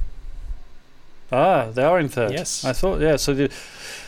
ah, 1.32 1.70
they 1.72 1.84
are 1.84 2.00
in 2.00 2.10
third. 2.10 2.32
Yes. 2.32 2.66
I 2.66 2.74
thought, 2.74 3.02
yeah. 3.02 3.18
So 3.18 3.34
the 3.34 3.52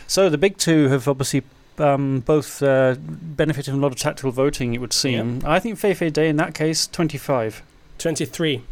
so 0.06 0.28
the 0.28 0.38
big 0.38 0.56
two 0.56 0.88
have 0.88 1.06
obviously 1.06 1.42
um, 1.80 2.20
both 2.20 2.62
uh, 2.62 2.96
benefited 2.98 3.72
from 3.72 3.80
a 3.80 3.82
lot 3.82 3.92
of 3.92 3.98
tactical 3.98 4.30
voting. 4.32 4.74
It 4.74 4.80
would 4.80 4.92
seem. 4.92 5.42
I 5.44 5.58
think 5.60 5.78
VVD 5.78 6.28
in 6.28 6.36
that 6.36 6.54
case 6.54 6.86
25, 6.86 7.62
23. 7.98 8.62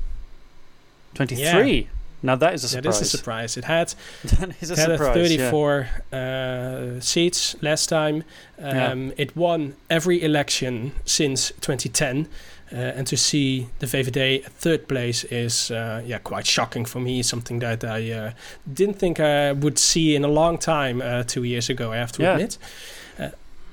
23. 1.15 1.89
Now 2.23 2.35
that 2.37 2.55
is 2.55 2.65
a 2.65 2.81
That 2.81 2.83
surprise. 2.95 3.01
is 3.03 3.15
a 3.15 3.17
surprise. 3.19 3.57
It 3.57 3.65
had 3.65 3.95
that 4.25 4.57
is 4.61 4.71
a 4.71 4.75
It 4.75 4.79
had 4.79 4.91
a 4.91 4.99
surprise. 4.99 5.33
yeah. 5.33 5.51
34 5.51 5.89
uh, 6.13 7.01
seats 7.01 7.57
last 7.63 7.89
time. 7.89 8.25
Um, 8.59 9.13
It 9.17 9.37
won 9.37 9.77
every 9.91 10.23
election 10.23 10.93
since 11.05 11.51
2010. 11.61 12.29
Uh, 12.73 12.77
and 12.77 13.07
to 13.07 13.17
see 13.17 13.69
the 13.79 13.87
VVD 13.87 14.45
at 14.45 14.51
third 14.53 14.89
place 14.89 15.23
is 15.25 15.71
uh, 15.71 16.03
yeah 16.05 16.19
quite 16.19 16.47
shocking 16.47 16.85
for 16.85 16.99
me. 17.01 17.23
Something 17.23 17.61
that 17.61 17.85
I 17.85 18.11
uh, 18.11 18.31
didn't 18.73 18.99
think 18.99 19.21
I 19.21 19.53
would 19.53 19.79
see 19.79 20.17
in 20.17 20.25
a 20.25 20.29
long 20.29 20.59
time 20.59 21.01
uh, 21.01 21.23
two 21.23 21.45
years 21.45 21.71
ago. 21.71 21.93
I 21.93 21.97
have 21.97 22.11
to 22.13 22.23
Yeah. 22.23 22.33
admit. 22.35 22.59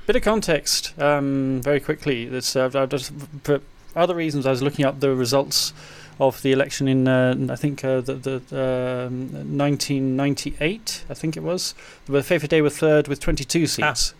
Bit 0.06 0.18
of 0.18 0.22
context, 0.22 0.94
um, 1.00 1.62
very 1.64 1.80
quickly. 1.80 2.28
Uh, 2.30 2.42
I've 2.66 2.90
just 2.90 3.14
for 3.44 3.62
other 3.96 4.14
reasons. 4.14 4.46
I 4.46 4.50
was 4.52 4.62
looking 4.62 4.84
up 4.86 5.00
the 5.00 5.16
results 5.16 5.72
of 6.20 6.42
the 6.42 6.52
election 6.52 6.88
in 6.90 7.08
uh, 7.08 7.36
I 7.50 7.56
think 7.56 7.84
uh, 7.86 8.02
the, 8.02 8.16
the 8.16 9.08
um, 9.08 9.58
1998. 9.58 11.06
I 11.10 11.14
think 11.14 11.38
it 11.38 11.44
was 11.44 11.74
where 12.08 12.22
VVD 12.22 12.62
were 12.62 12.70
third 12.70 13.08
with 13.08 13.20
22 13.22 13.66
seats. 13.68 14.14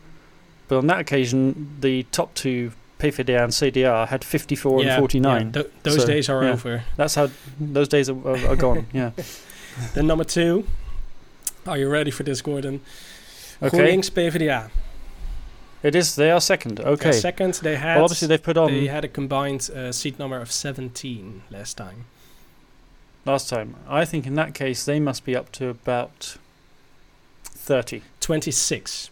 But 0.68 0.78
on 0.78 0.88
that 0.88 1.00
occasion, 1.02 1.76
the 1.82 2.04
top 2.12 2.34
two 2.34 2.72
PVDA 3.04 3.44
and 3.44 3.52
CDA 3.52 4.08
had 4.08 4.24
54 4.24 4.84
yeah, 4.84 4.94
and 4.94 5.00
49. 5.02 5.46
yeah, 5.46 5.52
th- 5.52 5.72
those 5.84 6.02
So, 6.02 6.08
days 6.08 6.30
are 6.30 6.44
yeah. 6.44 6.52
over. 6.54 6.84
That's 6.96 7.16
how 7.16 7.30
those 7.60 7.88
days 7.90 8.10
are, 8.10 8.28
are, 8.28 8.48
are 8.52 8.56
gone. 8.56 8.88
Yeah. 8.94 9.12
Then 9.96 10.06
number 10.08 10.24
two. 10.24 10.66
Are 11.66 11.78
you 11.80 11.90
ready 11.90 12.12
for 12.12 12.22
this, 12.24 12.42
Gordon? 12.44 12.82
Okay. 13.62 13.76
GroenLinks 13.78 14.12
PvdA. 14.12 14.70
It 15.82 15.96
is. 15.96 16.16
They 16.16 16.30
are 16.32 16.40
second. 16.40 16.80
Okay. 16.80 17.10
Uh, 17.10 17.14
second, 17.14 17.56
they 17.56 17.76
had 17.76 17.96
well, 17.96 18.06
obviously 18.06 18.28
they've 18.28 18.42
put 18.42 18.56
on 18.56 18.72
they 18.72 18.88
had 18.88 19.04
a 19.04 19.08
combined 19.08 19.70
uh, 19.76 19.92
seat 19.92 20.20
number 20.20 20.40
of 20.40 20.52
17 20.52 21.42
last 21.50 21.76
time. 21.78 22.06
last 23.26 23.50
time. 23.50 23.76
I 23.90 24.06
think 24.06 24.26
in 24.28 24.36
that 24.36 24.54
case 24.54 24.86
they 24.86 25.00
must 25.00 25.26
be 25.26 25.36
up 25.36 25.52
to 25.54 25.68
about 25.70 26.38
30. 27.44 28.02
26. 28.20 29.10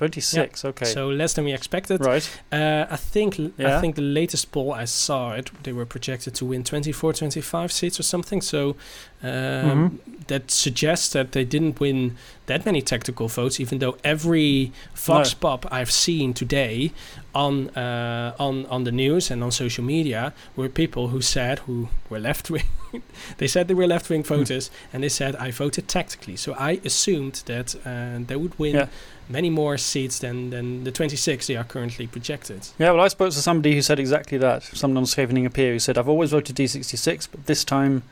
26. 0.00 0.64
Okay. 0.64 0.86
So 0.86 1.08
less 1.08 1.34
than 1.34 1.44
we 1.44 1.52
expected. 1.52 2.00
right. 2.04 2.26
Uh, 2.50 2.86
I 2.90 2.96
think 2.96 3.38
l- 3.38 3.50
I 3.58 3.62
Yeah. 3.62 3.80
think 3.80 3.94
the 3.96 4.02
latest 4.20 4.50
poll 4.52 4.72
I 4.72 4.86
saw 4.86 5.32
it 5.38 5.50
they 5.62 5.72
were 5.72 5.86
projected 5.86 6.34
to 6.34 6.44
win 6.46 6.62
24 6.64 7.12
25 7.12 7.70
seats 7.70 8.00
or 8.00 8.02
something 8.04 8.40
so 8.42 8.76
um, 9.22 9.28
Mhm. 9.28 9.90
that 10.28 10.50
suggests 10.50 11.08
that 11.12 11.32
they 11.32 11.44
didn't 11.44 11.78
win 11.80 12.16
that 12.46 12.64
many 12.64 12.80
tactical 12.82 13.28
votes 13.28 13.60
even 13.60 13.78
though 13.78 13.96
every 14.02 14.72
vox 15.06 15.34
pop 15.34 15.66
I've 15.70 15.90
seen 15.90 16.32
today 16.34 16.92
on 17.34 17.68
uh, 17.70 18.34
on 18.38 18.66
on 18.66 18.84
the 18.84 18.92
news 18.92 19.30
and 19.30 19.42
on 19.42 19.50
social 19.52 19.84
media 19.84 20.32
were 20.56 20.68
people 20.68 21.08
who 21.08 21.20
said 21.20 21.58
who 21.60 21.88
were 22.08 22.18
left 22.18 22.50
wing 22.50 22.64
they 23.38 23.46
said 23.46 23.68
they 23.68 23.74
were 23.74 23.86
left 23.86 24.08
wing 24.10 24.22
Hmm. 24.22 24.34
voters 24.38 24.70
and 24.92 25.02
they 25.02 25.08
said 25.08 25.36
I 25.36 25.50
voted 25.52 25.86
tactically 25.88 26.36
so 26.36 26.54
I 26.54 26.80
assumed 26.84 27.42
that 27.46 27.74
uh, 27.86 28.18
they 28.26 28.36
would 28.36 28.58
win 28.58 28.74
Yeah. 28.74 28.86
many 29.28 29.50
more 29.50 29.78
seats 29.78 30.18
than, 30.18 30.50
than 30.50 30.82
the 30.84 30.90
26 30.90 31.46
they 31.46 31.56
are 31.56 31.62
currently 31.64 32.06
projected. 32.08 32.66
Yeah, 32.80 32.90
well, 32.90 33.04
I 33.04 33.08
spoke 33.08 33.32
to 33.32 33.40
somebody 33.42 33.74
who 33.76 33.82
said 33.82 34.00
exactly 34.00 34.38
that. 34.38 34.64
Someone 34.64 34.96
on 34.98 35.06
Scheveningen 35.06 35.46
Appear 35.46 35.72
who 35.72 35.78
said, 35.78 35.96
"I've 35.96 36.08
always 36.08 36.30
voted 36.32 36.56
D66, 36.56 37.28
but 37.30 37.46
this 37.46 37.62
time, 37.64 38.02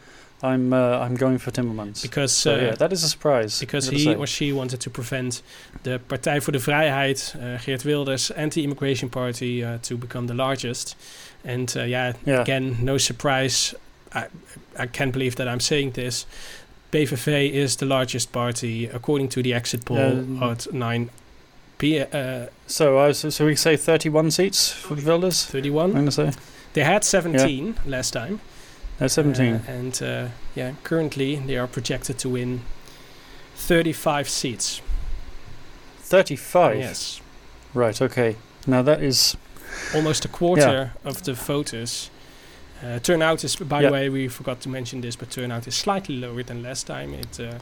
I'm 0.43 0.73
uh, 0.73 1.05
I'm 1.07 1.17
going 1.17 1.39
for 1.39 1.51
Timmermans." 1.53 2.03
Because 2.03 2.33
so 2.33 2.51
uh, 2.55 2.57
yeah, 2.61 2.75
that 2.77 2.93
is 2.93 3.03
a 3.03 3.09
surprise. 3.09 3.59
because 3.61 3.91
he 3.91 4.15
or 4.15 4.27
she 4.27 4.53
wanted 4.53 4.81
to 4.81 4.91
prevent 4.91 5.43
the 5.83 5.99
Partij 6.07 6.41
voor 6.41 6.53
de 6.53 6.61
Vrijheid, 6.61 7.35
uh, 7.37 7.61
Geert 7.61 7.83
Wilders, 7.83 8.33
anti-immigration 8.35 9.09
party 9.09 9.63
uh, 9.65 9.69
to 9.81 9.97
become 9.97 10.27
the 10.27 10.35
largest. 10.35 10.97
And 11.45 11.75
uh, 11.77 11.83
yeah, 11.89 12.13
yeah, 12.25 12.41
again, 12.41 12.77
no 12.81 12.97
surprise. 12.99 13.75
I, 14.15 14.27
I 14.83 14.87
can't 14.91 15.13
believe 15.13 15.35
that 15.37 15.47
I'm 15.47 15.61
saying 15.61 15.93
this. 15.95 16.27
PVV 16.91 17.27
is 17.53 17.77
the 17.77 17.87
largest 17.87 18.31
party 18.33 18.89
according 18.93 19.29
to 19.31 19.43
the 19.43 19.53
exit 19.55 19.85
poll 19.85 19.99
Um, 19.99 20.43
at 20.43 20.67
9 20.73 21.11
p. 21.77 21.85
Uh, 22.01 22.47
So 22.67 22.85
I 22.99 23.07
was, 23.09 23.35
so 23.35 23.45
we 23.45 23.57
say 23.57 23.77
31 23.77 24.31
seats 24.31 24.73
for 24.73 24.97
the 24.97 25.03
Wilders. 25.03 25.45
31. 25.47 25.91
I'm 25.91 25.93
gonna 25.97 26.11
say 26.11 26.31
They 26.73 26.85
had 26.85 27.05
17 27.05 27.75
last 27.87 28.13
time. 28.13 28.39
Uh, 29.01 29.09
17. 29.09 29.55
Uh, 29.55 29.61
and 29.69 30.03
uh, 30.03 30.29
yeah, 30.55 30.73
currently 30.83 31.37
they 31.37 31.57
are 31.57 31.67
projected 31.67 32.19
to 32.19 32.29
win 32.29 32.61
35 33.57 34.29
seats. 34.29 34.81
35. 36.01 36.77
Yes. 36.79 37.21
Right. 37.75 38.01
Okay. 38.03 38.37
Now 38.67 38.83
that 38.83 39.03
is 39.03 39.37
Almost 39.95 40.25
a 40.25 40.29
quarter 40.29 40.93
of 41.05 41.23
the 41.23 41.35
voters. 41.35 42.11
Uh, 42.83 42.99
turnout 43.01 43.45
is, 43.45 43.57
by 43.57 43.81
Yeah. 43.81 43.89
the 43.89 43.93
way, 43.93 44.09
we 44.09 44.29
forgot 44.29 44.61
to 44.61 44.69
mention 44.69 45.01
this, 45.03 45.17
but 45.17 45.31
turnout 45.31 45.67
is 45.67 45.75
slightly 45.75 46.17
lower 46.17 46.43
than 46.45 46.63
last 46.63 46.87
time. 46.87 47.13
It 47.15 47.39
uh, 47.41 47.59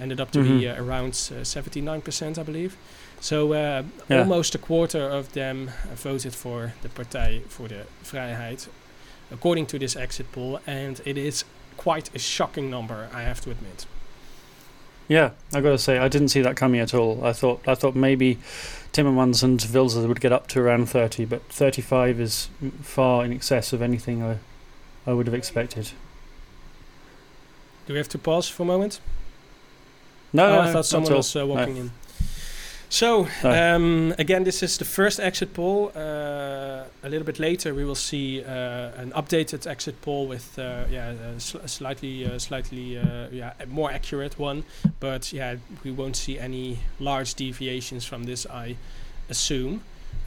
ended 0.00 0.20
up 0.20 0.30
to 0.32 0.38
Mhm. 0.40 0.58
be 0.60 0.68
uh, 0.68 0.82
around 0.82 1.12
uh, 1.32 1.44
79%, 1.44 2.38
I 2.38 2.42
believe. 2.42 2.76
So 3.20 3.52
uh, 3.52 3.82
Yeah. 4.08 4.18
almost 4.20 4.54
a 4.54 4.58
quarter 4.58 5.08
of 5.18 5.32
them 5.32 5.68
uh, 5.68 5.94
voted 5.94 6.34
for 6.34 6.72
the 6.82 6.88
Partij 6.88 7.42
voor 7.48 7.68
de 7.68 7.84
Vrijheid, 8.02 8.68
according 9.30 9.66
to 9.66 9.78
this 9.78 9.96
exit 9.96 10.30
poll, 10.32 10.60
and 10.66 11.00
it 11.04 11.18
is 11.18 11.44
quite 11.76 12.14
a 12.14 12.18
shocking 12.18 12.70
number, 12.70 13.08
I 13.12 13.22
have 13.22 13.40
to 13.42 13.50
admit. 13.50 13.86
yeah. 15.08 15.30
I 15.52 15.60
gotta 15.60 15.78
say 15.78 15.98
I 15.98 16.08
didn't 16.08 16.28
see 16.28 16.42
that 16.42 16.56
coming 16.56 16.80
at 16.80 16.94
all. 16.94 17.24
I 17.24 17.32
thought 17.32 17.66
I 17.66 17.74
thought 17.74 17.94
maybe 17.94 18.38
Timmermans 18.92 19.42
and 19.42 19.60
Wilders 19.72 20.06
would 20.06 20.20
get 20.20 20.32
up 20.32 20.46
to 20.48 20.60
around 20.60 20.86
30, 20.86 21.24
but 21.26 21.42
35 21.44 22.20
is 22.20 22.48
far 22.82 23.24
in 23.24 23.32
excess 23.32 23.72
of 23.72 23.82
anything 23.82 24.22
I 24.22 24.38
I 25.06 25.12
would 25.12 25.26
have 25.26 25.34
expected. 25.34 25.92
Do 27.86 27.92
we 27.92 27.98
have 27.98 28.08
to 28.08 28.18
pause 28.18 28.48
for 28.48 28.64
a 28.64 28.66
moment? 28.66 29.00
No, 30.32 30.46
oh, 30.46 30.54
no, 30.56 30.60
I 30.60 30.72
thought 30.72 30.86
someone 30.86 31.14
was 31.14 31.36
uh, 31.36 31.46
walking 31.46 31.76
in. 31.76 31.92
So, 32.88 33.26
um, 33.42 34.14
again, 34.18 34.44
this 34.44 34.62
is 34.62 34.78
the 34.78 34.84
first 34.84 35.18
exit 35.20 35.52
poll. 35.54 35.90
Uh, 35.94 36.84
a 37.02 37.08
little 37.08 37.24
bit 37.24 37.38
later, 37.38 37.74
we 37.74 37.84
will 37.84 37.96
see 37.96 38.42
uh, 38.44 38.48
an 38.96 39.10
updated 39.12 39.66
exit 39.66 40.00
poll 40.02 40.26
with, 40.28 40.58
uh, 40.58 40.84
yeah, 40.90 41.10
a, 41.10 41.40
sl- 41.40 41.58
a 41.58 41.68
slightly, 41.68 42.24
uh, 42.24 42.38
slightly, 42.38 42.96
uh, 42.96 43.28
yeah, 43.32 43.52
more 43.66 43.90
accurate 43.90 44.38
one. 44.38 44.64
But 45.00 45.32
yeah, 45.32 45.56
we 45.84 45.90
won't 45.90 46.16
see 46.16 46.38
any 46.38 46.78
large 47.00 47.34
deviations 47.34 48.04
from 48.06 48.24
this, 48.24 48.46
I 48.46 48.76
assume. 49.28 49.82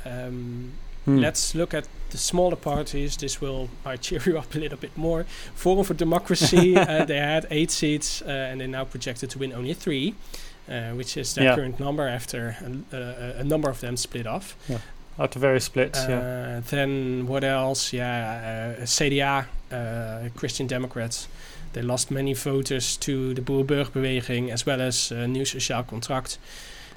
Um, 0.06 0.74
Hmm. 1.06 1.19
Let's 1.19 1.56
look 1.56 1.74
at 1.74 1.88
the 2.10 2.17
smaller 2.17 2.58
parties. 2.58 3.15
This 3.17 3.39
will 3.41 3.69
uh, 3.86 3.95
cheer 3.98 4.22
you 4.26 4.38
up 4.38 4.54
a 4.54 4.60
little 4.60 4.78
bit 4.78 4.95
more. 4.98 5.24
Forum 5.56 5.86
for 5.86 5.93
Democracy, 5.93 6.76
uh, 6.78 7.06
they 7.06 7.17
had 7.17 7.48
eight 7.50 7.72
seats 7.72 8.22
uh, 8.22 8.26
and 8.28 8.60
they're 8.60 8.67
now 8.67 8.84
projected 8.84 9.30
to 9.32 9.39
win 9.39 9.54
only 9.54 9.74
three, 9.74 10.13
uh, 10.70 10.92
which 10.98 11.18
is 11.18 11.34
their 11.34 11.46
Yeah. 11.46 11.56
current 11.56 11.80
number 11.80 12.08
after 12.08 12.56
a, 12.92 12.96
a, 12.98 13.40
a 13.40 13.44
number 13.44 13.70
of 13.70 13.80
them 13.80 13.98
split 13.98 14.28
off. 14.28 14.56
After 15.18 15.40
various 15.40 15.66
splits, 15.66 16.00
Uh, 16.00 16.10
yeah. 16.10 16.62
Then 16.70 17.28
what 17.28 17.44
else? 17.44 17.92
Yeah, 17.98 18.76
uh, 18.80 18.86
CDA, 18.86 19.46
uh, 19.72 20.30
Christian 20.36 20.68
Democrats. 20.68 21.28
They 21.74 21.82
lost 21.82 22.10
many 22.12 22.34
voters 22.34 22.98
to 22.98 23.34
the 23.34 23.42
Boerburgerbeweging 23.42 24.50
as 24.52 24.66
well 24.66 24.82
as 24.82 25.12
uh, 25.12 25.28
Nieuw 25.28 25.46
Sociaal 25.46 25.84
Contract. 25.86 26.38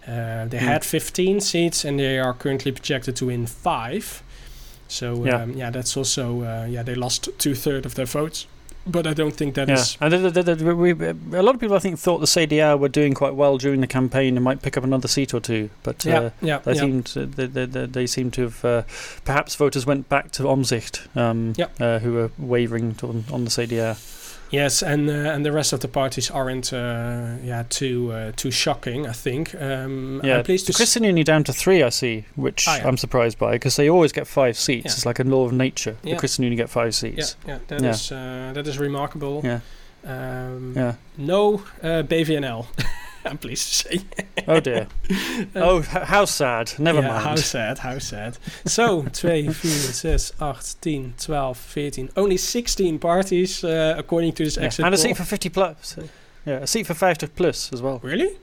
Uh, 0.06 0.46
they 0.48 0.58
Hmm. 0.58 0.66
had 0.66 0.84
15 0.84 1.40
seats 1.40 1.84
and 1.84 1.98
they 1.98 2.18
are 2.18 2.32
currently 2.34 2.72
projected 2.72 3.16
to 3.16 3.26
win 3.26 3.46
five. 3.46 4.22
So 4.88 5.24
Yeah. 5.24 5.42
um, 5.42 5.52
yeah, 5.56 5.70
that's 5.70 5.96
also 5.96 6.42
uh, 6.42 6.66
yeah 6.70 6.84
they 6.84 6.94
lost 6.94 7.28
two 7.38 7.54
thirds 7.54 7.86
of 7.86 7.94
their 7.94 8.06
votes. 8.06 8.46
But 8.84 9.06
I 9.06 9.14
don't 9.14 9.34
think 9.34 9.54
that 9.54 9.68
Yeah, 9.68 9.74
is 9.74 9.96
and 10.00 10.10
th- 10.12 10.34
th- 10.34 10.44
th- 10.46 10.58
we, 10.60 10.92
we- 10.92 11.06
a 11.38 11.42
lot 11.42 11.54
of 11.54 11.60
people 11.60 11.76
I 11.76 11.78
think 11.78 11.98
thought 12.00 12.18
the 12.18 12.26
CDA 12.26 12.76
were 12.78 12.88
doing 12.88 13.14
quite 13.14 13.34
well 13.34 13.56
during 13.56 13.80
the 13.80 13.86
campaign 13.86 14.36
and 14.36 14.42
might 14.42 14.60
pick 14.60 14.76
up 14.76 14.82
another 14.82 15.06
seat 15.08 15.32
or 15.32 15.38
two, 15.40 15.70
but 15.84 16.04
yeah 16.04 16.18
uh, 16.18 16.30
yeah 16.40 16.58
they 16.58 16.72
yeah. 16.74 16.80
seemed 16.80 17.04
they, 17.36 17.46
they, 17.46 17.66
they, 17.66 17.86
they 17.86 18.06
seem 18.08 18.30
to 18.32 18.42
have 18.42 18.64
uh, 18.64 18.82
perhaps 19.24 19.54
voters 19.54 19.86
went 19.86 20.08
back 20.08 20.32
to 20.32 20.42
Omtzigt, 20.44 21.16
um, 21.16 21.52
Yep. 21.56 21.80
uh, 21.80 21.98
who 22.00 22.12
were 22.14 22.30
wavering 22.38 22.96
on, 23.04 23.24
on 23.30 23.44
the 23.44 23.50
CDA. 23.50 23.96
Yes, 24.52 24.82
and 24.82 25.08
uh, 25.08 25.34
and 25.34 25.44
the 25.44 25.50
rest 25.50 25.72
of 25.72 25.80
the 25.80 25.88
parties 25.88 26.30
aren't 26.30 26.72
uh, 26.72 27.36
yeah 27.42 27.64
too 27.68 28.12
uh, 28.12 28.32
too 28.36 28.50
shocking. 28.50 29.06
I 29.08 29.12
think. 29.12 29.54
Um, 29.54 30.20
Yeah, 30.24 30.38
I'm 30.38 30.44
pleased 30.44 30.66
the 30.66 30.72
Christian 30.74 31.04
Union 31.04 31.24
down 31.24 31.42
to 31.44 31.52
three, 31.52 31.82
I 31.82 31.90
see, 31.90 32.24
which 32.36 32.68
Ah, 32.68 32.76
yeah. 32.76 32.86
I'm 32.88 32.96
surprised 32.98 33.38
by 33.38 33.52
because 33.52 33.76
they 33.76 33.88
always 33.90 34.12
get 34.12 34.26
five 34.26 34.56
seats. 34.56 34.84
Yeah. 34.84 34.92
It's 34.92 35.06
like 35.06 35.18
a 35.22 35.24
law 35.24 35.44
of 35.46 35.52
nature. 35.52 35.96
Yeah. 36.04 36.14
The 36.14 36.18
Christian 36.20 36.44
Union 36.44 36.58
get 36.58 36.70
five 36.70 36.92
seats. 36.94 37.36
yeah, 37.48 37.58
that 37.68 37.82
Yeah. 37.82 37.90
is 37.94 38.12
uh, 38.12 38.50
that 38.54 38.66
is 38.66 38.78
remarkable. 38.78 39.40
Yeah, 39.44 39.60
Um, 40.04 40.74
yeah. 40.76 40.94
No 41.16 41.54
uh, 41.82 42.02
BVNL. 42.02 42.66
I'm 43.30 43.38
pleased 43.38 43.68
to 43.68 43.74
say. 43.74 44.00
Oh 44.48 44.60
dear. 44.60 44.86
Oh, 45.54 45.80
how 45.82 46.24
sad. 46.24 46.72
Never 46.78 47.00
yeah, 47.00 47.08
mind. 47.08 47.24
How 47.24 47.36
sad, 47.36 47.78
how 47.78 47.98
sad. 47.98 48.38
So, 48.66 49.02
2, 49.12 49.52
4, 49.52 49.52
6, 49.52 50.32
8, 50.40 50.74
10, 50.80 51.14
12, 51.18 51.56
14. 51.58 52.10
Only 52.16 52.36
16 52.36 52.98
parties, 52.98 53.64
uh, 53.64 53.94
according 53.98 54.32
to 54.34 54.44
this 54.44 54.56
Yeah. 54.56 54.64
exit 54.64 54.84
And 54.84 54.94
a 54.94 54.98
seat 54.98 55.16
for 55.16 55.24
50 55.24 55.48
plus. 55.50 55.96
Yeah, 56.46 56.58
a 56.62 56.66
seat 56.66 56.86
for 56.86 56.94
50 56.94 57.26
plus 57.28 57.72
as 57.72 57.80
well. 57.82 58.00
Really? 58.02 58.36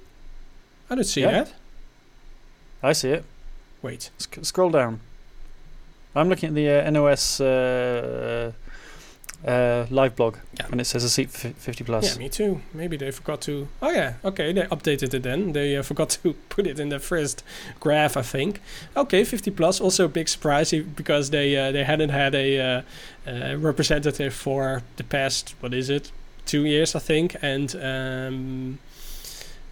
I 0.89 0.95
don't 0.95 1.03
see 1.03 1.21
Yeah. 1.21 1.31
that. 1.31 1.53
I 2.81 2.93
see 2.93 3.09
it. 3.11 3.23
Wait. 3.81 4.09
Sc- 4.17 4.43
scroll 4.43 4.69
down. 4.71 4.99
I'm 6.15 6.29
looking 6.29 6.49
at 6.49 6.55
the 6.55 6.69
uh, 6.69 6.89
NOS 6.89 7.39
uh, 7.41 8.51
uh, 9.47 9.85
live 9.89 10.15
blog, 10.15 10.35
Yeah. 10.59 10.67
and 10.71 10.81
it 10.81 10.85
says 10.85 11.03
a 11.03 11.09
seat 11.09 11.29
for 11.29 11.49
50 11.49 11.83
plus. 11.83 12.13
Yeah, 12.13 12.19
me 12.19 12.29
too. 12.29 12.61
Maybe 12.73 12.97
they 12.97 13.11
forgot 13.11 13.41
to. 13.41 13.67
Oh 13.81 13.91
yeah, 13.91 14.13
okay, 14.23 14.51
they 14.53 14.63
updated 14.63 15.13
it 15.13 15.23
then. 15.23 15.53
They 15.53 15.77
uh, 15.77 15.83
forgot 15.89 16.09
to 16.23 16.33
put 16.49 16.67
it 16.67 16.79
in 16.79 16.89
the 16.89 16.99
first 16.99 17.43
graph, 17.79 18.17
I 18.17 18.21
think. 18.21 18.61
Okay, 18.95 19.23
50 19.23 19.51
plus. 19.51 19.79
Also 19.81 20.05
a 20.05 20.09
big 20.09 20.27
surprise 20.27 20.71
because 20.71 21.29
they 21.29 21.55
uh, 21.55 21.71
they 21.71 21.83
hadn't 21.83 22.09
had 22.09 22.35
a 22.35 22.59
uh, 22.59 22.81
uh, 23.27 23.55
representative 23.57 24.33
for 24.33 24.81
the 24.97 25.03
past 25.03 25.55
what 25.61 25.73
is 25.73 25.89
it, 25.89 26.11
two 26.45 26.65
years, 26.65 26.95
I 26.95 26.99
think, 26.99 27.35
and. 27.41 27.75
Um, 27.75 28.79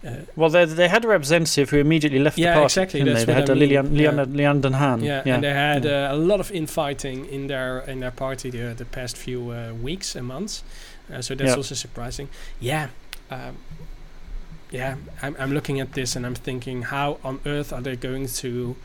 uh, 0.06 0.10
Well, 0.36 0.50
they 0.50 0.64
they 0.66 0.88
had 0.88 1.04
a 1.04 1.08
representative 1.08 1.70
who 1.70 1.78
immediately 1.80 2.18
left 2.18 2.38
Yeah, 2.38 2.54
the 2.54 2.60
party. 2.60 2.64
exactly, 2.66 3.02
they? 3.02 3.24
They 3.24 3.32
had 3.34 3.50
I 3.50 3.54
mean, 3.54 3.58
Lilian, 3.58 3.94
yeah. 4.36 4.52
Den 4.60 4.72
Haan. 4.72 5.02
yeah, 5.02 5.22
and 5.34 5.42
they 5.42 5.52
had 5.52 5.84
yeah. 5.84 6.10
uh, 6.10 6.14
a 6.14 6.16
lot 6.16 6.40
of 6.40 6.50
infighting 6.50 7.26
in 7.32 7.46
their 7.48 7.80
in 7.88 8.00
their 8.00 8.12
party 8.12 8.50
the, 8.50 8.74
the 8.74 8.84
past 8.84 9.16
few 9.16 9.50
uh, 9.50 9.72
weeks 9.82 10.16
and 10.16 10.26
months. 10.26 10.62
Uh, 11.12 11.22
so 11.22 11.34
that's 11.34 11.48
Yeah. 11.50 11.56
also 11.56 11.74
surprising. 11.74 12.28
Yeah, 12.60 12.88
um, 13.30 13.56
yeah. 14.70 14.96
I'm 15.22 15.34
I'm 15.38 15.52
looking 15.52 15.80
at 15.80 15.92
this 15.92 16.16
and 16.16 16.26
I'm 16.26 16.34
thinking, 16.36 16.82
how 16.84 17.16
on 17.22 17.40
earth 17.44 17.72
are 17.72 17.82
they 17.82 17.96
going 17.96 18.28
to 18.42 18.76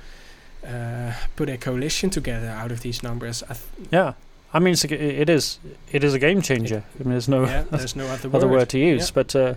uh, 0.68 1.12
put 1.36 1.50
a 1.50 1.58
coalition 1.58 2.10
together 2.10 2.48
out 2.50 2.72
of 2.72 2.80
these 2.80 3.04
numbers. 3.04 3.44
I 3.44 3.54
th- 3.54 3.90
Yeah, 3.92 4.14
I 4.54 4.60
mean, 4.60 4.74
it's 4.74 4.86
a, 4.86 5.22
it 5.22 5.30
is 5.30 5.60
it 5.92 6.04
is 6.04 6.14
a 6.14 6.20
game 6.20 6.42
changer. 6.42 6.84
I 7.00 7.04
mean, 7.04 7.12
there's 7.12 7.28
no 7.28 7.44
yeah, 7.46 7.64
there's 7.72 7.96
no 7.96 8.06
other 8.08 8.30
word. 8.30 8.36
other 8.38 8.48
word 8.48 8.70
to 8.70 8.78
use. 8.78 9.10
Yeah. 9.10 9.14
But 9.24 9.36
uh, 9.36 9.54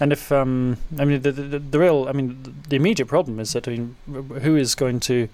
and 0.00 0.12
if 0.12 0.30
um, 0.32 0.76
I 0.98 1.04
mean 1.04 1.22
the, 1.22 1.32
the 1.32 1.58
the 1.58 1.78
real 1.78 2.06
I 2.08 2.12
mean 2.12 2.54
the 2.68 2.76
immediate 2.76 3.06
problem 3.08 3.40
is 3.40 3.52
that 3.52 3.66
I 3.68 3.72
mean 3.72 3.96
who 4.42 4.56
is 4.56 4.74
going 4.74 5.00
to 5.00 5.28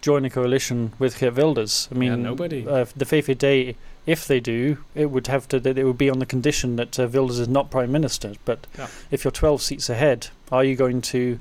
join 0.00 0.24
a 0.24 0.30
coalition 0.30 0.92
with 0.98 1.18
Geert 1.18 1.34
Wilders? 1.36 1.88
I 1.92 1.94
mean 1.94 2.10
Yeah, 2.10 2.16
nobody. 2.16 2.66
Uh, 2.66 2.86
the 2.96 3.04
VVD, 3.04 3.74
if 4.06 4.26
they 4.26 4.40
do, 4.40 4.78
it 4.94 5.10
would 5.10 5.26
have 5.26 5.48
to 5.48 5.60
that 5.60 5.76
it 5.78 5.84
would 5.84 5.98
be 5.98 6.10
on 6.10 6.18
the 6.18 6.26
condition 6.26 6.76
that 6.76 6.98
uh, 6.98 7.08
Wilders 7.12 7.38
is 7.40 7.48
not 7.48 7.70
prime 7.70 7.90
minister. 7.92 8.32
But 8.44 8.66
Yeah. 8.78 8.88
if 9.10 9.24
you're 9.24 9.32
12 9.32 9.60
seats 9.62 9.88
ahead, 9.90 10.28
are 10.52 10.64
you 10.64 10.76
going 10.76 11.00
to 11.12 11.38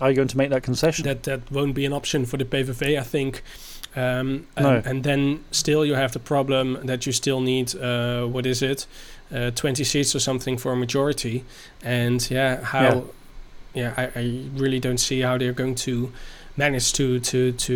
are 0.00 0.10
you 0.10 0.16
going 0.16 0.28
to 0.28 0.36
make 0.38 0.50
that 0.50 0.62
concession? 0.62 1.04
that 1.04 1.22
that 1.24 1.50
won't 1.50 1.74
be 1.74 1.84
an 1.84 1.92
option 1.92 2.24
for 2.26 2.36
the 2.38 2.44
PVV, 2.44 2.98
I 2.98 3.02
think. 3.04 3.42
Um, 3.94 4.46
and, 4.56 4.66
No. 4.66 4.82
and 4.86 5.04
then 5.04 5.44
still 5.50 5.84
you 5.84 5.94
have 5.94 6.12
the 6.12 6.18
problem 6.18 6.78
that 6.86 7.04
you 7.06 7.12
still 7.12 7.40
need 7.40 7.74
uh, 7.76 8.24
what 8.24 8.46
is 8.46 8.62
it, 8.62 8.86
uh, 9.32 9.50
twenty 9.52 9.84
seats 9.84 10.14
or 10.14 10.20
something 10.20 10.58
for 10.58 10.72
a 10.72 10.76
majority, 10.76 11.44
and 11.82 12.30
yeah, 12.30 12.62
how, 12.62 13.04
yeah, 13.74 13.94
I, 13.96 14.20
I 14.20 14.44
really 14.54 14.80
don't 14.80 14.98
see 14.98 15.20
how 15.20 15.38
they're 15.38 15.52
going 15.52 15.74
to 15.76 16.12
manage 16.56 16.92
to 16.92 17.18
to 17.20 17.52
to 17.52 17.74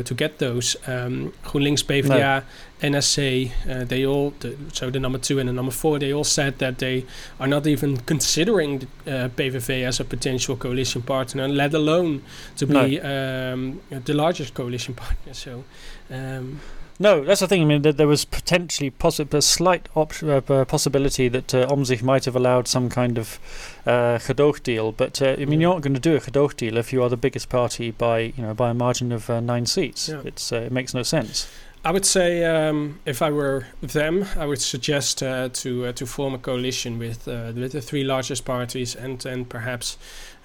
uh, 0.00 0.02
to 0.02 0.14
get 0.14 0.38
those. 0.38 0.76
Um, 0.86 1.32
GroenLinks, 1.44 1.84
PvdA, 1.84 2.44
NSC, 2.80 3.52
uh, 3.68 3.84
they 3.84 4.04
all 4.04 4.34
the, 4.40 4.56
so 4.72 4.90
the 4.90 5.00
number 5.00 5.18
two 5.18 5.38
and 5.38 5.48
the 5.48 5.52
number 5.52 5.72
four, 5.72 5.98
they 5.98 6.12
all 6.12 6.24
said 6.24 6.58
that 6.58 6.78
they 6.78 7.06
are 7.40 7.46
not 7.46 7.66
even 7.66 7.96
considering 7.98 8.88
uh, 9.06 9.28
PVV 9.36 9.84
as 9.84 10.00
a 10.00 10.04
potential 10.04 10.56
coalition 10.56 11.02
partner, 11.02 11.48
let 11.48 11.74
alone 11.74 12.22
to 12.56 12.66
be 12.66 13.00
um, 13.00 13.80
the 13.90 14.14
largest 14.14 14.54
coalition 14.54 14.94
partner. 14.94 15.34
So. 15.34 15.64
Um, 16.10 16.60
No, 16.98 17.24
that's 17.24 17.40
the 17.40 17.48
thing. 17.48 17.62
I 17.62 17.64
mean, 17.64 17.82
that 17.82 17.96
there 17.96 18.06
was 18.06 18.24
potentially 18.24 18.90
possi- 18.90 19.32
a 19.32 19.42
slight 19.42 19.88
op- 19.94 20.22
uh, 20.22 20.40
uh, 20.48 20.64
possibility 20.64 21.28
that 21.28 21.54
uh, 21.54 21.66
Omtzigt 21.66 22.02
might 22.02 22.24
have 22.26 22.36
allowed 22.36 22.68
some 22.68 22.88
kind 22.88 23.18
of 23.18 23.38
uh, 23.86 24.18
gedoog 24.18 24.62
deal, 24.62 24.92
but 24.92 25.20
uh, 25.20 25.36
I 25.38 25.44
mean, 25.44 25.60
you're 25.60 25.72
not 25.72 25.82
going 25.82 25.94
to 25.94 26.00
do 26.00 26.16
a 26.16 26.20
gedoog 26.20 26.56
deal 26.56 26.76
if 26.76 26.92
you 26.92 27.02
are 27.02 27.08
the 27.08 27.16
biggest 27.16 27.48
party 27.48 27.90
by 27.90 28.32
you 28.36 28.42
know 28.42 28.54
by 28.54 28.70
a 28.70 28.74
margin 28.74 29.12
of 29.12 29.28
uh, 29.28 29.40
nine 29.40 29.66
seats. 29.66 30.08
Yeah. 30.08 30.22
It's 30.24 30.52
uh, 30.52 30.56
it 30.56 30.72
makes 30.72 30.94
no 30.94 31.02
sense. 31.02 31.50
I 31.84 31.90
would 31.90 32.06
say 32.06 32.44
um, 32.44 33.00
if 33.04 33.22
I 33.22 33.32
were 33.32 33.66
them, 33.80 34.26
I 34.36 34.46
would 34.46 34.60
suggest 34.60 35.20
uh, 35.20 35.48
to 35.48 35.86
uh, 35.86 35.92
to 35.92 36.06
form 36.06 36.34
a 36.34 36.38
coalition 36.38 36.98
with 36.98 37.26
uh, 37.26 37.52
with 37.54 37.72
the 37.72 37.80
three 37.80 38.04
largest 38.04 38.44
parties 38.44 38.94
and 38.94 39.26
and 39.26 39.48
perhaps 39.48 39.98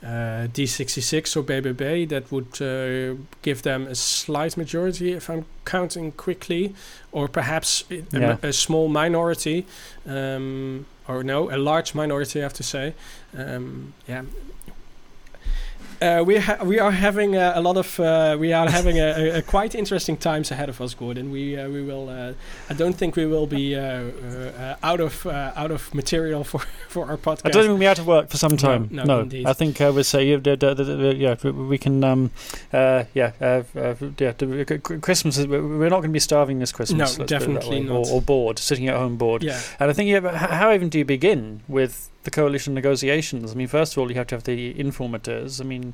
uh, 0.04 0.48
D66 0.54 1.36
or 1.36 1.44
BBB. 1.44 2.08
That 2.10 2.32
would 2.32 2.62
uh, 2.62 3.16
give 3.42 3.62
them 3.64 3.88
a 3.88 3.96
slight 3.96 4.56
majority, 4.58 5.14
if 5.14 5.30
I'm 5.30 5.46
counting 5.66 6.12
quickly, 6.12 6.74
or 7.12 7.28
perhaps 7.28 7.84
i- 7.92 8.04
a, 8.14 8.20
Yeah. 8.20 8.38
a 8.44 8.54
small 8.54 8.88
minority, 8.90 9.66
um, 10.06 10.86
or 11.08 11.24
no, 11.24 11.50
a 11.50 11.58
large 11.58 11.96
minority. 11.96 12.40
I 12.40 12.44
have 12.44 12.54
to 12.54 12.64
say, 12.64 12.94
um, 13.38 13.94
yeah. 14.08 14.24
Uh, 16.02 16.24
we 16.24 16.38
ha- 16.38 16.60
we 16.64 16.80
are 16.80 16.92
having 16.92 17.36
uh, 17.36 17.54
a 17.56 17.62
lot 17.62 17.76
of 17.78 18.00
uh, 18.00 18.36
we 18.40 18.54
are 18.54 18.70
having 18.70 18.98
a, 19.00 19.10
a, 19.18 19.38
a 19.38 19.42
quite 19.42 19.74
interesting 19.74 20.16
times 20.18 20.52
ahead 20.52 20.70
of 20.70 20.80
us, 20.80 20.94
Gordon. 20.94 21.32
We 21.32 21.58
uh, 21.58 21.70
we 21.70 21.82
will 21.84 22.08
uh, 22.10 22.34
I 22.70 22.74
don't 22.76 22.94
think 22.94 23.16
we 23.16 23.26
will 23.26 23.48
be 23.48 23.76
uh, 23.76 23.82
uh, 23.82 24.76
out 24.84 25.00
of 25.00 25.26
uh, 25.26 25.54
out 25.56 25.72
of 25.72 25.94
material 25.96 26.44
for, 26.44 26.60
for 26.88 27.08
our 27.10 27.18
podcast. 27.18 27.42
I 27.46 27.50
don't 27.50 27.64
think 27.64 27.70
we'll 27.70 27.78
be 27.80 27.88
out 27.88 28.00
of 28.00 28.06
work 28.08 28.30
for 28.30 28.38
some 28.38 28.52
No, 28.52 28.58
time. 28.58 28.90
no, 28.92 29.20
indeed. 29.22 29.48
I 29.48 29.54
think 29.54 29.82
uh, 29.82 29.92
we'll 29.94 30.04
say 30.04 30.26
yeah 30.28 31.36
we- 31.44 31.78
can 31.80 32.04
um, 32.04 32.32
uh, 32.72 33.04
yeah 33.14 33.32
yeah 33.42 33.64
the, 33.74 34.66
c- 34.70 34.76
c- 34.76 35.00
Christmas 35.00 35.38
is, 35.38 35.48
we're 35.48 35.90
not 35.90 36.02
going 36.02 36.10
to 36.12 36.20
be 36.20 36.20
starving 36.20 36.60
this 36.60 36.72
Christmas. 36.72 36.98
No, 36.98 37.04
let's 37.06 37.16
put 37.18 37.24
it 37.24 37.28
that 37.30 37.40
definitely 37.40 37.80
not. 37.82 38.08
Or, 38.08 38.14
or 38.16 38.22
bored, 38.22 38.60
sitting 38.60 38.88
at 38.88 38.96
home 38.96 39.18
bored. 39.18 39.44
yeah, 39.44 39.60
And 39.80 39.90
I 39.90 39.94
think, 39.94 40.10
yeah, 40.10 40.38
how 40.38 40.72
even 40.74 40.90
do 40.90 40.98
you 41.00 41.06
begin 41.06 41.62
with 41.68 42.10
the 42.28 42.32
coalition 42.32 42.74
negotiations? 42.74 43.52
I 43.52 43.56
mean, 43.56 43.68
first 43.68 43.94
of 43.94 43.98
all, 44.00 44.10
you 44.12 44.18
have 44.18 44.28
to 44.28 44.36
have 44.36 44.44
the 44.44 44.74
informateurs. 44.78 45.62
I 45.62 45.63
mean, 45.63 45.94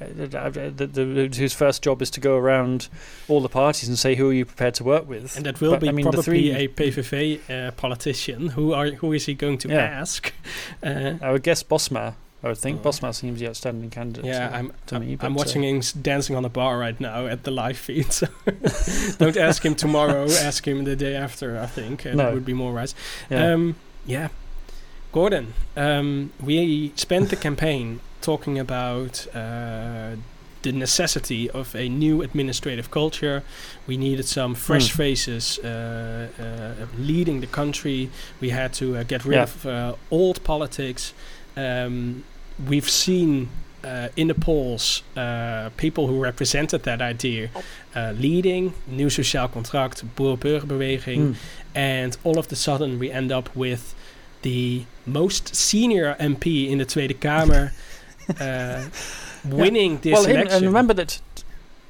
uh, 0.00 0.06
the, 0.14 0.72
the, 0.74 0.86
the, 1.04 1.36
whose 1.38 1.52
first 1.52 1.82
job 1.82 2.00
is 2.02 2.10
to 2.10 2.20
go 2.20 2.36
around 2.36 2.88
all 3.28 3.40
the 3.40 3.48
parties 3.48 3.88
and 3.88 3.98
say 3.98 4.14
who 4.14 4.30
are 4.30 4.32
you 4.32 4.44
prepared 4.44 4.74
to 4.74 4.84
work 4.84 5.08
with. 5.08 5.36
and 5.36 5.44
that 5.44 5.60
will 5.60 5.72
But, 5.72 5.80
be 5.80 5.88
I 5.88 5.92
mean, 5.92 6.04
probably 6.04 6.22
three- 6.22 6.50
a 6.52 6.68
PVV 6.68 7.40
uh, 7.50 7.70
politician. 7.72 8.48
Who 8.50 8.72
are 8.72 8.86
who 9.00 9.12
is 9.12 9.26
he 9.26 9.34
going 9.34 9.58
to 9.58 9.68
Yeah. 9.68 10.00
ask? 10.02 10.32
Uh, 10.82 11.14
I 11.20 11.32
would 11.32 11.42
guess 11.42 11.62
Bosma. 11.62 12.14
I 12.44 12.46
would 12.48 12.58
think 12.58 12.80
Oh. 12.84 12.88
Bosma 12.88 13.12
seems 13.12 13.40
the 13.40 13.48
outstanding 13.48 13.90
candidate. 13.90 14.24
yeah, 14.24 14.48
uh, 14.50 14.56
I'm 14.58 14.72
to 14.86 14.94
I'm, 14.96 15.00
me, 15.06 15.16
I'm 15.20 15.32
uh, 15.32 15.38
watching 15.40 15.82
dancing 16.02 16.36
on 16.36 16.44
the 16.44 16.48
bar 16.48 16.78
right 16.78 16.98
now 17.00 17.26
at 17.26 17.42
the 17.42 17.50
live 17.50 17.76
feed. 17.76 18.12
So 18.12 18.28
don't 19.18 19.36
ask 19.36 19.64
him 19.64 19.74
tomorrow. 19.74 20.24
ask 20.48 20.66
him 20.66 20.84
the 20.84 20.94
day 20.94 21.16
after. 21.16 21.58
I 21.58 21.66
think 21.66 22.06
uh, 22.06 22.10
No. 22.10 22.16
that 22.16 22.34
would 22.34 22.44
be 22.44 22.54
more 22.54 22.72
wise. 22.72 22.94
Yeah. 23.30 23.52
Um, 23.54 23.74
yeah. 24.06 24.28
Gordon, 25.12 25.54
um, 25.76 26.30
we 26.40 26.92
spent 26.96 27.30
the 27.30 27.36
campaign 27.36 28.00
talking 28.20 28.58
about 28.58 29.26
uh, 29.34 30.16
the 30.62 30.72
necessity 30.72 31.48
of 31.50 31.74
a 31.74 31.88
new 31.88 32.20
administrative 32.22 32.90
culture. 32.90 33.42
We 33.86 33.96
needed 33.96 34.26
some 34.26 34.54
fresh 34.54 34.90
Hmm. 34.92 34.96
faces 35.02 35.58
uh, 35.64 35.68
uh, 36.38 36.86
leading 36.98 37.40
the 37.40 37.46
country. 37.46 38.10
We 38.40 38.50
had 38.50 38.72
to 38.74 38.84
uh, 38.96 39.04
get 39.04 39.24
rid 39.24 39.36
Yeah. 39.36 39.42
of 39.44 39.66
uh, 39.66 39.94
old 40.10 40.42
politics. 40.44 41.14
Um, 41.56 42.24
we've 42.68 42.88
seen 42.90 43.48
uh, 43.84 44.08
in 44.16 44.26
the 44.28 44.34
polls 44.34 45.02
uh, 45.16 45.70
people 45.76 46.08
who 46.08 46.20
represented 46.22 46.82
that 46.82 47.00
idea 47.00 47.48
uh, 47.96 48.12
leading, 48.20 48.72
Nieuw 48.90 49.08
Sociaal 49.10 49.48
Contract, 49.50 50.02
Boer-Burgerbeweging. 50.16 51.18
Mm. 51.18 51.34
And 51.74 52.16
all 52.24 52.38
of 52.38 52.50
a 52.52 52.56
sudden, 52.56 52.98
we 52.98 53.10
end 53.12 53.30
up 53.32 53.48
with 53.54 53.94
the 54.42 54.84
most 55.06 55.54
senior 55.54 56.14
MP 56.20 56.70
in 56.70 56.78
the 56.78 56.84
Tweede 56.84 57.20
Kamer 57.20 57.72
uh, 58.40 58.84
winning 59.44 59.98
this 59.98 60.12
well, 60.12 60.26
election. 60.26 60.52
and 60.52 60.66
remember 60.66 60.94
that, 60.94 61.20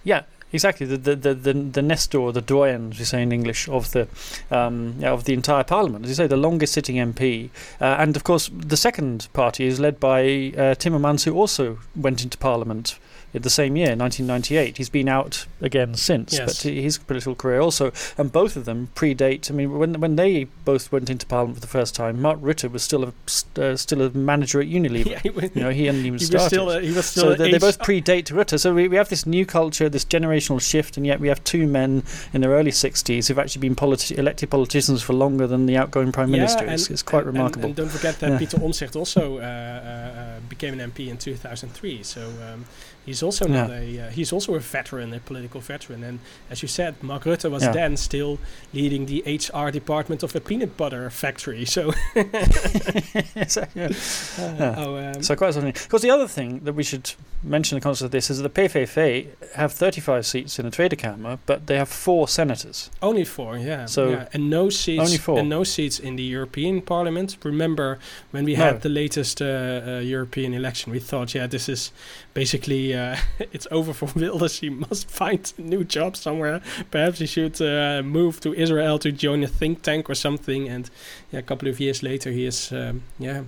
yeah, 0.05 0.23
exactly. 0.53 0.87
The 0.87 0.97
the 0.97 1.17
the 1.17 1.35
the, 1.35 1.53
the 1.53 1.83
Nestor, 1.83 2.33
the 2.33 2.41
doyen, 2.41 2.93
as 2.93 2.99
we 2.99 3.05
say 3.05 3.23
in 3.23 3.33
English, 3.33 3.69
of 3.69 3.91
the 3.93 4.09
um, 4.51 4.97
yeah, 4.99 5.13
of 5.13 5.25
the 5.25 5.35
entire 5.35 5.65
parliament. 5.65 6.05
As 6.05 6.11
you 6.11 6.15
say, 6.15 6.27
the 6.27 6.37
longest 6.37 6.73
sitting 6.73 6.97
MP, 6.97 7.51
uh, 7.81 7.97
and 7.99 8.17
of 8.17 8.25
course, 8.25 8.51
the 8.53 8.77
second 8.77 9.29
party 9.33 9.67
is 9.67 9.81
led 9.81 9.99
by 10.01 10.23
uh, 10.23 10.75
Timmermans, 10.75 11.25
who 11.25 11.35
also 11.35 11.79
went 11.97 12.23
into 12.23 12.39
parliament. 12.39 12.99
In 13.35 13.43
the 13.43 13.51
same 13.51 13.77
year, 13.77 13.95
1998, 13.95 14.79
he's 14.79 14.89
been 14.89 15.07
out 15.07 15.47
again 15.61 15.95
since, 15.95 16.33
Yes. 16.39 16.63
but 16.63 16.73
his 16.73 16.97
political 16.97 17.35
career 17.35 17.61
also, 17.61 17.93
and 18.17 18.33
both 18.33 18.57
of 18.57 18.65
them 18.65 18.89
predate. 18.95 19.51
I 19.51 19.55
mean, 19.55 19.79
when 19.79 20.01
when 20.01 20.17
they 20.17 20.45
both 20.65 20.91
went 20.91 21.11
into 21.11 21.27
parliament 21.27 21.57
for 21.57 21.61
the 21.61 21.67
first 21.67 21.95
time, 21.95 22.23
Mark 22.23 22.41
Rutte 22.41 22.71
was 22.73 22.83
still 22.83 23.05
a 23.05 23.13
uh, 23.61 23.77
still 23.77 24.01
a 24.01 24.09
manager 24.11 24.63
at 24.63 24.67
Unilever. 24.69 25.07
yeah, 25.11 25.19
he, 25.19 25.29
was, 25.29 25.51
You 25.55 25.61
know, 25.63 25.71
he 25.71 25.85
hadn't 25.85 26.07
even 26.07 26.19
he 26.19 26.25
started 26.25 26.43
was 26.45 26.47
still, 26.51 26.71
a, 26.71 26.81
he 26.81 26.93
was 26.93 27.05
still 27.07 27.25
so 27.25 27.35
they, 27.35 27.51
they 27.51 27.59
both 27.59 27.79
predate 27.81 28.33
Rutte. 28.33 28.59
So 28.59 28.73
we, 28.75 28.89
we 28.89 28.97
have 28.97 29.11
this 29.11 29.27
new 29.27 29.45
culture, 29.45 29.91
this 29.91 30.07
generational 30.07 30.61
shift, 30.61 30.97
and 30.97 31.07
yet 31.07 31.21
we 31.21 31.29
have 31.29 31.45
two 31.45 31.67
men 31.67 32.05
in 32.33 32.41
their 32.41 32.53
early 32.53 32.71
60s 32.71 33.29
who've 33.29 33.39
actually 33.39 33.61
been 33.61 33.77
politi- 33.77 34.17
elected 34.17 34.49
politicians 34.49 35.03
for 35.03 35.13
longer 35.13 35.47
than 35.47 35.67
the 35.67 35.77
outgoing 35.77 36.13
prime 36.13 36.31
minister. 36.31 36.65
Yeah, 36.65 36.73
It's, 36.73 36.87
and- 36.87 36.95
it's 36.95 37.03
quite 37.03 37.25
and- 37.25 37.35
remarkable. 37.35 37.67
And, 37.67 37.77
don't 37.77 37.91
forget 37.91 38.19
that 38.21 38.31
Yeah. 38.31 38.39
Peter 38.39 38.57
Omtzigt 38.57 38.97
also 38.97 39.37
uh, 39.39 39.43
uh, 39.43 40.41
became 40.49 40.81
an 40.81 40.91
MP 40.91 41.09
in 41.09 41.19
2003. 41.19 42.03
So 42.03 42.23
um, 42.51 42.65
he's 43.09 43.23
also 43.23 43.45
not 43.59 43.71
a 43.71 43.85
uh, 44.01 44.11
he's 44.19 44.33
also 44.33 44.51
a 44.55 44.61
veteran, 44.61 45.09
a 45.15 45.21
political 45.31 45.61
veteran. 45.61 46.01
And 46.09 46.19
as 46.53 46.59
you 46.63 46.69
said, 46.69 46.93
Mark 47.03 47.25
Rutte 47.25 47.51
was 47.51 47.63
Yeah. 47.63 47.73
then 47.73 47.97
still 47.97 48.39
leading 48.79 49.07
the 49.13 49.19
HR 49.27 49.71
department 49.81 50.23
of 50.23 50.31
a 50.37 50.41
peanut 50.41 50.73
butter 50.77 51.11
factory. 51.11 51.65
So 51.65 51.83
So, 53.47 53.65
yeah. 53.75 53.87
uh, 53.87 54.55
Yeah. 54.59 54.75
oh, 54.79 54.97
um, 54.97 55.23
So 55.23 55.37
quite 55.37 55.55
something. 55.55 55.73
Because 55.73 56.03
the 56.03 56.11
other 56.11 56.29
thing 56.29 56.61
that 56.65 56.75
we 56.75 56.83
should 56.83 57.07
mention 57.43 57.77
in 57.77 57.81
the 57.81 57.85
context 57.85 58.03
of 58.03 58.11
this 58.11 58.31
is 58.31 58.39
that 58.41 58.55
the 58.55 58.63
PVV 58.63 59.27
have 59.55 59.73
35 59.73 60.27
seats 60.27 60.59
in 60.59 60.65
the 60.65 60.71
Tweede 60.71 60.99
Kamer, 60.99 61.39
but 61.47 61.67
they 61.67 61.77
have 61.77 61.89
four 61.89 62.29
senators. 62.29 62.91
Only 63.01 63.25
four, 63.25 63.57
yeah. 63.59 63.87
So- 63.87 64.11
yeah. 64.11 64.29
and 64.35 64.51
no 64.51 64.71
seats. 64.71 65.01
Only 65.07 65.19
four. 65.19 65.39
And 65.39 65.49
no 65.49 65.65
seats 65.65 65.99
in 65.99 66.17
the 66.17 66.23
European 66.23 66.81
Parliament. 66.83 67.37
Remember 67.45 67.99
when 68.33 68.45
we 68.45 68.55
No. 68.57 68.65
had 68.65 68.83
the 68.83 68.89
latest 68.89 69.41
uh, 69.41 69.45
uh, 69.45 70.01
European 70.17 70.53
election? 70.55 70.93
We 70.93 71.01
thought, 71.01 71.35
yeah, 71.35 71.47
this 71.49 71.69
is 71.69 71.93
basically 72.35 72.95
uh, 72.99 73.17
it's 73.53 73.67
over 73.71 73.93
for 73.93 74.07
Wilders. 74.15 74.61
He 74.61 74.71
must 74.71 75.11
find 75.11 75.53
a 75.59 75.63
new 75.63 75.85
job 75.85 76.17
somewhere. 76.17 76.61
Perhaps 76.91 77.21
he 77.21 77.27
should 77.27 77.61
uh, 77.63 78.03
move 78.03 78.41
to 78.41 78.53
Israel 78.55 78.99
to 78.99 79.13
join 79.13 79.43
a 79.43 79.47
think 79.47 79.83
tank 79.83 80.11
or 80.11 80.15
something. 80.15 80.69
And 80.69 80.91
yeah, 81.33 81.41
a 81.41 81.43
couple 81.43 81.69
of 81.69 81.81
years 81.81 82.03
later, 82.03 82.31
he 82.31 82.45
is 82.45 82.73
um, 82.73 83.03
yeah 83.19 83.43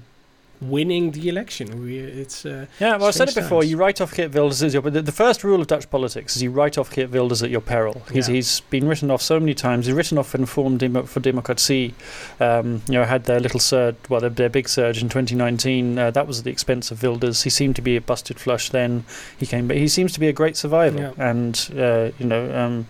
winning 0.60 1.12
the 1.12 1.28
election. 1.28 1.82
We, 1.82 1.98
it's 1.98 2.44
uh, 2.44 2.66
yeah. 2.78 2.96
Well, 2.96 3.08
I 3.08 3.10
said 3.10 3.28
it 3.28 3.34
before. 3.34 3.62
times. 3.62 3.70
You 3.70 3.76
write 3.76 4.00
off 4.00 4.14
Geert 4.14 4.34
Wilders 4.34 4.62
as 4.62 4.72
your. 4.74 4.82
But 4.82 4.92
the, 4.92 5.02
the 5.02 5.12
first 5.12 5.42
rule 5.44 5.60
of 5.60 5.66
Dutch 5.66 5.88
politics 5.90 6.36
is 6.36 6.42
you 6.42 6.50
write 6.50 6.76
off 6.78 6.90
Geert 6.94 7.10
Wilders 7.10 7.42
at 7.42 7.50
your 7.50 7.60
peril. 7.60 8.02
He's 8.12 8.28
Yeah. 8.28 8.34
he's 8.34 8.60
been 8.60 8.86
written 8.88 9.10
off 9.10 9.22
so 9.22 9.40
many 9.40 9.54
times. 9.54 9.86
He's 9.86 9.94
written 9.94 10.18
off 10.18 10.28
for 10.28 10.38
Inform 10.38 10.76
Demo, 10.78 11.02
for 11.04 11.20
Democratie. 11.20 11.94
Um, 12.38 12.82
you 12.88 12.94
know, 12.94 13.04
had 13.04 13.24
their 13.24 13.40
little 13.40 13.60
surge, 13.60 13.96
well, 14.08 14.20
their, 14.20 14.30
their 14.30 14.48
big 14.48 14.68
surge 14.68 15.02
in 15.02 15.08
2019. 15.08 15.98
Uh, 15.98 16.10
that 16.10 16.26
was 16.26 16.38
at 16.40 16.44
the 16.44 16.50
expense 16.50 16.90
of 16.90 17.02
Wilders. 17.02 17.42
He 17.42 17.50
seemed 17.50 17.76
to 17.76 17.82
be 17.82 17.96
a 17.96 18.00
busted 18.00 18.38
flush 18.38 18.70
then. 18.70 19.04
He 19.38 19.46
came, 19.46 19.66
but 19.68 19.76
he 19.76 19.88
seems 19.88 20.12
to 20.12 20.20
be 20.20 20.28
a 20.28 20.32
great 20.32 20.56
survivor. 20.56 21.14
Yeah. 21.16 21.24
And 21.30 21.70
uh, 21.76 22.10
you 22.18 22.26
know. 22.26 22.54
Um, 22.54 22.86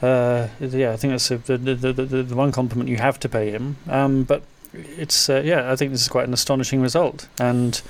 uh, 0.00 0.46
yeah, 0.60 0.92
I 0.92 0.96
think 0.96 1.12
that's 1.12 1.28
a, 1.32 1.38
the, 1.38 1.58
the, 1.58 1.74
the, 1.74 1.92
the 2.04 2.22
the 2.22 2.36
one 2.36 2.52
compliment 2.52 2.88
you 2.88 2.98
have 2.98 3.18
to 3.18 3.28
pay 3.28 3.50
him. 3.50 3.78
Um, 3.88 4.22
but 4.22 4.42
it's 4.96 5.28
uh, 5.28 5.42
yeah, 5.44 5.70
I 5.72 5.76
think 5.76 5.92
this 5.92 6.02
is 6.02 6.08
quite 6.08 6.26
an 6.26 6.34
astonishing 6.34 6.80
result, 6.80 7.28
and 7.38 7.80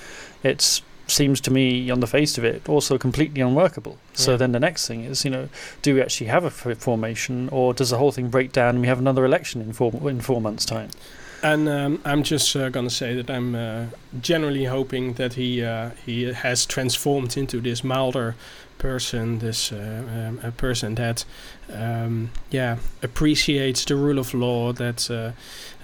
it 0.43 0.81
seems 1.07 1.41
to 1.41 1.51
me, 1.51 1.91
on 1.91 2.01
the 2.01 2.07
face 2.07 2.37
of 2.37 2.45
it, 2.45 2.69
also 2.69 2.99
completely 2.99 3.41
unworkable. 3.41 3.97
So 4.13 4.33
Yeah. 4.33 4.37
then 4.37 4.53
the 4.53 4.61
next 4.61 4.87
thing 4.87 5.05
is, 5.05 5.25
you 5.25 5.31
know, 5.31 5.49
do 5.81 5.95
we 5.95 6.03
actually 6.03 6.27
have 6.27 6.45
a 6.45 6.49
f- 6.49 6.77
formation, 6.79 7.49
or 7.51 7.73
does 7.73 7.89
the 7.91 7.97
whole 7.99 8.13
thing 8.13 8.29
break 8.29 8.53
down 8.53 8.71
and 8.71 8.81
we 8.83 8.89
have 8.89 8.99
another 8.99 9.25
election 9.25 9.63
in 9.63 9.73
four 9.73 9.91
in 10.11 10.21
four 10.21 10.41
months' 10.41 10.67
time? 10.67 10.91
And 11.43 11.69
um, 11.69 12.01
I'm 12.05 12.25
just 12.25 12.57
uh, 12.57 12.69
gonna 12.69 12.91
say 12.91 13.15
that 13.15 13.31
I'm 13.31 13.55
uh, 13.55 13.87
generally 14.21 14.65
hoping 14.65 15.15
that 15.15 15.35
he 15.35 15.63
uh, 15.63 15.91
he 16.05 16.33
has 16.33 16.67
transformed 16.67 17.37
into 17.37 17.61
this 17.61 17.85
milder 17.85 18.35
person, 18.79 19.39
this 19.39 19.73
uh, 19.73 20.03
um, 20.09 20.41
a 20.43 20.51
person 20.51 20.95
that 20.97 21.25
um, 21.73 22.31
yeah 22.51 22.79
appreciates 23.03 23.85
the 23.85 23.95
rule 23.95 24.19
of 24.19 24.35
law, 24.35 24.73
that 24.73 25.09
uh, 25.11 25.33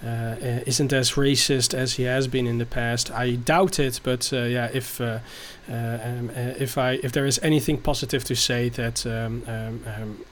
uh, 0.04 0.36
isn't 0.66 0.92
as 0.92 1.12
racist 1.12 1.72
as 1.72 1.94
he 1.94 2.02
has 2.02 2.26
been 2.26 2.46
in 2.48 2.58
the 2.58 2.66
past. 2.66 3.12
I 3.12 3.36
doubt 3.36 3.78
it, 3.78 4.00
but 4.02 4.32
yeah, 4.32 4.70
if 4.72 5.00
um, 5.00 5.20
if 5.68 6.76
I 6.78 6.92
if 7.04 7.12
there 7.12 7.26
is 7.26 7.38
anything 7.44 7.78
positive 7.78 8.24
to 8.24 8.34
say, 8.34 8.70
that 8.70 9.06
um, 9.06 9.44
um, 9.46 10.24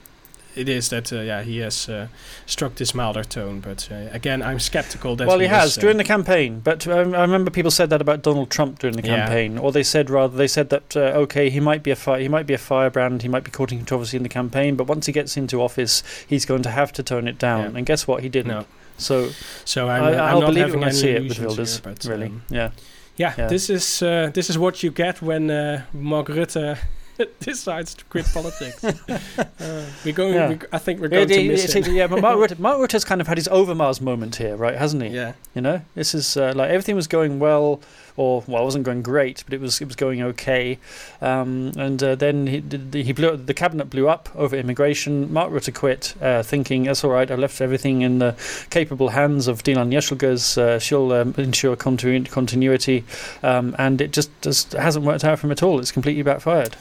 it 0.54 0.68
is 0.68 0.88
that 0.90 1.12
uh, 1.12 1.20
yeah 1.20 1.42
he 1.42 1.58
has 1.58 1.88
uh, 1.88 2.06
struck 2.46 2.74
this 2.76 2.94
milder 2.94 3.24
tone. 3.24 3.60
But 3.60 3.88
uh, 3.90 4.08
again, 4.12 4.42
I'm 4.42 4.58
skeptical 4.60 5.16
that 5.16 5.26
well, 5.26 5.38
he, 5.38 5.46
has 5.46 5.72
is, 5.72 5.78
uh, 5.78 5.80
during 5.80 5.96
the 5.96 6.04
campaign, 6.04 6.60
but 6.64 6.86
um, 6.86 7.14
I 7.14 7.20
remember 7.22 7.50
people 7.50 7.70
said 7.70 7.90
that 7.90 8.00
about 8.00 8.22
Donald 8.22 8.50
Trump 8.50 8.78
during 8.78 8.96
the 8.96 9.02
Yeah. 9.06 9.16
campaign, 9.16 9.58
or 9.58 9.72
they 9.72 9.82
said 9.82 10.10
rather 10.10 10.36
they 10.36 10.48
said 10.48 10.68
that 10.70 10.96
uh, 10.96 11.00
okay, 11.24 11.50
he 11.50 11.60
might 11.60 11.82
be 11.82 11.90
a 11.90 11.96
fi- 11.96 12.20
he 12.20 12.28
might 12.28 12.46
be 12.46 12.54
a 12.54 12.58
firebrand, 12.58 13.22
he 13.22 13.28
might 13.28 13.44
be 13.44 13.50
causing 13.50 13.78
controversy 13.78 14.16
in 14.16 14.22
the 14.22 14.28
campaign, 14.28 14.76
but 14.76 14.86
once 14.86 15.06
he 15.06 15.12
gets 15.12 15.36
into 15.36 15.60
office, 15.62 16.02
he's 16.26 16.44
going 16.44 16.62
to 16.62 16.70
have 16.70 16.92
to 16.92 17.02
tone 17.02 17.26
it 17.28 17.38
down. 17.38 17.72
Yeah. 17.72 17.78
And 17.78 17.86
guess 17.86 18.06
what? 18.06 18.22
He 18.22 18.28
didn't. 18.28 18.52
No, 18.52 18.64
So 18.98 19.30
so 19.64 19.88
I'm, 19.88 20.02
I, 20.02 20.08
I'm 20.14 20.20
I'll 20.34 20.40
not 20.40 20.46
believe 20.48 20.64
it 20.64 20.66
having 20.68 20.80
when 20.80 20.88
I 20.88 20.92
see 20.92 21.10
it 21.10 21.22
with 21.28 21.38
Wilders. 21.38 21.74
here, 21.78 21.82
but, 21.94 22.04
really, 22.04 22.26
um, 22.26 22.42
yeah. 22.50 22.70
yeah, 23.16 23.34
Yeah. 23.38 23.48
this 23.48 23.70
is 23.70 24.02
uh, 24.02 24.30
this 24.34 24.48
is 24.50 24.56
what 24.58 24.82
you 24.82 24.90
get 24.90 25.22
when 25.22 25.50
uh, 25.50 25.82
Mark 25.92 26.28
Rutte 26.28 26.78
decides 27.40 27.94
to 27.94 28.04
quit 28.06 28.26
politics. 28.32 28.82
uh, 28.84 29.86
we're 30.04 30.12
going. 30.14 30.34
Yeah. 30.34 30.48
We, 30.50 30.58
I 30.72 30.78
think 30.78 31.00
we're 31.00 31.08
going 31.08 31.28
to 31.28 31.48
miss 31.48 31.74
yeah, 31.74 31.82
him. 31.82 31.94
yeah, 31.94 32.06
but 32.06 32.20
Mark 32.20 32.36
Rutte, 32.50 32.58
Mark 32.58 32.78
Rutte's 32.78 33.04
kind 33.04 33.20
of 33.20 33.26
had 33.28 33.38
his 33.38 33.48
Overmars 33.48 34.00
moment 34.00 34.36
here, 34.36 34.56
right? 34.56 34.74
Hasn't 34.76 35.02
he? 35.02 35.10
Yeah, 35.10 35.32
You 35.54 35.62
know, 35.62 35.82
this 35.94 36.14
is 36.14 36.36
uh, 36.36 36.52
like 36.56 36.70
everything 36.70 36.96
was 36.96 37.06
going 37.06 37.38
well, 37.38 37.80
or 38.16 38.42
well, 38.46 38.62
it 38.62 38.64
wasn't 38.64 38.84
going 38.84 39.02
great, 39.02 39.42
but 39.44 39.54
it 39.54 39.60
was 39.60 39.80
it 39.80 39.86
was 39.86 39.96
going 39.96 40.22
okay. 40.22 40.78
Um, 41.20 41.72
and 41.76 42.02
uh, 42.02 42.14
then 42.14 42.46
he 42.46 42.60
did- 42.60 42.94
he 42.94 43.12
blew 43.12 43.36
the 43.36 43.54
cabinet 43.54 43.90
blew 43.90 44.08
up 44.08 44.28
over 44.34 44.56
immigration. 44.56 45.32
Mark 45.32 45.50
Rutte 45.50 45.74
quit, 45.74 46.14
uh, 46.20 46.42
thinking 46.42 46.84
that's 46.84 47.04
all 47.04 47.10
right. 47.10 47.30
I 47.30 47.34
left 47.34 47.60
everything 47.60 48.02
in 48.02 48.18
the 48.18 48.34
capable 48.70 49.10
hands 49.10 49.48
of 49.48 49.62
Dilan 49.62 49.92
Yeşilgöz. 49.92 50.58
Uh, 50.58 50.78
she'll 50.78 51.12
um, 51.12 51.34
ensure 51.38 51.76
continu- 51.76 52.28
continuity, 52.30 53.04
um, 53.42 53.74
and 53.78 54.00
it 54.00 54.12
just 54.12 54.30
just 54.42 54.72
hasn't 54.72 55.04
worked 55.04 55.24
out 55.24 55.38
for 55.38 55.46
him 55.46 55.52
at 55.52 55.62
all. 55.62 55.78
It's 55.78 55.92
completely 55.92 56.22
backfired. 56.22 56.76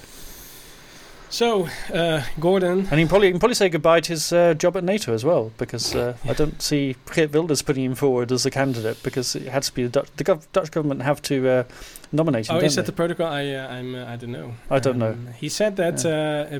So, 1.32 1.70
uh, 1.94 2.24
Gordon, 2.42 2.80
And 2.92 3.00
he 3.00 3.04
can 3.04 3.08
probably 3.08 3.28
he 3.30 3.32
can 3.32 3.40
probably 3.40 3.56
say 3.56 3.70
goodbye 3.70 4.02
to 4.02 4.10
his 4.12 4.34
uh, 4.34 4.54
job 4.54 4.76
at 4.76 4.84
NATO 4.84 5.14
as 5.14 5.24
well, 5.24 5.52
because 5.58 5.96
uh, 5.96 6.18
I 6.26 6.34
don't 6.34 6.62
see 6.62 6.98
Geert 7.16 7.32
Wilders 7.34 7.62
putting 7.62 7.86
him 7.86 7.96
forward 7.96 8.34
as 8.34 8.46
a 8.46 8.52
candidate, 8.52 9.02
because 9.02 9.34
it 9.36 9.48
had 9.48 9.64
to 9.64 9.74
be 9.74 9.84
the 9.84 9.90
Dutch 9.90 10.10
the 10.18 10.26
gov- 10.26 10.46
Dutch 10.52 10.72
government 10.72 11.04
have 11.04 11.22
to 11.24 11.48
uh, 11.50 11.64
nominate 12.12 12.50
him. 12.50 12.58
oh, 12.58 12.60
is 12.60 12.76
that 12.76 12.86
the 12.86 12.92
protocol? 12.92 13.28
I, 13.28 13.48
uh, 13.54 13.68
I'm, 13.70 13.96
uh, 13.96 14.06
I 14.14 14.18
don't 14.18 14.34
know. 14.34 14.56
I 14.70 14.80
don't 14.80 14.98
know. 14.98 15.16
He 15.40 15.48
said 15.48 15.78
that 15.78 16.06
uh, 16.06 16.60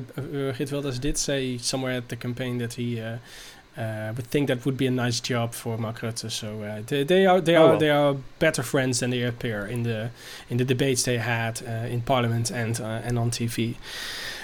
Geert 0.56 0.72
Wilders 0.72 0.98
did 0.98 1.18
say 1.18 1.58
somewhere 1.58 1.92
at 1.92 2.08
the 2.08 2.16
campaign 2.16 2.56
that 2.56 2.72
he 2.74 2.98
uh, 2.98 3.18
uh, 3.76 4.12
would 4.16 4.26
think 4.28 4.48
that 4.48 4.64
would 4.64 4.78
be 4.78 4.86
a 4.86 4.90
nice 4.90 5.20
job 5.20 5.52
for 5.52 5.76
Mark 5.76 6.00
Rutte. 6.00 6.30
So 6.30 6.62
uh, 6.62 6.80
they, 6.86 7.04
they 7.04 7.26
are 7.26 7.42
they 7.42 7.56
Oh, 7.56 7.62
are 7.64 7.68
well. 7.72 7.78
they 7.78 7.90
are 7.90 8.14
better 8.38 8.62
friends 8.62 9.00
than 9.00 9.10
they 9.10 9.22
appear 9.22 9.66
in 9.66 9.82
the 9.82 10.10
in 10.48 10.56
the 10.56 10.64
debates 10.64 11.02
they 11.02 11.18
had 11.18 11.60
uh, 11.68 11.86
in 11.92 12.00
Parliament 12.00 12.50
and 12.50 12.80
uh, 12.80 13.00
and 13.06 13.18
on 13.18 13.30
TV. 13.30 13.74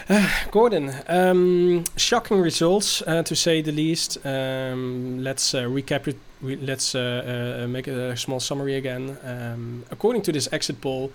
Uh, 0.09 0.29
Gordon, 0.51 0.92
um, 1.09 1.85
shocking 1.97 2.40
results 2.40 3.03
uh, 3.07 3.23
to 3.23 3.37
say 3.37 3.62
the 3.62 3.73
least. 3.73 4.18
Um, 4.25 5.23
let's 5.23 5.55
uh, 5.55 5.62
recap 5.64 6.09
it. 6.09 6.16
Let's 6.40 6.94
uh, 6.94 7.62
uh, 7.64 7.66
make 7.68 7.88
a 7.88 8.16
small 8.16 8.40
summary 8.40 8.77
again. 8.77 9.18
Um, 9.25 9.85
according 9.90 10.23
to 10.23 10.33
this 10.33 10.49
exit 10.53 10.81
poll, 10.81 11.12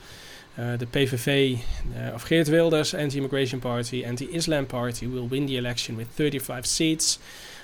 uh, 0.58 0.76
the 0.78 0.86
PVV 0.86 1.60
uh, 1.96 2.00
of 2.16 2.28
Geert 2.28 2.50
Wilders, 2.50 2.94
Anti-Immigration 2.94 3.62
Party, 3.62 4.04
Anti-Islam 4.04 4.66
Party 4.66 5.08
will 5.08 5.26
win 5.28 5.46
the 5.46 5.58
election 5.58 5.96
with 5.98 6.10
35 6.10 6.66
seats, 6.66 7.20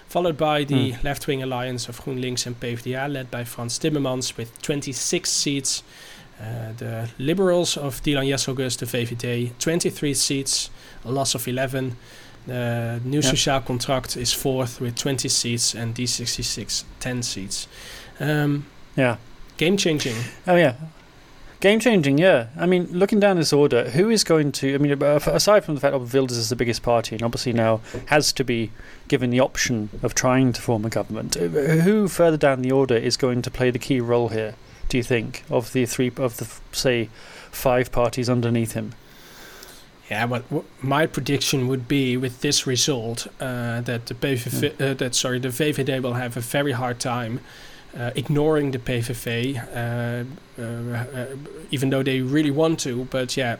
followed 0.08 0.38
by 0.38 0.64
the 0.64 0.92
Hmm. 0.94 1.06
left-wing 1.06 1.44
alliance 1.44 1.90
of 1.90 2.02
GroenLinks 2.02 2.48
and 2.48 2.60
PvdA, 2.60 3.08
led 3.12 3.30
by 3.30 3.44
Frans 3.44 3.78
Timmermans, 3.78 4.38
with 4.38 4.60
26 4.62 5.30
seats. 5.30 5.84
Uh, 6.40 6.72
the 6.78 7.10
Liberals 7.18 7.78
of 7.78 8.02
Dilan 8.04 8.26
Yeşilgöz, 8.26 8.78
the 8.78 8.86
VVD, 8.86 9.52
23 9.60 10.14
seats, 10.14 10.70
a 11.06 11.12
loss 11.12 11.36
of 11.36 11.48
11. 11.48 11.96
The 12.48 13.00
New 13.04 13.20
Ja. 13.22 13.30
Sociaal 13.32 13.62
Contract 13.66 14.16
is 14.18 14.34
fourth 14.34 14.80
with 14.82 14.96
20 14.96 15.28
seats, 15.30 15.76
and 15.76 15.94
D66 15.96 16.84
10 17.00 17.22
seats. 17.24 17.68
Um, 18.20 18.66
Yeah. 18.96 19.18
game 19.58 19.78
changing. 19.78 20.16
Oh 20.48 20.56
yeah. 20.56 20.74
Game 21.60 21.82
changing, 21.82 22.18
yeah. 22.18 22.46
I 22.58 22.66
mean, 22.66 22.88
looking 22.94 23.20
down 23.20 23.36
this 23.36 23.52
order, 23.52 23.90
who 23.90 24.10
is 24.10 24.24
going 24.24 24.54
to? 24.54 24.74
I 24.76 24.78
mean, 24.78 24.94
aside 25.04 25.66
from 25.66 25.76
the 25.76 25.82
fact 25.82 25.92
that 25.92 26.00
Wilders 26.14 26.38
is 26.38 26.48
the 26.48 26.56
biggest 26.56 26.82
party 26.84 27.16
and 27.16 27.22
obviously 27.24 27.52
now 27.52 27.82
has 28.06 28.32
to 28.34 28.46
be 28.46 28.72
given 29.10 29.30
the 29.30 29.42
option 29.42 29.90
of 30.02 30.14
trying 30.16 30.54
to 30.54 30.62
form 30.62 30.86
a 30.86 30.90
government, 30.90 31.36
uh, 31.36 31.42
who 31.84 32.08
further 32.08 32.38
down 32.38 32.62
the 32.62 32.72
order 32.72 32.96
is 32.96 33.18
going 33.18 33.42
to 33.42 33.52
play 33.52 33.72
the 33.72 33.80
key 33.80 34.00
role 34.00 34.30
here? 34.30 34.54
Do 34.90 34.98
you 34.98 35.04
think 35.04 35.44
of 35.50 35.72
the 35.72 35.86
three 35.86 36.12
of 36.18 36.38
the 36.38 36.48
say 36.72 37.10
five 37.52 37.92
parties 37.92 38.30
underneath 38.30 38.74
him? 38.74 38.94
Yeah, 40.10 40.26
but 40.26 40.44
w- 40.50 40.66
my 40.82 41.06
prediction 41.06 41.68
would 41.68 41.88
be 41.88 42.18
with 42.18 42.42
this 42.42 42.66
result 42.66 43.28
uh, 43.40 43.82
that 43.82 44.08
the 44.08 44.16
PVV, 44.16 44.82
uh, 44.82 44.94
that 44.96 45.14
sorry, 45.14 45.38
the 45.40 45.50
VVD 45.50 46.02
will 46.02 46.14
have 46.16 46.36
a 46.36 46.40
very 46.42 46.72
hard 46.72 47.00
time 47.00 47.40
uh, 47.96 48.12
ignoring 48.16 48.72
the 48.72 48.80
PVV, 48.80 49.58
uh, 49.76 50.62
uh, 50.62 50.64
uh, 50.64 51.26
even 51.70 51.90
though 51.92 52.04
they 52.04 52.22
really 52.22 52.52
want 52.52 52.80
to. 52.80 53.06
But 53.06 53.38
yeah, 53.38 53.58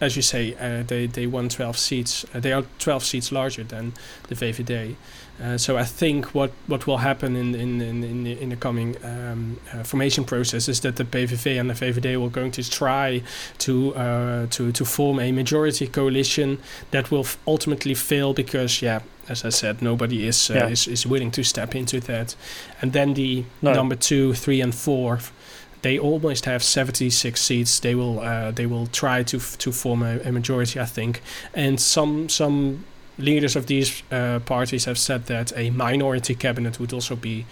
as 0.00 0.16
you 0.16 0.22
say, 0.22 0.54
uh, 0.60 0.82
they 0.86 1.06
they 1.06 1.26
won 1.26 1.48
12 1.48 1.78
seats. 1.78 2.24
Uh, 2.34 2.40
they 2.40 2.52
are 2.52 2.64
12 2.78 3.02
seats 3.04 3.32
larger 3.32 3.64
than 3.64 3.94
the 4.28 4.34
VVD. 4.34 4.96
Uh, 5.42 5.58
so 5.58 5.76
I 5.76 5.84
think 5.84 6.34
what, 6.34 6.50
what 6.66 6.86
will 6.86 6.96
happen 6.98 7.36
in 7.36 7.54
in 7.54 7.80
in 7.82 8.02
in 8.04 8.24
the, 8.24 8.40
in 8.42 8.48
the 8.48 8.56
coming 8.56 8.96
um, 9.04 9.58
uh, 9.74 9.82
formation 9.82 10.24
process 10.24 10.68
is 10.68 10.80
that 10.80 10.96
the 10.96 11.04
PVV 11.04 11.60
and 11.60 11.68
the 11.70 11.74
VVD 11.74 12.16
will 12.16 12.30
going 12.30 12.52
to 12.52 12.62
try 12.70 13.22
to 13.58 13.94
uh, 13.94 14.46
to 14.50 14.72
to 14.72 14.84
form 14.84 15.20
a 15.20 15.32
majority 15.32 15.86
coalition 15.88 16.58
that 16.90 17.10
will 17.10 17.24
f- 17.24 17.36
ultimately 17.46 17.94
fail 17.94 18.32
because 18.32 18.80
yeah 18.86 19.00
as 19.28 19.44
I 19.44 19.50
said 19.50 19.82
nobody 19.82 20.26
is 20.26 20.50
uh, 20.50 20.54
Yeah. 20.54 20.68
is, 20.72 20.86
is 20.88 21.06
willing 21.06 21.30
to 21.32 21.42
step 21.42 21.74
into 21.74 22.00
that 22.00 22.36
and 22.80 22.92
then 22.92 23.14
the 23.14 23.44
No. 23.60 23.74
number 23.74 23.96
two 23.96 24.32
three 24.34 24.62
and 24.62 24.74
four 24.74 25.18
they 25.82 25.98
almost 25.98 26.46
have 26.46 26.62
76 26.64 27.40
seats 27.40 27.80
they 27.80 27.94
will 27.94 28.20
uh, 28.20 28.50
they 28.52 28.66
will 28.66 28.86
try 28.86 29.22
to 29.24 29.36
f- 29.36 29.56
to 29.58 29.70
form 29.72 30.02
a, 30.02 30.18
a 30.24 30.32
majority 30.32 30.80
I 30.80 30.86
think 30.86 31.20
and 31.54 31.78
some 31.80 32.28
some 32.28 32.84
leaders 33.18 33.56
of 33.56 33.66
these 33.66 34.02
uh, 34.12 34.38
parties 34.40 34.84
have 34.84 34.96
said 34.98 35.26
that 35.26 35.52
a 35.56 35.70
minority 35.70 36.34
cabinet 36.34 36.78
would 36.78 36.92
also 36.92 37.16
be 37.16 37.44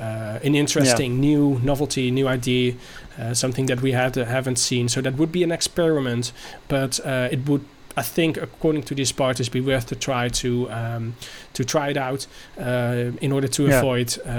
uh, 0.00 0.38
an 0.42 0.54
interesting 0.54 1.20
new 1.20 1.58
novelty, 1.62 2.10
new 2.10 2.26
idea, 2.28 2.74
uh, 3.18 3.34
something 3.34 3.66
that 3.66 3.82
we 3.82 3.92
had, 3.92 4.16
haven't 4.16 4.56
seen. 4.58 4.88
So 4.88 5.00
that 5.02 5.14
would 5.16 5.30
be 5.30 5.42
an 5.44 5.52
experiment, 5.52 6.32
but 6.68 7.00
uh, 7.04 7.28
it 7.30 7.46
would. 7.48 7.60
I 7.96 8.02
think, 8.02 8.36
according 8.36 8.84
to 8.84 8.94
these 8.94 9.12
parties, 9.12 9.48
be 9.50 9.60
worth 9.60 9.86
to 9.86 9.96
try 9.96 10.28
to 10.28 10.70
um, 10.70 11.14
to 11.52 11.64
try 11.64 11.90
it 11.90 11.96
out 11.96 12.26
uh, 12.58 13.10
in 13.20 13.32
order 13.32 13.48
to 13.48 13.62
Yeah. 13.66 13.78
avoid, 13.78 14.16
uh, 14.24 14.30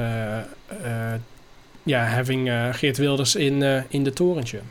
uh, 0.72 1.20
yeah, 1.86 2.06
having 2.10 2.50
uh, 2.50 2.74
Geert 2.80 2.98
Wilders 3.00 3.36
in 3.36 3.62
uh, 3.62 3.84
in 3.92 4.04
the 4.04 4.12
torentje. 4.12 4.62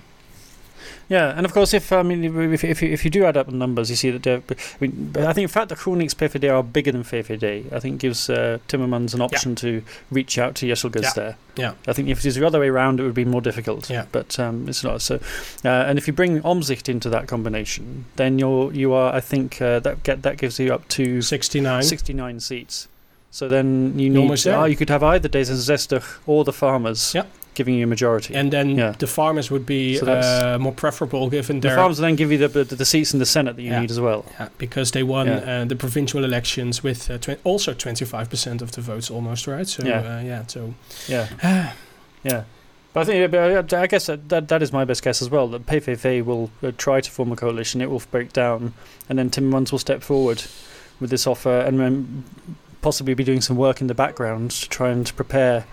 Yeah, 1.11 1.35
and 1.37 1.45
of 1.45 1.53
course, 1.53 1.75
if 1.75 1.93
I 1.93 2.05
mean, 2.05 2.23
if 2.55 2.63
if, 2.63 2.85
if 2.85 3.05
you 3.05 3.11
do 3.11 3.25
add 3.25 3.37
up 3.37 3.49
the 3.49 3.57
numbers, 3.57 3.91
you 3.91 3.97
see 3.97 4.13
that. 4.13 4.27
I 4.29 4.55
mean, 4.79 5.13
I 5.19 5.33
think 5.33 5.49
the 5.49 5.53
fact 5.53 5.71
that 5.71 5.79
GroenLinks 5.79 6.15
PVD 6.15 6.49
are 6.55 6.63
bigger 6.63 6.93
than 6.93 7.03
VVD, 7.03 7.73
I 7.73 7.81
think 7.81 8.01
gives 8.01 8.31
uh, 8.31 8.59
Timmermans 8.69 9.13
an 9.13 9.21
option 9.21 9.51
yeah. 9.51 9.57
to 9.57 9.83
reach 10.13 10.39
out 10.39 10.55
to 10.55 10.67
Yeşilgöz 10.67 11.03
yeah. 11.03 11.13
there. 11.17 11.37
Yeah, 11.57 11.75
I 11.89 11.95
think 11.95 12.09
if 12.09 12.21
it 12.21 12.27
was 12.27 12.37
the 12.37 12.47
other 12.47 12.61
way 12.61 12.69
around, 12.69 13.01
it 13.01 13.03
would 13.03 13.15
be 13.15 13.25
more 13.25 13.41
difficult. 13.41 13.91
Yeah, 13.91 14.07
but 14.13 14.39
um, 14.39 14.69
it's 14.69 14.85
not. 14.85 15.03
So, 15.03 15.17
uh, 15.65 15.69
and 15.69 15.99
if 15.99 16.07
you 16.07 16.13
bring 16.13 16.43
Omtzigt 16.43 16.89
into 16.89 17.11
that 17.11 17.27
combination, 17.27 18.05
then 18.15 18.39
you're 18.39 18.73
you 18.73 18.93
are. 18.93 19.13
I 19.13 19.21
think 19.21 19.61
uh, 19.61 19.81
that 19.81 20.05
get 20.05 20.23
that 20.23 20.37
gives 20.37 20.61
you 20.61 20.73
up 20.73 20.87
to 20.91 21.23
69. 21.23 21.83
69 21.83 22.39
seats. 22.39 22.87
So 23.33 23.49
then 23.49 23.99
you 23.99 24.11
need. 24.11 24.47
Oh, 24.47 24.65
you 24.65 24.77
could 24.77 24.91
have 24.91 25.03
either 25.03 25.29
D66 25.29 26.19
or 26.29 26.45
the 26.45 26.53
farmers. 26.53 27.17
Yep 27.17 27.29
giving 27.61 27.75
you 27.75 27.85
a 27.85 27.87
majority. 27.87 28.35
And 28.35 28.51
then 28.51 28.71
yeah. 28.71 28.93
the 28.99 29.07
farmers 29.07 29.51
would 29.51 29.67
be 29.67 29.99
so 29.99 30.07
uh, 30.07 30.57
more 30.59 30.73
preferable 30.73 31.29
given 31.29 31.61
the 31.61 31.69
their... 31.69 31.77
farmers 31.77 31.99
then 31.99 32.17
give 32.17 32.33
you 32.33 32.39
the, 32.39 32.49
the, 32.49 32.75
the 32.75 32.87
seats 32.87 33.13
in 33.13 33.19
the 33.19 33.27
Senate 33.27 33.57
that 33.57 33.63
you 33.63 33.71
yeah. 33.71 33.81
need 33.81 33.91
as 33.91 34.01
well. 34.01 34.25
Yeah, 34.39 34.49
because 34.57 34.93
they 34.93 35.03
won 35.03 35.29
uh, 35.29 35.67
the 35.69 35.77
provincial 35.77 36.25
elections 36.25 36.83
with 36.83 37.11
uh, 37.11 37.19
tw- 37.19 37.39
also 37.45 37.75
25% 37.75 38.63
of 38.63 38.73
the 38.73 38.81
votes 38.81 39.11
almost, 39.11 39.47
right? 39.47 39.69
So, 39.69 39.85
yeah. 39.85 39.99
Uh, 39.99 40.21
yeah, 40.23 40.47
so... 40.47 40.75
Yeah. 41.07 41.29
yeah. 42.25 42.45
But 42.95 43.01
I 43.01 43.05
think, 43.05 43.35
uh, 43.35 43.77
I 43.77 43.87
guess 43.87 44.07
that, 44.07 44.31
that, 44.31 44.49
that 44.49 44.63
is 44.63 44.73
my 44.73 44.87
best 44.87 45.05
guess 45.05 45.21
as 45.21 45.29
well. 45.29 45.47
That 45.49 45.67
PVV 45.67 46.25
will 46.25 46.51
uh, 46.63 46.73
try 46.79 47.03
to 47.03 47.11
form 47.11 47.31
a 47.31 47.37
coalition, 47.37 47.83
it 47.83 47.91
will 47.91 48.03
break 48.11 48.33
down, 48.33 48.73
and 49.07 49.19
then 49.19 49.29
Timmermans 49.29 49.71
will 49.71 49.79
step 49.79 50.03
forward 50.03 50.45
with 50.99 51.11
this 51.11 51.27
offer, 51.27 51.61
and 51.61 51.79
then 51.79 52.25
possibly 52.81 53.13
be 53.13 53.23
doing 53.23 53.43
some 53.43 53.59
work 53.59 53.83
in 53.83 53.87
the 53.87 53.95
background 53.95 54.51
to 54.53 54.69
try 54.71 54.89
and 54.89 55.15
prepare 55.15 55.67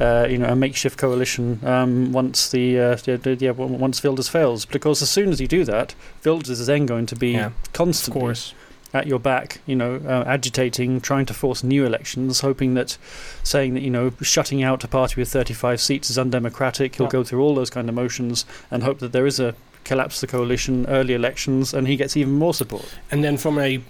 uh, 0.00 0.26
you 0.28 0.38
know, 0.38 0.48
a 0.48 0.56
makeshift 0.56 0.98
coalition 0.98 1.60
um, 1.64 2.12
once 2.12 2.50
the, 2.50 2.78
uh, 2.78 2.96
the, 2.96 3.36
yeah 3.38 3.50
once 3.50 4.02
Wilders 4.02 4.28
fails. 4.28 4.64
Because 4.64 5.02
as 5.02 5.10
soon 5.10 5.28
as 5.28 5.40
you 5.40 5.46
do 5.46 5.64
that, 5.64 5.94
Wilders 6.24 6.60
is 6.60 6.66
then 6.66 6.86
going 6.86 7.06
to 7.06 7.16
be 7.16 7.32
yeah, 7.32 7.50
constantly 7.72 8.34
at 8.92 9.06
your 9.06 9.18
back, 9.18 9.60
you 9.66 9.76
know, 9.76 10.00
uh, 10.04 10.24
agitating, 10.26 11.00
trying 11.00 11.26
to 11.26 11.34
force 11.34 11.62
new 11.62 11.84
elections, 11.84 12.40
hoping 12.40 12.74
that 12.74 12.96
saying 13.42 13.74
that 13.74 13.82
you 13.82 13.90
know 13.90 14.10
shutting 14.20 14.62
out 14.62 14.82
a 14.82 14.88
party 14.88 15.20
with 15.20 15.30
35 15.30 15.80
seats 15.80 16.10
is 16.10 16.18
undemocratic. 16.18 16.96
He'll 16.96 17.06
yeah. 17.06 17.10
go 17.10 17.24
through 17.24 17.42
all 17.42 17.54
those 17.54 17.70
kind 17.70 17.88
of 17.88 17.94
motions 17.94 18.44
and 18.70 18.82
hope 18.82 18.98
that 18.98 19.12
there 19.12 19.26
is 19.26 19.38
a 19.38 19.54
collapse 19.84 20.22
of 20.22 20.28
the 20.28 20.36
coalition, 20.36 20.86
early 20.86 21.14
elections, 21.14 21.72
and 21.72 21.86
he 21.86 21.96
gets 21.96 22.16
even 22.16 22.32
more 22.32 22.54
support. 22.54 22.94
And 23.10 23.22
then 23.22 23.36
from 23.36 23.58
a 23.58 23.82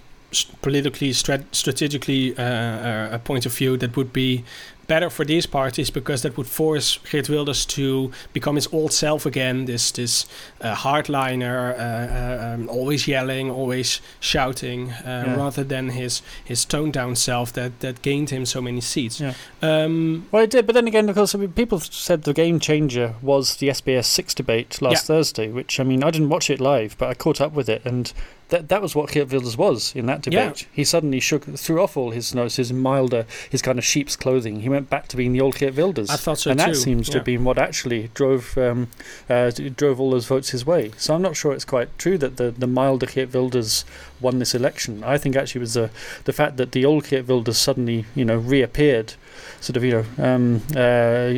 politically, 0.61 1.11
strat- 1.11 1.53
strategically 1.53 2.37
uh, 2.37 2.43
uh, 2.43 3.09
a 3.11 3.19
point 3.19 3.45
of 3.45 3.53
view, 3.53 3.77
that 3.77 3.97
would 3.97 4.13
be 4.13 4.43
better 4.91 5.09
for 5.09 5.23
these 5.23 5.45
parties 5.45 5.89
because 5.89 6.21
that 6.21 6.35
would 6.35 6.47
force 6.47 6.99
Geert 7.09 7.29
Wilders 7.29 7.65
to 7.65 8.11
become 8.33 8.55
his 8.55 8.67
old 8.73 8.91
self 8.91 9.25
again. 9.25 9.63
This 9.63 9.89
this 9.91 10.25
uh, 10.59 10.75
hardliner, 10.75 11.59
uh, 11.71 11.81
uh, 11.81 12.53
um, 12.53 12.67
always 12.67 13.07
yelling, 13.07 13.49
always 13.49 14.01
shouting, 14.19 14.91
uh, 14.91 15.23
yeah. 15.25 15.35
rather 15.37 15.63
than 15.63 15.89
his 15.89 16.21
his 16.43 16.65
toned 16.65 16.91
down 16.91 17.15
self 17.15 17.53
that 17.53 17.79
that 17.79 18.01
gained 18.01 18.31
him 18.31 18.45
so 18.45 18.61
many 18.61 18.81
seats. 18.81 19.21
Yeah. 19.21 19.33
Um, 19.61 20.27
well, 20.29 20.43
it 20.43 20.49
did, 20.49 20.67
but 20.67 20.73
then 20.73 20.87
again, 20.87 21.05
because 21.05 21.33
I 21.35 21.37
mean, 21.37 21.53
people 21.53 21.79
said 21.79 22.23
the 22.23 22.33
game 22.33 22.59
changer 22.59 23.15
was 23.21 23.55
the 23.57 23.69
SBS 23.69 24.05
Six 24.05 24.33
debate 24.33 24.81
last 24.81 25.03
yeah. 25.03 25.15
Thursday, 25.15 25.47
which 25.47 25.79
I 25.79 25.83
mean, 25.83 26.03
I 26.03 26.11
didn't 26.11 26.29
watch 26.29 26.49
it 26.49 26.59
live, 26.59 26.97
but 26.97 27.07
I 27.07 27.13
caught 27.13 27.39
up 27.39 27.53
with 27.53 27.69
it 27.69 27.81
and 27.85 28.11
that 28.51 28.67
that 28.67 28.81
was 28.81 28.95
what 28.95 29.09
Geert 29.11 29.31
Wilders 29.31 29.57
was 29.57 29.95
in 29.95 30.05
that 30.05 30.21
debate. 30.21 30.61
Yeah. 30.61 30.67
He 30.71 30.83
suddenly 30.83 31.19
shook 31.19 31.45
threw 31.45 31.81
off 31.81 31.97
all 31.97 32.11
his 32.11 32.31
his 32.31 32.71
milder, 32.71 33.25
his 33.49 33.61
kind 33.61 33.79
of 33.79 33.85
sheep's 33.85 34.15
clothing. 34.15 34.59
He 34.61 34.69
went 34.69 34.89
back 34.89 35.07
to 35.07 35.17
being 35.17 35.31
the 35.31 35.41
old 35.41 35.55
Geert 35.55 35.75
Wilders. 35.75 36.09
I 36.09 36.17
thought 36.17 36.37
so 36.37 36.51
and 36.51 36.59
too. 36.59 36.67
that 36.67 36.75
seems 36.75 37.07
yeah. 37.07 37.13
to 37.13 37.17
have 37.19 37.25
been 37.25 37.43
what 37.43 37.57
actually 37.57 38.09
drove 38.13 38.57
um, 38.57 38.89
uh, 39.29 39.51
drove 39.75 39.99
all 39.99 40.11
those 40.11 40.27
votes 40.27 40.49
his 40.49 40.65
way. 40.65 40.91
So 40.97 41.15
I'm 41.15 41.21
not 41.21 41.35
sure 41.35 41.53
it's 41.53 41.65
quite 41.65 41.97
true 41.97 42.17
that 42.17 42.37
the 42.37 42.51
the 42.51 42.67
milder 42.67 43.05
Geert 43.05 43.33
Wilders 43.33 43.85
won 44.19 44.39
this 44.39 44.53
election. 44.53 45.03
I 45.03 45.17
think 45.17 45.35
actually 45.35 45.59
it 45.59 45.63
was 45.63 45.73
the 45.73 45.89
the 46.25 46.33
fact 46.33 46.57
that 46.57 46.73
the 46.73 46.85
old 46.85 47.07
Geert 47.07 47.27
Wilders 47.27 47.57
suddenly 47.57 48.05
you 48.15 48.25
know 48.25 48.37
reappeared, 48.37 49.13
sort 49.61 49.77
of 49.77 49.83
you 49.83 50.05
know 50.17 50.23
um, 50.23 50.61
uh, 50.75 51.31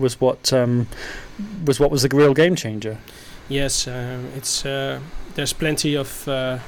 was 0.00 0.18
what 0.18 0.50
um, 0.52 0.88
was 1.66 1.78
what 1.78 1.90
was 1.90 2.02
the 2.02 2.16
real 2.16 2.32
game 2.32 2.56
changer. 2.56 2.96
Yes, 3.48 3.86
uh, 3.86 4.18
it's 4.34 4.64
uh, 4.64 5.00
there's 5.34 5.52
plenty 5.52 5.94
of 5.96 6.28
uh, 6.28 6.58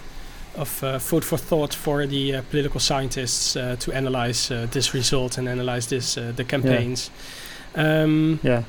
of 0.56 0.84
uh, 0.84 0.98
food 0.98 1.24
for 1.24 1.36
thought 1.36 1.74
for 1.74 2.06
the 2.06 2.36
uh, 2.36 2.42
political 2.50 2.80
scientists 2.80 3.56
uh, 3.56 3.76
to 3.80 3.92
analyze 3.92 4.50
uh, 4.50 4.66
this 4.70 4.94
result 4.94 5.38
and 5.38 5.48
analyze 5.48 5.88
this 5.88 6.16
uh, 6.16 6.32
the 6.34 6.44
campaigns. 6.44 7.10
Yeah. 7.76 8.02
Um, 8.02 8.40
yeah. 8.42 8.64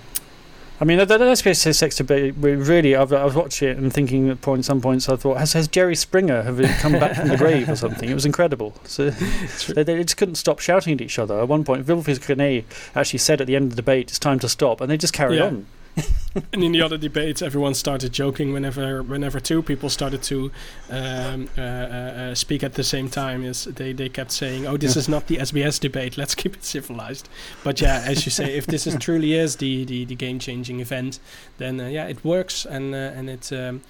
I 0.77 0.83
mean, 0.83 0.97
that, 0.97 1.07
that 1.07 1.21
SBS 1.21 1.73
Six 1.73 1.95
debate. 1.95 2.35
Really, 2.37 2.97
I've, 2.97 3.13
I 3.13 3.23
was 3.23 3.33
watching 3.33 3.69
it 3.69 3.77
and 3.77 3.93
thinking 3.93 4.29
at 4.29 4.41
point, 4.41 4.65
some 4.65 4.81
points, 4.81 5.07
I 5.07 5.15
thought, 5.15 5.37
has, 5.37 5.53
has 5.53 5.69
Jerry 5.69 5.95
Springer 5.95 6.41
have 6.41 6.57
come 6.79 6.93
back 6.93 7.15
from 7.15 7.29
the 7.29 7.37
grave 7.43 7.69
or 7.69 7.77
something? 7.77 8.09
It 8.09 8.13
was 8.13 8.25
incredible. 8.25 8.73
So 8.83 9.09
they, 9.09 9.83
they, 9.83 10.03
just 10.03 10.17
couldn't 10.17 10.35
stop 10.35 10.59
shouting 10.59 10.93
at 10.93 10.99
each 10.99 11.17
other. 11.17 11.39
At 11.39 11.47
one 11.47 11.63
point, 11.63 11.87
Wilfred 11.87 12.21
Genee 12.21 12.65
actually 12.93 13.19
said 13.19 13.39
at 13.39 13.47
the 13.47 13.55
end 13.55 13.65
of 13.65 13.69
the 13.69 13.75
debate, 13.77 14.09
"It's 14.09 14.19
time 14.19 14.39
to 14.39 14.49
stop," 14.49 14.81
and 14.81 14.91
they 14.91 14.97
just 14.97 15.13
carried 15.13 15.37
yeah. 15.37 15.45
on. 15.45 15.65
and 16.53 16.63
in 16.63 16.71
the 16.71 16.81
other 16.81 16.97
debates, 16.97 17.41
everyone 17.41 17.73
started 17.73 18.11
joking 18.11 18.51
whenever 18.51 19.01
whenever 19.01 19.39
two 19.39 19.61
people 19.61 19.89
started 19.89 20.21
to 20.23 20.51
um, 20.89 21.49
uh, 21.57 21.61
uh, 21.61 21.63
uh, 21.63 22.35
speak 22.35 22.63
at 22.63 22.73
the 22.73 22.83
same 22.83 23.09
time. 23.09 23.43
Is 23.43 23.65
they, 23.65 23.93
they 23.93 24.09
kept 24.09 24.31
saying, 24.31 24.67
"Oh, 24.67 24.77
this 24.77 24.95
is 24.95 25.07
not 25.07 25.27
the 25.27 25.37
SBS 25.37 25.79
debate. 25.79 26.17
Let's 26.21 26.35
keep 26.35 26.55
it 26.55 26.63
civilized." 26.63 27.29
But 27.63 27.79
yeah, 27.81 28.03
as 28.05 28.25
you 28.25 28.31
say, 28.31 28.55
if 28.55 28.65
this 28.65 28.85
is 28.85 28.95
truly 28.99 29.33
is 29.33 29.57
the 29.57 29.85
the, 29.85 30.05
the 30.05 30.15
game 30.15 30.39
changing 30.39 30.79
event, 30.79 31.19
then 31.57 31.79
uh, 31.79 31.87
yeah, 31.87 32.05
it 32.05 32.23
works 32.23 32.65
and 32.65 32.93
uh, 32.93 33.17
and 33.17 33.29
it 33.29 33.51
um, 33.53 33.81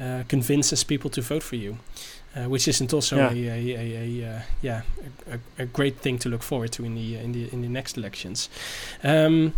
uh, 0.00 0.24
convinces 0.28 0.84
people 0.84 1.10
to 1.10 1.22
vote 1.22 1.42
for 1.42 1.56
you. 1.56 1.78
Uh, 2.36 2.48
which 2.48 2.66
isn't 2.66 2.92
also 2.92 3.16
yeah. 3.16 3.30
a, 3.30 3.48
a, 3.48 3.76
a, 3.76 4.24
a 4.24 4.44
yeah 4.60 4.82
a, 5.30 5.38
a, 5.62 5.66
great 5.66 5.98
thing 5.98 6.18
to 6.18 6.28
look 6.28 6.42
forward 6.42 6.72
to 6.72 6.84
in 6.84 6.96
the 6.96 7.14
in 7.14 7.30
the 7.30 7.48
in 7.52 7.62
the 7.62 7.68
next 7.68 7.96
elections. 7.96 8.48
Um, 9.04 9.52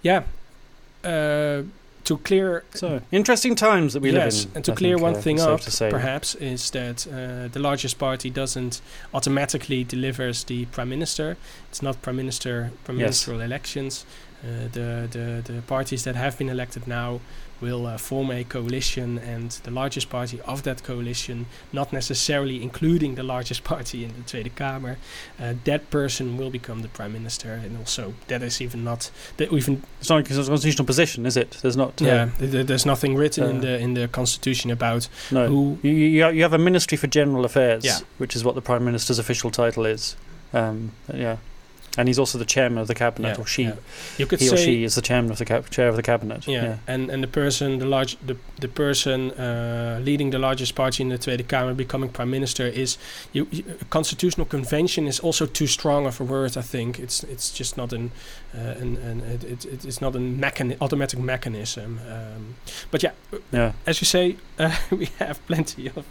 yeah, 0.00 0.22
uh, 1.04 1.62
to 2.04 2.18
clear 2.18 2.64
so 2.74 3.00
interesting 3.10 3.54
times 3.54 3.94
that 3.94 4.02
we 4.02 4.10
yes, 4.10 4.44
live 4.44 4.50
in. 4.50 4.56
and 4.56 4.64
to 4.66 4.72
I 4.72 4.74
clear 4.74 4.98
one 4.98 5.16
uh, 5.16 5.20
thing 5.20 5.40
up, 5.40 5.60
perhaps, 5.90 6.34
is 6.34 6.70
that 6.70 7.06
uh, 7.06 7.48
the 7.48 7.60
largest 7.60 7.98
party 7.98 8.30
doesn't 8.30 8.80
automatically 9.12 9.84
delivers 9.84 10.44
the 10.44 10.66
prime 10.66 10.90
minister. 10.90 11.36
It's 11.70 11.82
not 11.82 12.00
prime 12.02 12.16
minister 12.16 12.70
prime 12.84 12.98
yes. 12.98 13.06
ministerial 13.06 13.42
elections. 13.42 14.04
Uh, 14.42 14.68
the 14.72 15.08
the 15.10 15.52
the 15.52 15.62
parties 15.62 16.04
that 16.04 16.16
have 16.16 16.36
been 16.36 16.50
elected 16.50 16.86
now 16.86 17.20
will 17.60 17.86
uh, 17.86 17.98
form 17.98 18.30
a 18.30 18.44
coalition, 18.44 19.18
and 19.18 19.50
the 19.64 19.70
largest 19.70 20.10
party 20.10 20.40
of 20.42 20.62
that 20.62 20.82
coalition, 20.82 21.46
not 21.72 21.92
necessarily 21.92 22.62
including 22.62 23.14
the 23.14 23.22
largest 23.22 23.64
party 23.72 24.04
in 24.04 24.12
the 24.14 24.22
Tweede 24.22 24.54
Kamer, 24.56 24.96
uh, 25.40 25.54
that 25.64 25.90
person 25.90 26.36
will 26.36 26.50
become 26.50 26.82
the 26.82 26.88
prime 26.88 27.12
minister, 27.12 27.52
and 27.52 27.76
also 27.76 28.14
that 28.28 28.42
is 28.42 28.60
even 28.60 28.84
not 28.84 29.10
that 29.36 29.52
even. 29.52 29.82
It's 30.00 30.10
not 30.10 30.20
a 30.20 30.22
constitutional 30.22 30.86
position, 30.86 31.26
is 31.26 31.36
it? 31.36 31.58
There's 31.62 31.76
not. 31.76 32.00
Uh, 32.00 32.04
yeah, 32.04 32.28
th- 32.38 32.66
there's 32.66 32.86
nothing 32.86 33.16
written 33.16 33.44
in 33.44 33.60
the 33.60 33.78
in 33.78 33.94
the 33.94 34.08
constitution 34.08 34.70
about 34.70 35.08
no. 35.30 35.48
who. 35.48 35.78
You, 35.82 36.28
you 36.30 36.42
have 36.42 36.52
a 36.52 36.58
ministry 36.58 36.96
for 36.96 37.06
general 37.06 37.44
affairs, 37.44 37.84
yeah. 37.84 37.98
which 38.18 38.36
is 38.36 38.44
what 38.44 38.54
the 38.54 38.62
prime 38.62 38.84
minister's 38.84 39.18
official 39.18 39.50
title 39.50 39.86
is. 39.86 40.16
Um, 40.52 40.92
yeah 41.12 41.38
and 41.96 42.08
he's 42.08 42.18
also 42.18 42.38
the 42.38 42.44
chairman 42.44 42.78
of 42.78 42.88
the 42.88 42.94
cabinet, 42.94 43.36
yeah, 43.36 43.42
or 43.42 43.46
she. 43.46 43.62
Yeah. 43.64 43.74
You 44.18 44.26
could 44.26 44.40
he 44.40 44.50
or 44.50 44.56
she 44.56 44.84
is 44.84 44.94
the 44.94 45.02
chairman 45.02 45.30
of 45.30 45.38
the 45.38 45.44
ca- 45.44 45.62
chair 45.62 45.88
of 45.88 45.96
the 45.96 46.02
cabinet. 46.02 46.46
Yeah, 46.46 46.62
yeah. 46.62 46.76
and 46.86 47.10
and 47.10 47.22
the 47.22 47.28
person, 47.28 47.78
the 47.78 47.86
large, 47.86 48.16
the 48.26 48.36
the 48.58 48.68
person 48.68 49.30
uh, 49.32 50.00
leading 50.02 50.30
the 50.30 50.38
largest 50.38 50.74
party 50.74 51.02
in 51.02 51.08
the 51.08 51.18
Tweede 51.18 51.46
Kamer, 51.48 51.76
becoming 51.76 52.10
prime 52.10 52.30
minister, 52.30 52.66
is 52.66 52.98
you, 53.32 53.46
you, 53.50 53.64
constitutional 53.90 54.46
convention 54.46 55.06
is 55.06 55.20
also 55.20 55.46
too 55.46 55.66
strong 55.66 56.06
of 56.06 56.20
a 56.20 56.24
word. 56.24 56.56
I 56.56 56.62
think 56.62 56.98
it's 56.98 57.22
it's 57.24 57.50
just 57.50 57.76
not 57.76 57.92
an, 57.92 58.10
uh, 58.54 58.58
an, 58.58 58.96
an 58.96 59.20
it, 59.20 59.64
it, 59.64 59.84
it's 59.84 60.00
not 60.00 60.16
a 60.16 60.18
mechani- 60.18 60.76
automatic 60.80 61.18
mechanism. 61.20 62.00
Um, 62.10 62.54
but 62.90 63.02
yeah, 63.02 63.12
yeah, 63.52 63.72
as 63.86 64.00
you 64.00 64.06
say, 64.06 64.36
uh, 64.58 64.74
we 64.90 65.06
have 65.18 65.44
plenty 65.46 65.88
of 65.88 66.04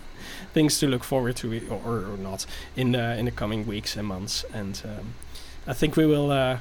things 0.53 0.79
to 0.79 0.87
look 0.87 1.03
forward 1.03 1.35
to, 1.37 1.59
or, 1.69 2.05
or 2.13 2.17
not, 2.17 2.45
in 2.75 2.93
the 2.93 3.17
in 3.17 3.25
the 3.25 3.31
coming 3.31 3.67
weeks 3.67 3.97
and 3.97 4.07
months, 4.07 4.45
and. 4.53 4.81
Um, 4.85 5.13
I 5.65 5.73
think 5.73 5.95
we 5.95 6.05
will 6.05 6.31
uh, 6.31 6.57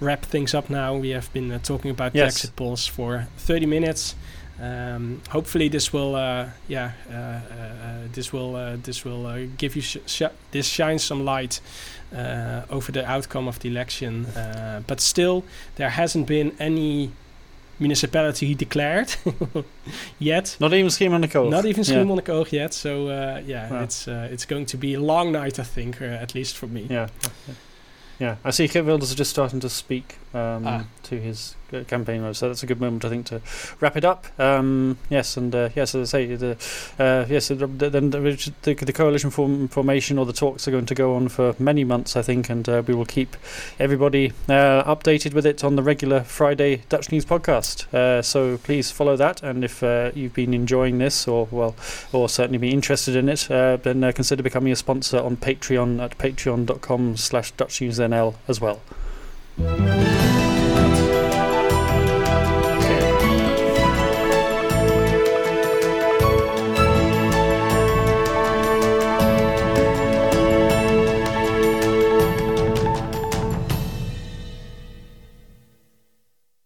wrap 0.00 0.24
things 0.24 0.54
up 0.54 0.68
now. 0.68 0.96
We 0.96 1.10
have 1.10 1.32
been 1.32 1.52
uh, 1.52 1.58
talking 1.58 1.90
about 1.90 2.14
yes. 2.14 2.36
exit 2.36 2.56
polls 2.56 2.86
for 2.86 3.26
30 3.36 3.66
minutes. 3.66 4.14
Um, 4.60 5.20
hopefully, 5.30 5.68
this 5.68 5.92
will, 5.92 6.14
uh, 6.14 6.48
yeah, 6.68 6.92
uh, 7.10 7.12
uh, 7.12 7.16
uh, 7.16 7.98
this 8.12 8.32
will, 8.32 8.76
this 8.78 9.04
will 9.04 9.46
give 9.56 9.74
you 9.74 9.82
sh- 9.82 9.98
sh- 10.06 10.34
this 10.52 10.68
shines 10.68 11.02
some 11.02 11.24
light 11.24 11.60
over 12.70 12.92
the 12.92 13.04
outcome 13.04 13.48
of 13.48 13.58
the 13.58 13.68
election. 13.68 14.26
but 14.86 15.00
still, 15.00 15.44
there 15.76 15.90
hasn't 15.90 16.26
been 16.26 16.52
any 16.60 17.10
municipality 17.80 18.54
declared 18.54 19.12
yet. 20.20 20.56
Not 20.60 20.72
even 20.72 20.88
Schiermonnikoog. 20.88 21.50
Not 21.50 21.64
even 21.64 21.82
Schiermonnikoog 21.82 22.52
yeah. 22.52 22.62
yet. 22.62 22.74
So 22.74 23.08
yeah, 23.44 23.82
it's 23.82 24.06
it's 24.06 24.44
going 24.44 24.66
to 24.66 24.76
be 24.76 24.94
a 24.94 25.00
long 25.00 25.32
night, 25.32 25.58
I 25.58 25.64
think, 25.64 26.00
at 26.00 26.34
least 26.36 26.56
for 26.56 26.68
me. 26.68 26.86
Yeah. 26.88 27.08
Yeah, 27.48 27.54
I 28.44 28.50
see 28.50 28.68
Geert 28.68 28.84
Wilders 28.84 29.12
are 29.12 29.16
just 29.16 29.30
starting 29.30 29.60
to 29.60 29.68
speak 29.68 30.18
um, 30.34 30.66
ah. 30.66 30.84
to 31.04 31.20
his 31.20 31.56
campaign. 31.82 32.32
So 32.34 32.48
that's 32.48 32.62
a 32.62 32.66
good 32.66 32.80
moment, 32.80 33.04
I 33.04 33.08
think, 33.08 33.26
to 33.26 33.40
wrap 33.80 33.96
it 33.96 34.04
up. 34.04 34.26
Um, 34.38 34.98
yes, 35.10 35.36
and 35.36 35.54
uh, 35.54 35.70
yes, 35.74 35.94
as 35.94 36.14
I 36.14 36.18
say, 36.18 36.34
the 36.34 36.52
uh, 36.98 37.26
yes, 37.28 37.48
then 37.48 37.78
the, 38.10 38.52
the, 38.62 38.74
the, 38.74 38.92
coalition 38.92 39.30
form, 39.30 39.66
formation 39.68 40.18
or 40.18 40.26
the 40.26 40.32
talks 40.32 40.68
are 40.68 40.70
going 40.70 40.86
to 40.86 40.94
go 40.94 41.16
on 41.16 41.28
for 41.28 41.54
many 41.58 41.82
months, 41.82 42.16
I 42.16 42.22
think, 42.22 42.48
and 42.48 42.68
uh, 42.68 42.82
we 42.86 42.94
will 42.94 43.04
keep 43.04 43.36
everybody 43.78 44.32
uh, 44.48 44.84
updated 44.84 45.34
with 45.34 45.46
it 45.46 45.64
on 45.64 45.76
the 45.76 45.82
regular 45.82 46.22
Friday 46.22 46.82
Dutch 46.88 47.10
News 47.10 47.24
podcast. 47.24 47.92
Uh, 47.92 48.22
so 48.22 48.58
please 48.58 48.90
follow 48.90 49.16
that, 49.16 49.42
and 49.42 49.64
if 49.64 49.82
uh, 49.82 50.12
you've 50.14 50.34
been 50.34 50.54
enjoying 50.54 50.98
this, 50.98 51.26
or 51.26 51.48
well, 51.50 51.74
or 52.12 52.28
certainly 52.28 52.58
be 52.58 52.70
interested 52.70 53.16
in 53.16 53.28
it, 53.28 53.46
then 53.48 54.12
consider 54.12 54.42
becoming 54.42 54.72
a 54.72 54.76
sponsor 54.76 55.18
on 55.18 55.36
Patreon 55.36 56.00
at 56.02 56.16
patreon.com/slash 56.18 57.54
DutchNewsNL 57.54 58.34
as 58.46 58.60
well. 58.60 58.80
Thank 59.56 61.08
you. 61.08 61.13